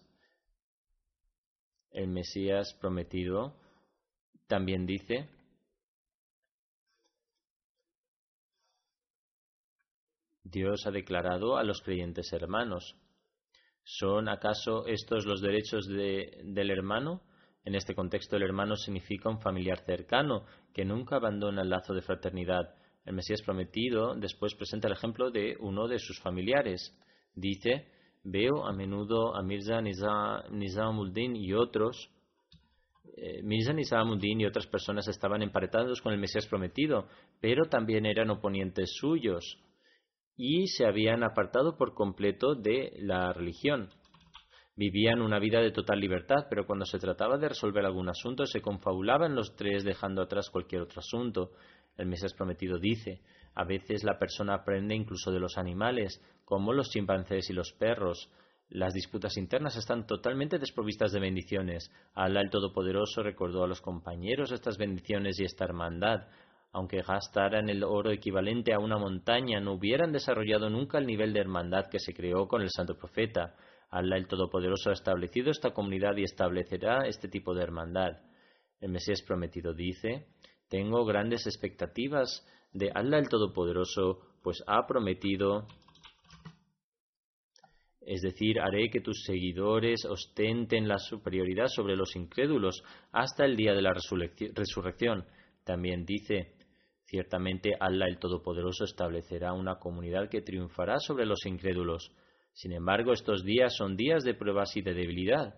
El 1.92 2.08
Mesías 2.08 2.74
prometido 2.80 3.56
también 4.48 4.86
dice 4.86 5.30
Dios 10.54 10.86
ha 10.86 10.92
declarado 10.92 11.58
a 11.58 11.64
los 11.64 11.82
creyentes 11.82 12.32
hermanos. 12.32 12.96
¿Son 13.84 14.30
acaso 14.30 14.86
estos 14.86 15.26
los 15.26 15.42
derechos 15.42 15.88
del 15.88 16.70
hermano? 16.70 17.22
En 17.66 17.76
este 17.76 17.96
contexto 17.96 18.38
el 18.38 18.44
hermano 18.44 18.76
significa 18.76 19.30
un 19.30 19.42
familiar 19.42 19.80
cercano 19.80 20.46
que 20.74 20.86
nunca 20.86 21.16
abandona 21.16 21.64
el 21.64 21.70
lazo 21.70 21.94
de 21.94 22.02
fraternidad. 22.02 22.76
El 23.04 23.16
Mesías 23.16 23.42
prometido 23.42 24.16
después 24.16 24.54
presenta 24.56 24.88
el 24.88 24.94
ejemplo 24.94 25.32
de 25.32 25.58
uno 25.60 25.88
de 25.88 26.00
sus 26.00 26.20
familiares. 26.22 26.96
Dice, 27.36 27.88
veo 28.24 28.66
a 28.66 28.74
menudo 28.74 29.36
a 29.36 29.42
Mirza 29.42 29.82
Nizamuddin 29.82 31.36
y 31.36 31.54
otros. 31.54 32.10
Eh, 33.18 33.42
Mirza 33.44 33.74
Nizamuddin 33.74 34.42
y 34.42 34.46
otras 34.46 34.68
personas 34.68 35.08
estaban 35.08 35.42
emparetados 35.42 36.02
con 36.02 36.14
el 36.14 36.20
Mesías 36.20 36.48
prometido, 36.48 37.08
pero 37.42 37.66
también 37.66 38.06
eran 38.06 38.30
oponentes 38.30 38.94
suyos 38.96 39.60
y 40.36 40.68
se 40.68 40.86
habían 40.86 41.24
apartado 41.24 41.78
por 41.78 41.94
completo 41.94 42.56
de 42.56 42.94
la 43.00 43.34
religión. 43.34 43.90
Vivían 44.76 45.22
una 45.22 45.38
vida 45.38 45.62
de 45.62 45.72
total 45.72 46.00
libertad, 46.00 46.48
pero 46.50 46.66
cuando 46.66 46.86
se 46.86 46.98
trataba 46.98 47.38
de 47.38 47.50
resolver 47.50 47.86
algún 47.86 48.10
asunto 48.10 48.46
se 48.48 48.62
confabulaban 48.62 49.36
los 49.36 49.56
tres 49.56 49.84
dejando 49.84 50.24
atrás 50.24 50.50
cualquier 50.50 50.82
otro 50.82 51.00
asunto. 51.00 51.52
El 51.96 52.08
Mesías 52.08 52.34
prometido 52.34 52.80
dice, 52.80 53.22
a 53.54 53.66
veces 53.66 54.04
la 54.04 54.18
persona 54.18 54.56
aprende 54.56 54.96
incluso 54.96 55.32
de 55.32 55.40
los 55.40 55.60
animales, 55.60 56.20
como 56.44 56.74
los 56.74 56.90
chimpancés 56.90 57.52
y 57.52 57.54
los 57.54 57.72
perros. 57.74 58.32
Las 58.70 58.96
disputas 58.96 59.38
internas 59.38 59.78
están 59.78 60.08
totalmente 60.08 60.58
desprovistas 60.58 61.12
de 61.12 61.20
bendiciones. 61.20 61.92
Allah 62.16 62.42
el 62.42 62.50
Todopoderoso 62.50 63.22
recordó 63.22 63.64
a 63.64 63.68
los 63.68 63.82
compañeros 63.82 64.52
estas 64.52 64.80
bendiciones 64.80 65.40
y 65.40 65.46
esta 65.46 65.66
hermandad, 65.66 66.28
aunque 66.74 67.04
gastaran 67.04 67.70
el 67.70 67.84
oro 67.84 68.12
equivalente 68.12 68.74
a 68.74 68.80
una 68.80 68.98
montaña, 68.98 69.60
no 69.60 69.74
hubieran 69.74 70.12
desarrollado 70.12 70.72
nunca 70.72 70.98
el 70.98 71.06
nivel 71.06 71.32
de 71.32 71.40
hermandad 71.40 71.86
que 71.90 72.00
se 72.00 72.16
creó 72.16 72.48
con 72.48 72.64
el 72.64 72.72
santo 72.72 72.98
profeta. 72.98 73.56
Allah 73.92 74.18
el 74.18 74.28
Todopoderoso 74.28 74.90
ha 74.90 74.94
establecido 74.94 75.52
esta 75.52 75.72
comunidad 75.72 76.18
y 76.18 76.24
establecerá 76.24 77.06
este 77.06 77.28
tipo 77.28 77.54
de 77.54 77.62
hermandad. 77.62 78.18
El 78.82 78.90
Mesías 78.92 79.22
prometido 79.22 79.76
dice, 79.76 80.26
tengo 80.68 81.06
grandes 81.06 81.46
expectativas 81.46 82.44
de 82.74 82.92
Allah 82.92 83.20
el 83.20 83.30
Todopoderoso, 83.30 84.22
pues 84.42 84.64
ha 84.66 84.88
prometido 84.88 85.68
es 88.06 88.22
decir, 88.22 88.60
haré 88.60 88.90
que 88.90 89.00
tus 89.00 89.24
seguidores 89.24 90.04
ostenten 90.06 90.90
la 90.90 90.98
superioridad 90.98 91.68
sobre 91.68 91.96
los 91.96 92.16
incrédulos 92.18 92.84
hasta 93.14 93.46
el 93.46 93.56
día 93.56 93.74
de 93.74 93.82
la 93.82 93.94
resurrección. 93.94 95.26
También 95.64 96.06
dice, 96.06 96.52
Ciertamente 97.14 97.76
Allah 97.80 98.08
el 98.08 98.18
Todopoderoso 98.18 98.86
establecerá 98.86 99.54
una 99.54 99.76
comunidad 99.76 100.30
que 100.30 100.42
triunfará 100.42 100.98
sobre 100.98 101.28
los 101.28 101.46
incrédulos. 101.46 102.12
Sin 102.54 102.72
embargo, 102.72 103.14
estos 103.14 103.44
días 103.46 103.76
son 103.76 103.96
días 103.96 104.24
de 104.24 104.34
pruebas 104.34 104.76
y 104.78 104.82
de 104.82 104.96
debilidad. 104.96 105.54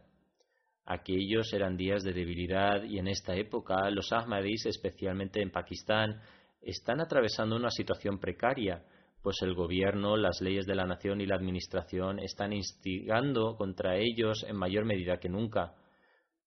Aquellos 0.85 1.53
eran 1.53 1.77
días 1.77 2.03
de 2.03 2.11
debilidad 2.11 2.83
y 2.83 2.99
en 2.99 3.07
esta 3.07 3.37
época 3.37 3.89
los 3.89 4.11
Ahmadis, 4.11 4.65
especialmente 4.65 5.41
en 5.41 5.49
Pakistán, 5.49 6.19
están 6.61 6.99
atravesando 6.99 7.55
una 7.55 7.69
situación 7.69 8.19
precaria, 8.19 8.83
pues 9.23 9.37
el 9.41 9.53
gobierno, 9.53 10.17
las 10.17 10.41
leyes 10.41 10.65
de 10.65 10.75
la 10.75 10.85
nación 10.85 11.21
y 11.21 11.25
la 11.25 11.37
administración 11.37 12.19
están 12.19 12.51
instigando 12.51 13.55
contra 13.55 13.95
ellos 13.95 14.43
en 14.45 14.57
mayor 14.57 14.83
medida 14.83 15.21
que 15.21 15.29
nunca. 15.29 15.73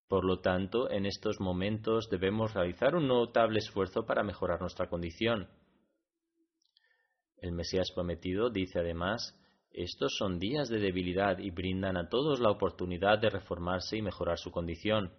Por 0.08 0.24
lo 0.24 0.40
tanto, 0.40 0.90
en 0.90 1.04
estos 1.04 1.38
momentos 1.38 2.08
debemos 2.10 2.54
realizar 2.54 2.96
un 2.96 3.06
notable 3.06 3.58
esfuerzo 3.58 4.06
para 4.06 4.22
mejorar 4.22 4.60
nuestra 4.60 4.88
condición. 4.88 5.48
El 7.36 7.52
Mesías 7.52 7.92
prometido 7.94 8.50
dice 8.50 8.80
además, 8.80 9.38
estos 9.70 10.16
son 10.16 10.38
días 10.38 10.68
de 10.68 10.80
debilidad 10.80 11.38
y 11.38 11.50
brindan 11.50 11.96
a 11.96 12.08
todos 12.08 12.40
la 12.40 12.50
oportunidad 12.50 13.18
de 13.18 13.30
reformarse 13.30 13.96
y 13.96 14.02
mejorar 14.02 14.38
su 14.38 14.50
condición. 14.50 15.12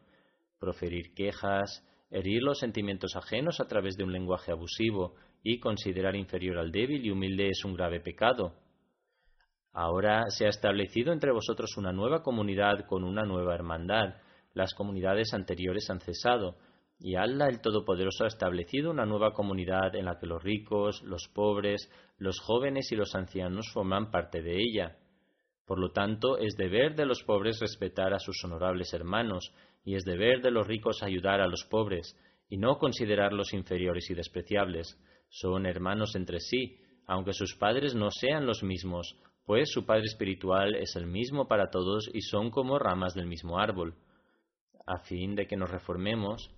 Proferir 0.60 1.14
quejas, 1.14 1.86
herir 2.10 2.42
los 2.42 2.60
sentimientos 2.60 3.16
ajenos 3.16 3.60
a 3.60 3.68
través 3.68 3.96
de 3.96 4.04
un 4.04 4.12
lenguaje 4.12 4.52
abusivo 4.52 5.16
y 5.44 5.60
considerar 5.60 6.16
inferior 6.16 6.58
al 6.58 6.72
débil 6.72 7.06
y 7.06 7.12
humilde 7.12 7.50
es 7.50 7.64
un 7.64 7.76
grave 7.76 8.02
pecado. 8.02 8.56
Ahora 9.72 10.26
se 10.30 10.46
ha 10.46 10.50
establecido 10.50 11.14
entre 11.14 11.32
vosotros 11.32 11.78
una 11.78 11.94
nueva 11.94 12.24
comunidad 12.24 12.86
con 12.88 13.04
una 13.04 13.24
nueva 13.24 13.54
hermandad. 13.54 14.16
Las 14.54 14.74
comunidades 14.74 15.34
anteriores 15.34 15.90
han 15.90 16.00
cesado, 16.00 16.58
y 17.00 17.16
Allah 17.16 17.48
el 17.48 17.62
Todopoderoso 17.62 18.26
ha 18.26 18.28
establecido 18.28 18.92
una 18.92 19.06
nueva 19.06 19.32
comunidad 19.32 19.96
en 19.96 20.06
la 20.06 20.18
que 20.20 20.28
los 20.28 20.44
ricos, 20.44 21.02
los 21.04 21.28
pobres, 21.28 21.90
los 22.18 22.40
jóvenes 22.40 22.92
y 22.92 22.96
los 22.96 23.16
ancianos 23.16 23.70
forman 23.74 24.12
parte 24.12 24.42
de 24.42 24.58
ella. 24.58 24.98
Por 25.66 25.80
lo 25.80 25.92
tanto, 25.92 26.38
es 26.38 26.56
deber 26.56 26.96
de 26.96 27.06
los 27.06 27.24
pobres 27.24 27.60
respetar 27.60 28.14
a 28.14 28.20
sus 28.20 28.44
honorables 28.44 28.94
hermanos, 28.94 29.54
y 29.86 29.96
es 29.96 30.04
deber 30.04 30.42
de 30.42 30.52
los 30.52 30.68
ricos 30.68 31.04
ayudar 31.04 31.42
a 31.42 31.48
los 31.48 31.64
pobres, 31.64 32.18
y 32.50 32.58
no 32.58 32.78
considerarlos 32.78 33.54
inferiores 33.54 34.10
y 34.10 34.16
despreciables. 34.16 35.00
Son 35.30 35.66
hermanos 35.66 36.16
entre 36.16 36.40
sí, 36.40 36.80
aunque 37.06 37.34
sus 37.34 37.56
padres 37.56 37.96
no 37.96 38.12
sean 38.12 38.46
los 38.46 38.64
mismos, 38.64 39.16
pues 39.46 39.72
su 39.72 39.84
Padre 39.84 40.06
espiritual 40.06 40.76
es 40.76 40.96
el 40.96 41.08
mismo 41.08 41.48
para 41.48 41.72
todos 41.72 42.08
y 42.14 42.22
son 42.22 42.52
como 42.52 42.78
ramas 42.78 43.16
del 43.16 43.26
mismo 43.26 43.58
árbol. 43.58 43.96
A 44.90 44.98
fin 44.98 45.36
de 45.36 45.46
que 45.46 45.56
nos 45.56 45.70
reformemos, 45.70 46.50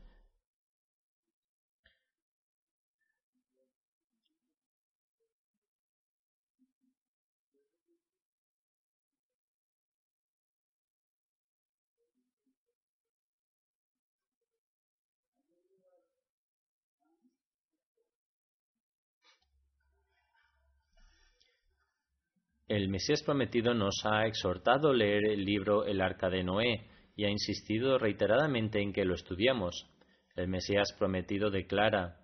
El 22.70 22.88
Mesías 22.88 23.22
prometido 23.24 23.74
nos 23.74 24.06
ha 24.06 24.26
exhortado 24.26 24.92
a 24.92 24.94
leer 24.94 25.26
el 25.26 25.44
libro 25.44 25.86
El 25.86 26.00
Arca 26.00 26.30
de 26.30 26.42
Noé 26.42 26.91
y 27.16 27.26
ha 27.26 27.30
insistido 27.30 27.98
reiteradamente 27.98 28.82
en 28.82 28.94
que 28.94 29.06
lo 29.06 29.16
estudiamos. 29.16 29.88
El 30.36 30.48
Mesías 30.48 30.94
prometido 30.98 31.50
declara 31.50 32.18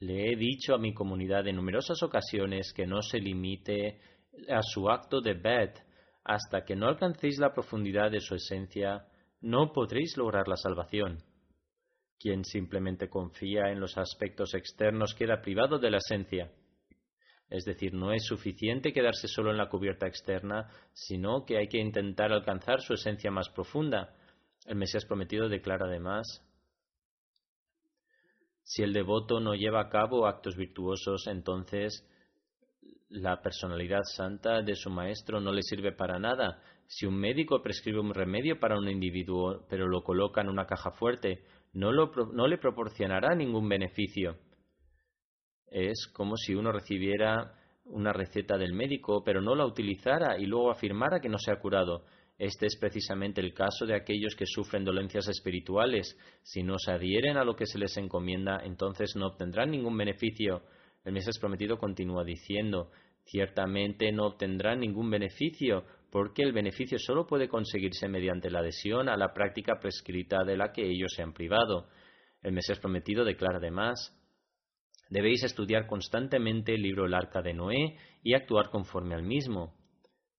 Le 0.00 0.32
he 0.32 0.36
dicho 0.36 0.74
a 0.74 0.78
mi 0.78 0.92
comunidad 0.92 1.46
en 1.46 1.56
numerosas 1.56 2.02
ocasiones 2.02 2.72
que 2.72 2.86
no 2.86 3.02
se 3.02 3.18
limite 3.18 4.00
a 4.48 4.62
su 4.62 4.90
acto 4.90 5.20
de 5.20 5.34
bet 5.34 5.78
hasta 6.24 6.64
que 6.64 6.76
no 6.76 6.86
alcancéis 6.86 7.38
la 7.38 7.52
profundidad 7.52 8.10
de 8.10 8.20
su 8.20 8.34
esencia, 8.34 9.06
no 9.40 9.72
podréis 9.72 10.16
lograr 10.16 10.46
la 10.46 10.56
salvación. 10.56 11.18
Quien 12.18 12.44
simplemente 12.44 13.08
confía 13.08 13.70
en 13.70 13.80
los 13.80 13.98
aspectos 13.98 14.54
externos 14.54 15.14
queda 15.14 15.42
privado 15.42 15.78
de 15.78 15.90
la 15.90 15.98
esencia. 15.98 16.52
Es 17.52 17.66
decir, 17.66 17.92
no 17.92 18.14
es 18.14 18.24
suficiente 18.24 18.94
quedarse 18.94 19.28
solo 19.28 19.50
en 19.50 19.58
la 19.58 19.68
cubierta 19.68 20.06
externa, 20.06 20.70
sino 20.94 21.44
que 21.44 21.58
hay 21.58 21.68
que 21.68 21.76
intentar 21.76 22.32
alcanzar 22.32 22.80
su 22.80 22.94
esencia 22.94 23.30
más 23.30 23.50
profunda. 23.50 24.16
El 24.64 24.76
Mesías 24.76 25.04
prometido 25.04 25.50
declara 25.50 25.84
además, 25.84 26.26
si 28.62 28.82
el 28.82 28.94
devoto 28.94 29.38
no 29.38 29.54
lleva 29.54 29.82
a 29.82 29.90
cabo 29.90 30.26
actos 30.26 30.56
virtuosos, 30.56 31.26
entonces 31.26 32.08
la 33.10 33.42
personalidad 33.42 34.04
santa 34.04 34.62
de 34.62 34.74
su 34.74 34.88
maestro 34.88 35.38
no 35.38 35.52
le 35.52 35.60
sirve 35.60 35.92
para 35.92 36.18
nada. 36.18 36.62
Si 36.86 37.04
un 37.04 37.20
médico 37.20 37.62
prescribe 37.62 38.00
un 38.00 38.14
remedio 38.14 38.58
para 38.60 38.78
un 38.78 38.88
individuo, 38.88 39.66
pero 39.68 39.86
lo 39.88 40.02
coloca 40.02 40.40
en 40.40 40.48
una 40.48 40.64
caja 40.64 40.92
fuerte, 40.92 41.44
no, 41.74 41.92
no 41.92 42.46
le 42.46 42.56
proporcionará 42.56 43.34
ningún 43.34 43.68
beneficio 43.68 44.38
es 45.72 46.06
como 46.12 46.36
si 46.36 46.54
uno 46.54 46.70
recibiera 46.70 47.54
una 47.86 48.12
receta 48.12 48.56
del 48.56 48.72
médico, 48.74 49.22
pero 49.24 49.40
no 49.40 49.54
la 49.54 49.66
utilizara 49.66 50.38
y 50.38 50.46
luego 50.46 50.70
afirmara 50.70 51.20
que 51.20 51.28
no 51.28 51.38
se 51.38 51.50
ha 51.50 51.58
curado. 51.58 52.04
Este 52.38 52.66
es 52.66 52.76
precisamente 52.76 53.40
el 53.40 53.54
caso 53.54 53.86
de 53.86 53.94
aquellos 53.94 54.34
que 54.34 54.46
sufren 54.46 54.84
dolencias 54.84 55.28
espirituales. 55.28 56.18
Si 56.42 56.62
no 56.62 56.78
se 56.78 56.92
adhieren 56.92 57.36
a 57.36 57.44
lo 57.44 57.54
que 57.54 57.66
se 57.66 57.78
les 57.78 57.96
encomienda, 57.96 58.60
entonces 58.64 59.14
no 59.16 59.28
obtendrán 59.28 59.70
ningún 59.70 59.96
beneficio. 59.96 60.62
El 61.04 61.12
Mesías 61.12 61.38
prometido 61.38 61.78
continúa 61.78 62.24
diciendo, 62.24 62.90
ciertamente 63.24 64.10
no 64.12 64.26
obtendrán 64.26 64.80
ningún 64.80 65.10
beneficio, 65.10 65.84
porque 66.10 66.42
el 66.42 66.52
beneficio 66.52 66.98
solo 66.98 67.26
puede 67.26 67.48
conseguirse 67.48 68.08
mediante 68.08 68.50
la 68.50 68.60
adhesión 68.60 69.08
a 69.08 69.16
la 69.16 69.32
práctica 69.32 69.78
prescrita 69.80 70.44
de 70.44 70.56
la 70.56 70.72
que 70.72 70.82
ellos 70.82 71.12
se 71.14 71.22
han 71.22 71.32
privado. 71.32 71.88
El 72.42 72.52
Mesías 72.52 72.80
prometido 72.80 73.24
declara 73.24 73.58
además, 73.58 74.16
Debéis 75.12 75.44
estudiar 75.44 75.86
constantemente 75.86 76.74
el 76.74 76.80
libro 76.80 77.04
El 77.04 77.12
Arca 77.12 77.42
de 77.42 77.52
Noé 77.52 77.98
y 78.22 78.32
actuar 78.32 78.70
conforme 78.70 79.14
al 79.14 79.22
mismo. 79.22 79.74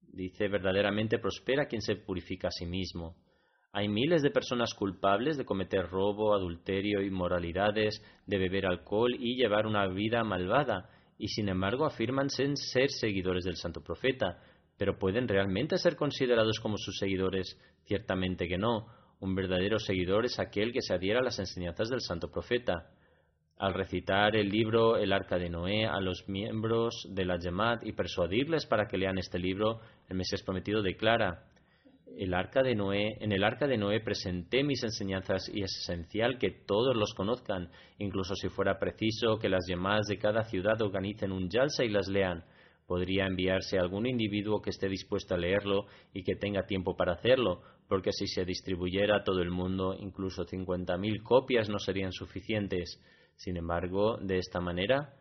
Dice, 0.01 0.47
verdaderamente 0.47 1.19
prospera 1.19 1.67
quien 1.67 1.83
se 1.83 1.95
purifica 1.95 2.47
a 2.47 2.51
sí 2.51 2.65
mismo. 2.65 3.15
Hay 3.71 3.87
miles 3.87 4.23
de 4.23 4.31
personas 4.31 4.73
culpables 4.73 5.37
de 5.37 5.45
cometer 5.45 5.87
robo, 5.87 6.33
adulterio, 6.33 7.03
inmoralidades, 7.03 8.03
de 8.25 8.37
beber 8.39 8.65
alcohol 8.65 9.13
y 9.13 9.35
llevar 9.35 9.67
una 9.67 9.85
vida 9.85 10.23
malvada, 10.23 10.89
y 11.19 11.27
sin 11.27 11.49
embargo 11.49 11.85
afirman 11.85 12.31
ser 12.31 12.89
seguidores 12.89 13.43
del 13.43 13.57
santo 13.57 13.83
profeta. 13.83 14.41
Pero 14.79 14.97
¿pueden 14.97 15.27
realmente 15.27 15.77
ser 15.77 15.95
considerados 15.95 16.59
como 16.59 16.77
sus 16.79 16.97
seguidores? 16.97 17.59
Ciertamente 17.83 18.47
que 18.47 18.57
no. 18.57 18.87
Un 19.19 19.35
verdadero 19.35 19.77
seguidor 19.77 20.25
es 20.25 20.39
aquel 20.39 20.73
que 20.73 20.81
se 20.81 20.95
adhiera 20.95 21.19
a 21.19 21.23
las 21.23 21.37
enseñanzas 21.37 21.89
del 21.89 22.01
santo 22.01 22.31
profeta 22.31 22.89
al 23.57 23.73
recitar 23.73 24.35
el 24.35 24.49
libro 24.49 24.97
El 24.97 25.13
Arca 25.13 25.37
de 25.37 25.49
Noé 25.49 25.85
a 25.85 25.99
los 25.99 26.27
miembros 26.27 27.07
de 27.09 27.25
la 27.25 27.37
Yemat 27.37 27.85
y 27.85 27.93
persuadirles 27.93 28.65
para 28.65 28.87
que 28.87 28.97
lean 28.97 29.17
este 29.17 29.39
libro, 29.39 29.79
el 30.09 30.17
Mesías 30.17 30.43
prometido 30.43 30.81
declara, 30.81 31.45
el 32.17 32.33
arca 32.35 32.61
de 32.61 32.75
Noé, 32.75 33.17
en 33.21 33.31
el 33.31 33.43
arca 33.43 33.65
de 33.65 33.77
Noé 33.77 33.99
presenté 33.99 34.63
mis 34.63 34.83
enseñanzas 34.83 35.49
y 35.51 35.63
es 35.63 35.71
esencial 35.79 36.37
que 36.37 36.51
todos 36.51 36.95
los 36.95 37.13
conozcan, 37.15 37.69
incluso 37.97 38.35
si 38.35 38.49
fuera 38.49 38.77
preciso 38.77 39.39
que 39.39 39.49
las 39.49 39.65
llamadas 39.67 40.05
de 40.07 40.19
cada 40.19 40.43
ciudad 40.43 40.79
organicen 40.81 41.31
un 41.31 41.49
yalsa 41.49 41.83
y 41.83 41.89
las 41.89 42.07
lean. 42.07 42.43
Podría 42.85 43.25
enviarse 43.25 43.79
a 43.79 43.81
algún 43.81 44.05
individuo 44.05 44.61
que 44.61 44.69
esté 44.69 44.89
dispuesto 44.89 45.33
a 45.33 45.37
leerlo 45.37 45.85
y 46.13 46.23
que 46.23 46.35
tenga 46.35 46.67
tiempo 46.67 46.95
para 46.95 47.13
hacerlo, 47.13 47.61
porque 47.87 48.11
si 48.11 48.27
se 48.27 48.45
distribuyera 48.45 49.17
a 49.17 49.23
todo 49.23 49.41
el 49.41 49.49
mundo, 49.49 49.95
incluso 49.97 50.43
cincuenta 50.43 50.97
mil 50.97 51.23
copias 51.23 51.69
no 51.69 51.79
serían 51.79 52.11
suficientes. 52.11 53.01
Sin 53.35 53.57
embargo, 53.57 54.17
de 54.17 54.37
esta 54.37 54.59
manera, 54.59 55.13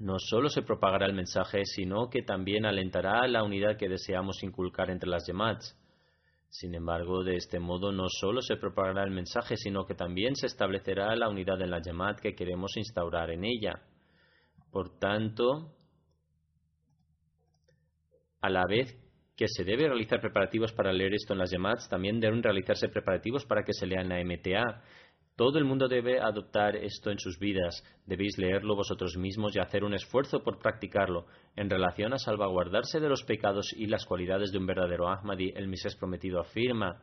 no 0.00 0.18
solo 0.18 0.48
se 0.48 0.62
propagará 0.62 1.06
el 1.06 1.14
mensaje, 1.14 1.64
sino 1.64 2.08
que 2.08 2.22
también 2.22 2.64
alentará 2.64 3.26
la 3.28 3.42
unidad 3.42 3.76
que 3.76 3.88
deseamos 3.88 4.42
inculcar 4.42 4.90
entre 4.90 5.10
las 5.10 5.26
yamats. 5.26 5.76
Sin 6.48 6.74
embargo, 6.74 7.22
de 7.22 7.36
este 7.36 7.60
modo 7.60 7.92
no 7.92 8.08
solo 8.08 8.42
se 8.42 8.56
propagará 8.56 9.04
el 9.04 9.12
mensaje, 9.12 9.56
sino 9.56 9.86
que 9.86 9.94
también 9.94 10.34
se 10.34 10.46
establecerá 10.46 11.14
la 11.14 11.28
unidad 11.28 11.60
en 11.62 11.70
la 11.70 11.80
yamat 11.80 12.18
que 12.18 12.34
queremos 12.34 12.76
instaurar 12.76 13.30
en 13.30 13.44
ella. 13.44 13.82
Por 14.72 14.98
tanto, 14.98 15.76
a 18.40 18.50
la 18.50 18.66
vez 18.66 18.96
que 19.36 19.46
se 19.48 19.64
debe 19.64 19.86
realizar 19.86 20.20
preparativos 20.20 20.72
para 20.72 20.92
leer 20.92 21.14
esto 21.14 21.34
en 21.34 21.38
las 21.38 21.50
yamats, 21.50 21.88
también 21.88 22.20
deben 22.20 22.42
realizarse 22.42 22.88
preparativos 22.88 23.46
para 23.46 23.64
que 23.64 23.72
se 23.72 23.86
lea 23.86 24.00
en 24.00 24.08
la 24.08 24.22
MTA. 24.24 24.82
Todo 25.36 25.58
el 25.58 25.64
mundo 25.64 25.88
debe 25.88 26.20
adoptar 26.20 26.76
esto 26.76 27.10
en 27.10 27.18
sus 27.18 27.38
vidas. 27.38 27.82
Debéis 28.06 28.36
leerlo 28.38 28.76
vosotros 28.76 29.16
mismos 29.16 29.56
y 29.56 29.58
hacer 29.58 29.84
un 29.84 29.94
esfuerzo 29.94 30.42
por 30.42 30.58
practicarlo. 30.58 31.26
En 31.56 31.70
relación 31.70 32.12
a 32.12 32.18
salvaguardarse 32.18 33.00
de 33.00 33.08
los 33.08 33.24
pecados 33.24 33.72
y 33.74 33.86
las 33.86 34.04
cualidades 34.04 34.52
de 34.52 34.58
un 34.58 34.66
verdadero 34.66 35.08
Ahmadi, 35.08 35.52
el 35.56 35.68
Misés 35.68 35.96
prometido 35.96 36.40
afirma 36.40 37.00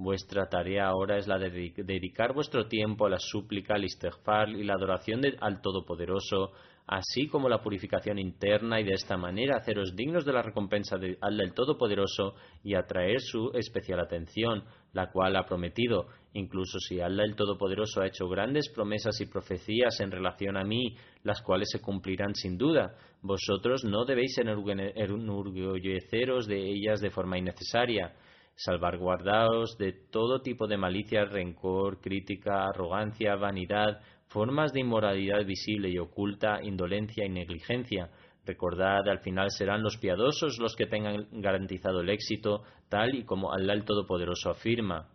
Vuestra 0.00 0.48
tarea 0.48 0.86
ahora 0.86 1.18
es 1.18 1.26
la 1.26 1.38
de 1.38 1.50
dedicar 1.76 2.32
vuestro 2.32 2.68
tiempo 2.68 3.06
a 3.06 3.10
la 3.10 3.18
súplica, 3.18 3.74
al 3.74 3.84
istighfar 3.84 4.48
y 4.50 4.62
la 4.62 4.74
adoración 4.74 5.20
al 5.40 5.60
Todopoderoso, 5.60 6.52
así 6.86 7.26
como 7.26 7.48
la 7.48 7.60
purificación 7.60 8.16
interna 8.20 8.80
y 8.80 8.84
de 8.84 8.92
esta 8.92 9.16
manera 9.16 9.56
haceros 9.56 9.96
dignos 9.96 10.24
de 10.24 10.32
la 10.32 10.42
recompensa 10.42 10.98
de 10.98 11.18
Allah 11.20 11.42
el 11.42 11.52
Todopoderoso 11.52 12.36
y 12.62 12.76
atraer 12.76 13.20
su 13.20 13.50
especial 13.54 13.98
atención, 13.98 14.62
la 14.92 15.10
cual 15.10 15.36
ha 15.36 15.44
prometido, 15.44 16.06
incluso 16.32 16.78
si 16.78 17.00
Allah 17.00 17.24
el 17.24 17.36
Todopoderoso 17.36 18.00
ha 18.00 18.06
hecho 18.06 18.28
grandes 18.28 18.70
promesas 18.70 19.20
y 19.20 19.26
profecías 19.26 20.00
en 20.00 20.10
relación 20.10 20.56
a 20.56 20.64
mí, 20.64 20.96
las 21.22 21.42
cuales 21.42 21.68
se 21.70 21.80
cumplirán 21.80 22.34
sin 22.34 22.56
duda, 22.56 22.94
vosotros 23.22 23.84
no 23.84 24.04
debéis 24.04 24.38
enorgulleceros 24.38 26.46
de 26.46 26.70
ellas 26.70 27.00
de 27.00 27.10
forma 27.10 27.38
innecesaria. 27.38 28.14
Salvaguardaos 28.54 29.76
de 29.78 29.92
todo 29.92 30.40
tipo 30.40 30.66
de 30.66 30.76
malicia, 30.76 31.24
rencor, 31.24 32.00
crítica, 32.00 32.66
arrogancia, 32.66 33.36
vanidad, 33.36 34.00
formas 34.26 34.72
de 34.72 34.80
inmoralidad 34.80 35.44
visible 35.44 35.90
y 35.90 35.98
oculta, 35.98 36.60
indolencia 36.62 37.24
y 37.24 37.28
negligencia. 37.28 38.10
Recordad, 38.48 39.06
al 39.06 39.20
final 39.20 39.50
serán 39.50 39.82
los 39.82 39.98
piadosos 39.98 40.58
los 40.58 40.74
que 40.74 40.86
tengan 40.86 41.28
garantizado 41.32 42.00
el 42.00 42.08
éxito, 42.08 42.62
tal 42.88 43.14
y 43.14 43.24
como 43.24 43.52
Allah 43.52 43.74
el 43.74 43.84
Todopoderoso 43.84 44.48
afirma. 44.48 45.10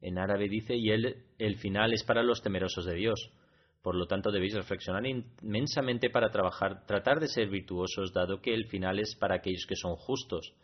En 0.00 0.18
árabe 0.18 0.48
dice, 0.48 0.74
y 0.74 0.88
el, 0.88 1.26
el 1.38 1.56
final 1.56 1.92
es 1.92 2.02
para 2.02 2.22
los 2.22 2.40
temerosos 2.40 2.86
de 2.86 2.94
Dios. 2.94 3.30
Por 3.82 3.94
lo 3.94 4.06
tanto, 4.06 4.32
debéis 4.32 4.54
reflexionar 4.54 5.04
inmensamente 5.06 6.08
para 6.08 6.30
trabajar, 6.30 6.86
tratar 6.86 7.20
de 7.20 7.28
ser 7.28 7.50
virtuosos, 7.50 8.14
dado 8.14 8.40
que 8.40 8.54
el 8.54 8.68
final 8.68 8.98
es 8.98 9.14
para 9.16 9.34
aquellos 9.34 9.66
que 9.68 9.76
son 9.76 9.94
justos. 9.96 10.54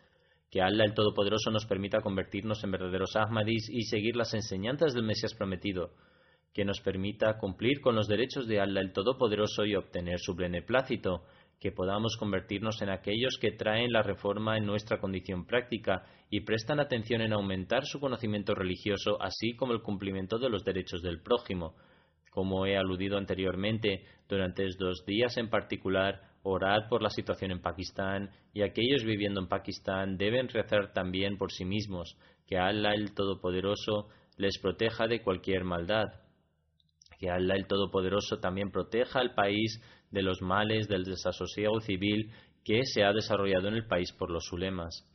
Que 0.49 0.63
Allah 0.63 0.83
el 0.83 0.95
Todopoderoso 0.95 1.51
nos 1.51 1.67
permita 1.67 2.01
convertirnos 2.01 2.63
en 2.63 2.71
verdaderos 2.71 3.15
Ahmadis 3.15 3.69
y 3.69 3.83
seguir 3.83 4.15
las 4.15 4.33
enseñanzas 4.33 4.95
del 4.95 5.03
Mesías 5.03 5.35
prometido. 5.35 5.91
Que 6.55 6.65
nos 6.65 6.81
permita 6.81 7.37
cumplir 7.37 7.81
con 7.81 7.95
los 7.95 8.07
derechos 8.07 8.47
de 8.47 8.59
Allah 8.59 8.81
el 8.81 8.93
Todopoderoso 8.93 9.63
y 9.63 9.75
obtener 9.75 10.17
su 10.19 10.33
beneplácito 10.33 11.23
que 11.61 11.71
podamos 11.71 12.17
convertirnos 12.17 12.81
en 12.81 12.89
aquellos 12.89 13.37
que 13.39 13.51
traen 13.51 13.91
la 13.91 14.01
reforma 14.01 14.57
en 14.57 14.65
nuestra 14.65 14.99
condición 14.99 15.45
práctica 15.45 16.03
y 16.31 16.41
prestan 16.41 16.79
atención 16.79 17.21
en 17.21 17.33
aumentar 17.33 17.85
su 17.85 17.99
conocimiento 17.99 18.55
religioso, 18.55 19.21
así 19.21 19.55
como 19.55 19.71
el 19.71 19.83
cumplimiento 19.83 20.39
de 20.39 20.49
los 20.49 20.65
derechos 20.65 21.03
del 21.03 21.21
prójimo. 21.21 21.75
Como 22.31 22.65
he 22.65 22.75
aludido 22.75 23.15
anteriormente, 23.15 24.03
durante 24.27 24.65
estos 24.65 25.05
días 25.05 25.37
en 25.37 25.51
particular, 25.51 26.21
orad 26.41 26.89
por 26.89 27.03
la 27.03 27.11
situación 27.11 27.51
en 27.51 27.61
Pakistán 27.61 28.31
y 28.53 28.63
aquellos 28.63 29.03
viviendo 29.03 29.39
en 29.39 29.47
Pakistán 29.47 30.17
deben 30.17 30.47
rezar 30.47 30.93
también 30.93 31.37
por 31.37 31.51
sí 31.51 31.63
mismos, 31.63 32.17
que 32.47 32.57
Allah 32.57 32.95
el 32.95 33.13
Todopoderoso 33.13 34.07
les 34.35 34.57
proteja 34.57 35.05
de 35.05 35.21
cualquier 35.21 35.63
maldad. 35.63 36.07
Que 37.19 37.29
Allah 37.29 37.53
el 37.53 37.67
Todopoderoso 37.67 38.39
también 38.39 38.71
proteja 38.71 39.19
al 39.19 39.35
país 39.35 39.79
de 40.11 40.21
los 40.21 40.41
males 40.41 40.87
del 40.87 41.03
desasosiego 41.03 41.79
civil 41.79 42.31
que 42.63 42.85
se 42.85 43.03
ha 43.03 43.13
desarrollado 43.13 43.69
en 43.69 43.75
el 43.75 43.87
país 43.87 44.11
por 44.11 44.29
los 44.29 44.51
ulemas. 44.51 45.07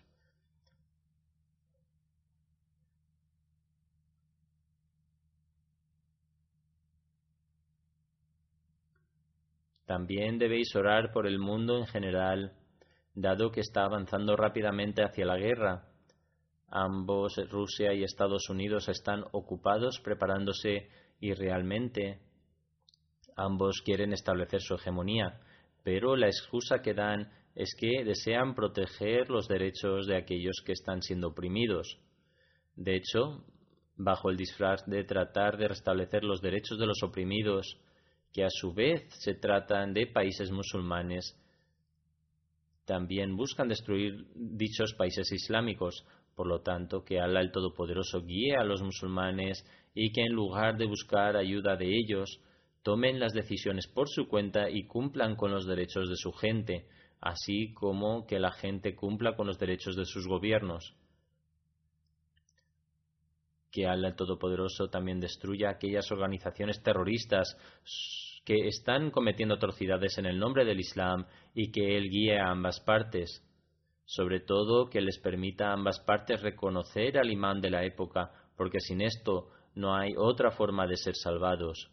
También 9.87 10.39
debéis 10.39 10.75
orar 10.75 11.13
por 11.13 11.29
el 11.29 11.39
mundo 11.39 11.79
en 11.79 11.87
general, 11.87 12.53
dado 13.15 13.53
que 13.53 13.61
está 13.61 13.85
avanzando 13.85 14.35
rápidamente 14.37 15.05
hacia 15.05 15.25
la 15.25 15.37
guerra. 15.37 15.85
Ambos, 16.69 17.37
Rusia 17.49 17.95
y 17.95 18.03
Estados 18.03 18.51
Unidos, 18.51 18.89
están 18.89 19.25
ocupados 19.31 20.01
preparándose 20.01 20.89
y 21.21 21.33
realmente 21.35 22.21
Ambos 23.37 23.83
quieren 23.85 24.13
establecer 24.13 24.61
su 24.63 24.75
hegemonía, 24.75 25.41
pero 25.85 26.17
la 26.17 26.27
excusa 26.27 26.81
que 26.83 26.95
dan 26.95 27.31
es 27.55 27.75
que 27.79 28.03
desean 28.05 28.55
proteger 28.55 29.31
los 29.31 29.47
derechos 29.47 30.07
de 30.07 30.17
aquellos 30.17 30.63
que 30.65 30.73
están 30.73 31.03
siendo 31.03 31.29
oprimidos. 31.29 31.99
De 32.75 32.97
hecho, 32.97 33.45
bajo 33.97 34.31
el 34.31 34.37
disfraz 34.37 34.85
de 34.87 35.05
tratar 35.05 35.57
de 35.57 35.69
restablecer 35.69 36.25
los 36.25 36.41
derechos 36.41 36.79
de 36.79 36.87
los 36.87 37.03
oprimidos, 37.03 37.79
que 38.33 38.45
a 38.45 38.51
su 38.51 38.75
vez 38.75 39.07
se 39.21 39.35
tratan 39.35 39.95
de 39.95 40.07
países 40.07 40.51
musulmanes, 40.51 41.35
también 42.87 43.37
buscan 43.37 43.69
destruir 43.69 44.27
dichos 44.35 44.95
países 44.95 45.31
islámicos. 45.33 46.07
Por 46.35 46.47
lo 46.47 46.61
tanto, 46.61 47.03
que 47.03 47.19
Allah 47.19 47.41
el 47.41 47.51
Todopoderoso 47.51 48.23
guíe 48.23 48.57
a 48.57 48.65
los 48.65 48.83
musulmanes 48.83 49.65
y 49.95 50.13
que 50.13 50.23
en 50.23 50.33
lugar 50.33 50.77
de 50.77 50.87
buscar 50.87 51.37
ayuda 51.37 51.77
de 51.77 51.97
ellos, 51.97 52.41
tomen 52.87 53.19
las 53.19 53.33
decisiones 53.33 53.89
por 53.89 54.09
su 54.09 54.29
cuenta 54.29 54.71
y 54.71 54.87
cumplan 54.87 55.35
con 55.35 55.51
los 55.51 55.67
derechos 55.67 56.09
de 56.09 56.15
su 56.15 56.31
gente, 56.31 56.87
así 57.21 57.75
como 57.75 58.29
que 58.29 58.39
la 58.39 58.53
gente 58.53 58.95
cumpla 58.95 59.35
con 59.35 59.49
los 59.49 59.59
derechos 59.59 59.97
de 59.97 60.05
sus 60.05 60.29
gobiernos. 60.29 60.95
Que 63.73 63.87
el 63.87 64.15
Todopoderoso 64.15 64.87
también 64.87 65.19
destruya 65.19 65.71
aquellas 65.71 66.13
organizaciones 66.13 66.81
terroristas 66.81 67.57
que 68.45 68.69
están 68.69 69.11
cometiendo 69.11 69.57
atrocidades 69.57 70.17
en 70.19 70.27
el 70.27 70.39
nombre 70.39 70.65
del 70.65 70.79
Islam 70.79 71.27
y 71.55 71.73
que 71.73 71.97
Él 71.97 72.09
guíe 72.09 72.39
a 72.39 72.53
ambas 72.53 72.79
partes. 72.79 73.43
Sobre 74.05 74.39
todo 74.39 74.89
que 74.89 75.01
les 75.01 75.19
permita 75.19 75.71
a 75.71 75.73
ambas 75.73 75.99
partes 75.99 76.41
reconocer 76.41 77.19
al 77.19 77.33
imán 77.33 77.61
de 77.61 77.71
la 77.71 77.85
época, 77.85 78.31
porque 78.57 78.79
sin 78.79 79.01
esto 79.01 79.49
no 79.75 79.97
hay 79.97 80.15
otra 80.17 80.53
forma 80.53 80.87
de 80.87 80.97
ser 80.97 81.17
salvados 81.17 81.91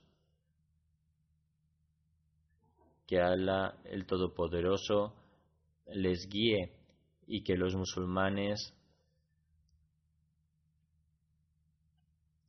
que 3.08 3.20
Allah 3.20 3.76
el 3.86 4.06
Todopoderoso 4.06 5.14
les 5.88 6.28
guíe 6.30 6.72
y 7.28 7.44
que 7.44 7.56
los 7.56 7.76
musulmanes, 7.76 8.74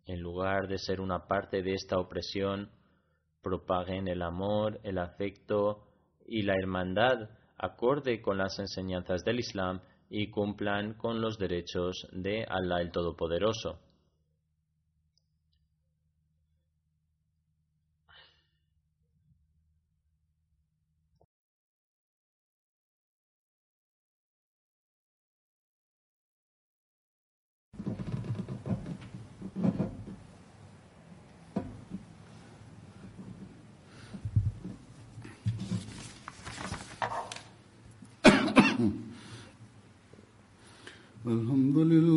en 0.07 0.21
lugar 0.21 0.69
de 0.69 0.79
ser 0.79 1.01
una 1.01 1.27
parte 1.27 1.63
de 1.63 1.75
esta 1.75 1.99
opresión, 1.99 2.71
propaguen 3.43 4.09
el 4.09 4.23
amor, 4.23 4.81
el 4.83 4.99
afecto 4.99 5.87
y 6.27 6.43
la 6.43 6.55
hermandad 6.55 7.31
acorde 7.57 8.21
con 8.21 8.39
las 8.39 8.59
enseñanzas 8.59 9.23
del 9.25 9.41
Islam 9.41 9.81
y 10.11 10.31
cumplan 10.31 10.95
con 10.95 11.21
los 11.21 11.39
derechos 11.39 12.07
de 12.13 12.45
Allah 12.49 12.81
el 12.81 12.91
Todopoderoso. 12.91 13.81
الحمد 41.27 41.79
لله 41.79 42.14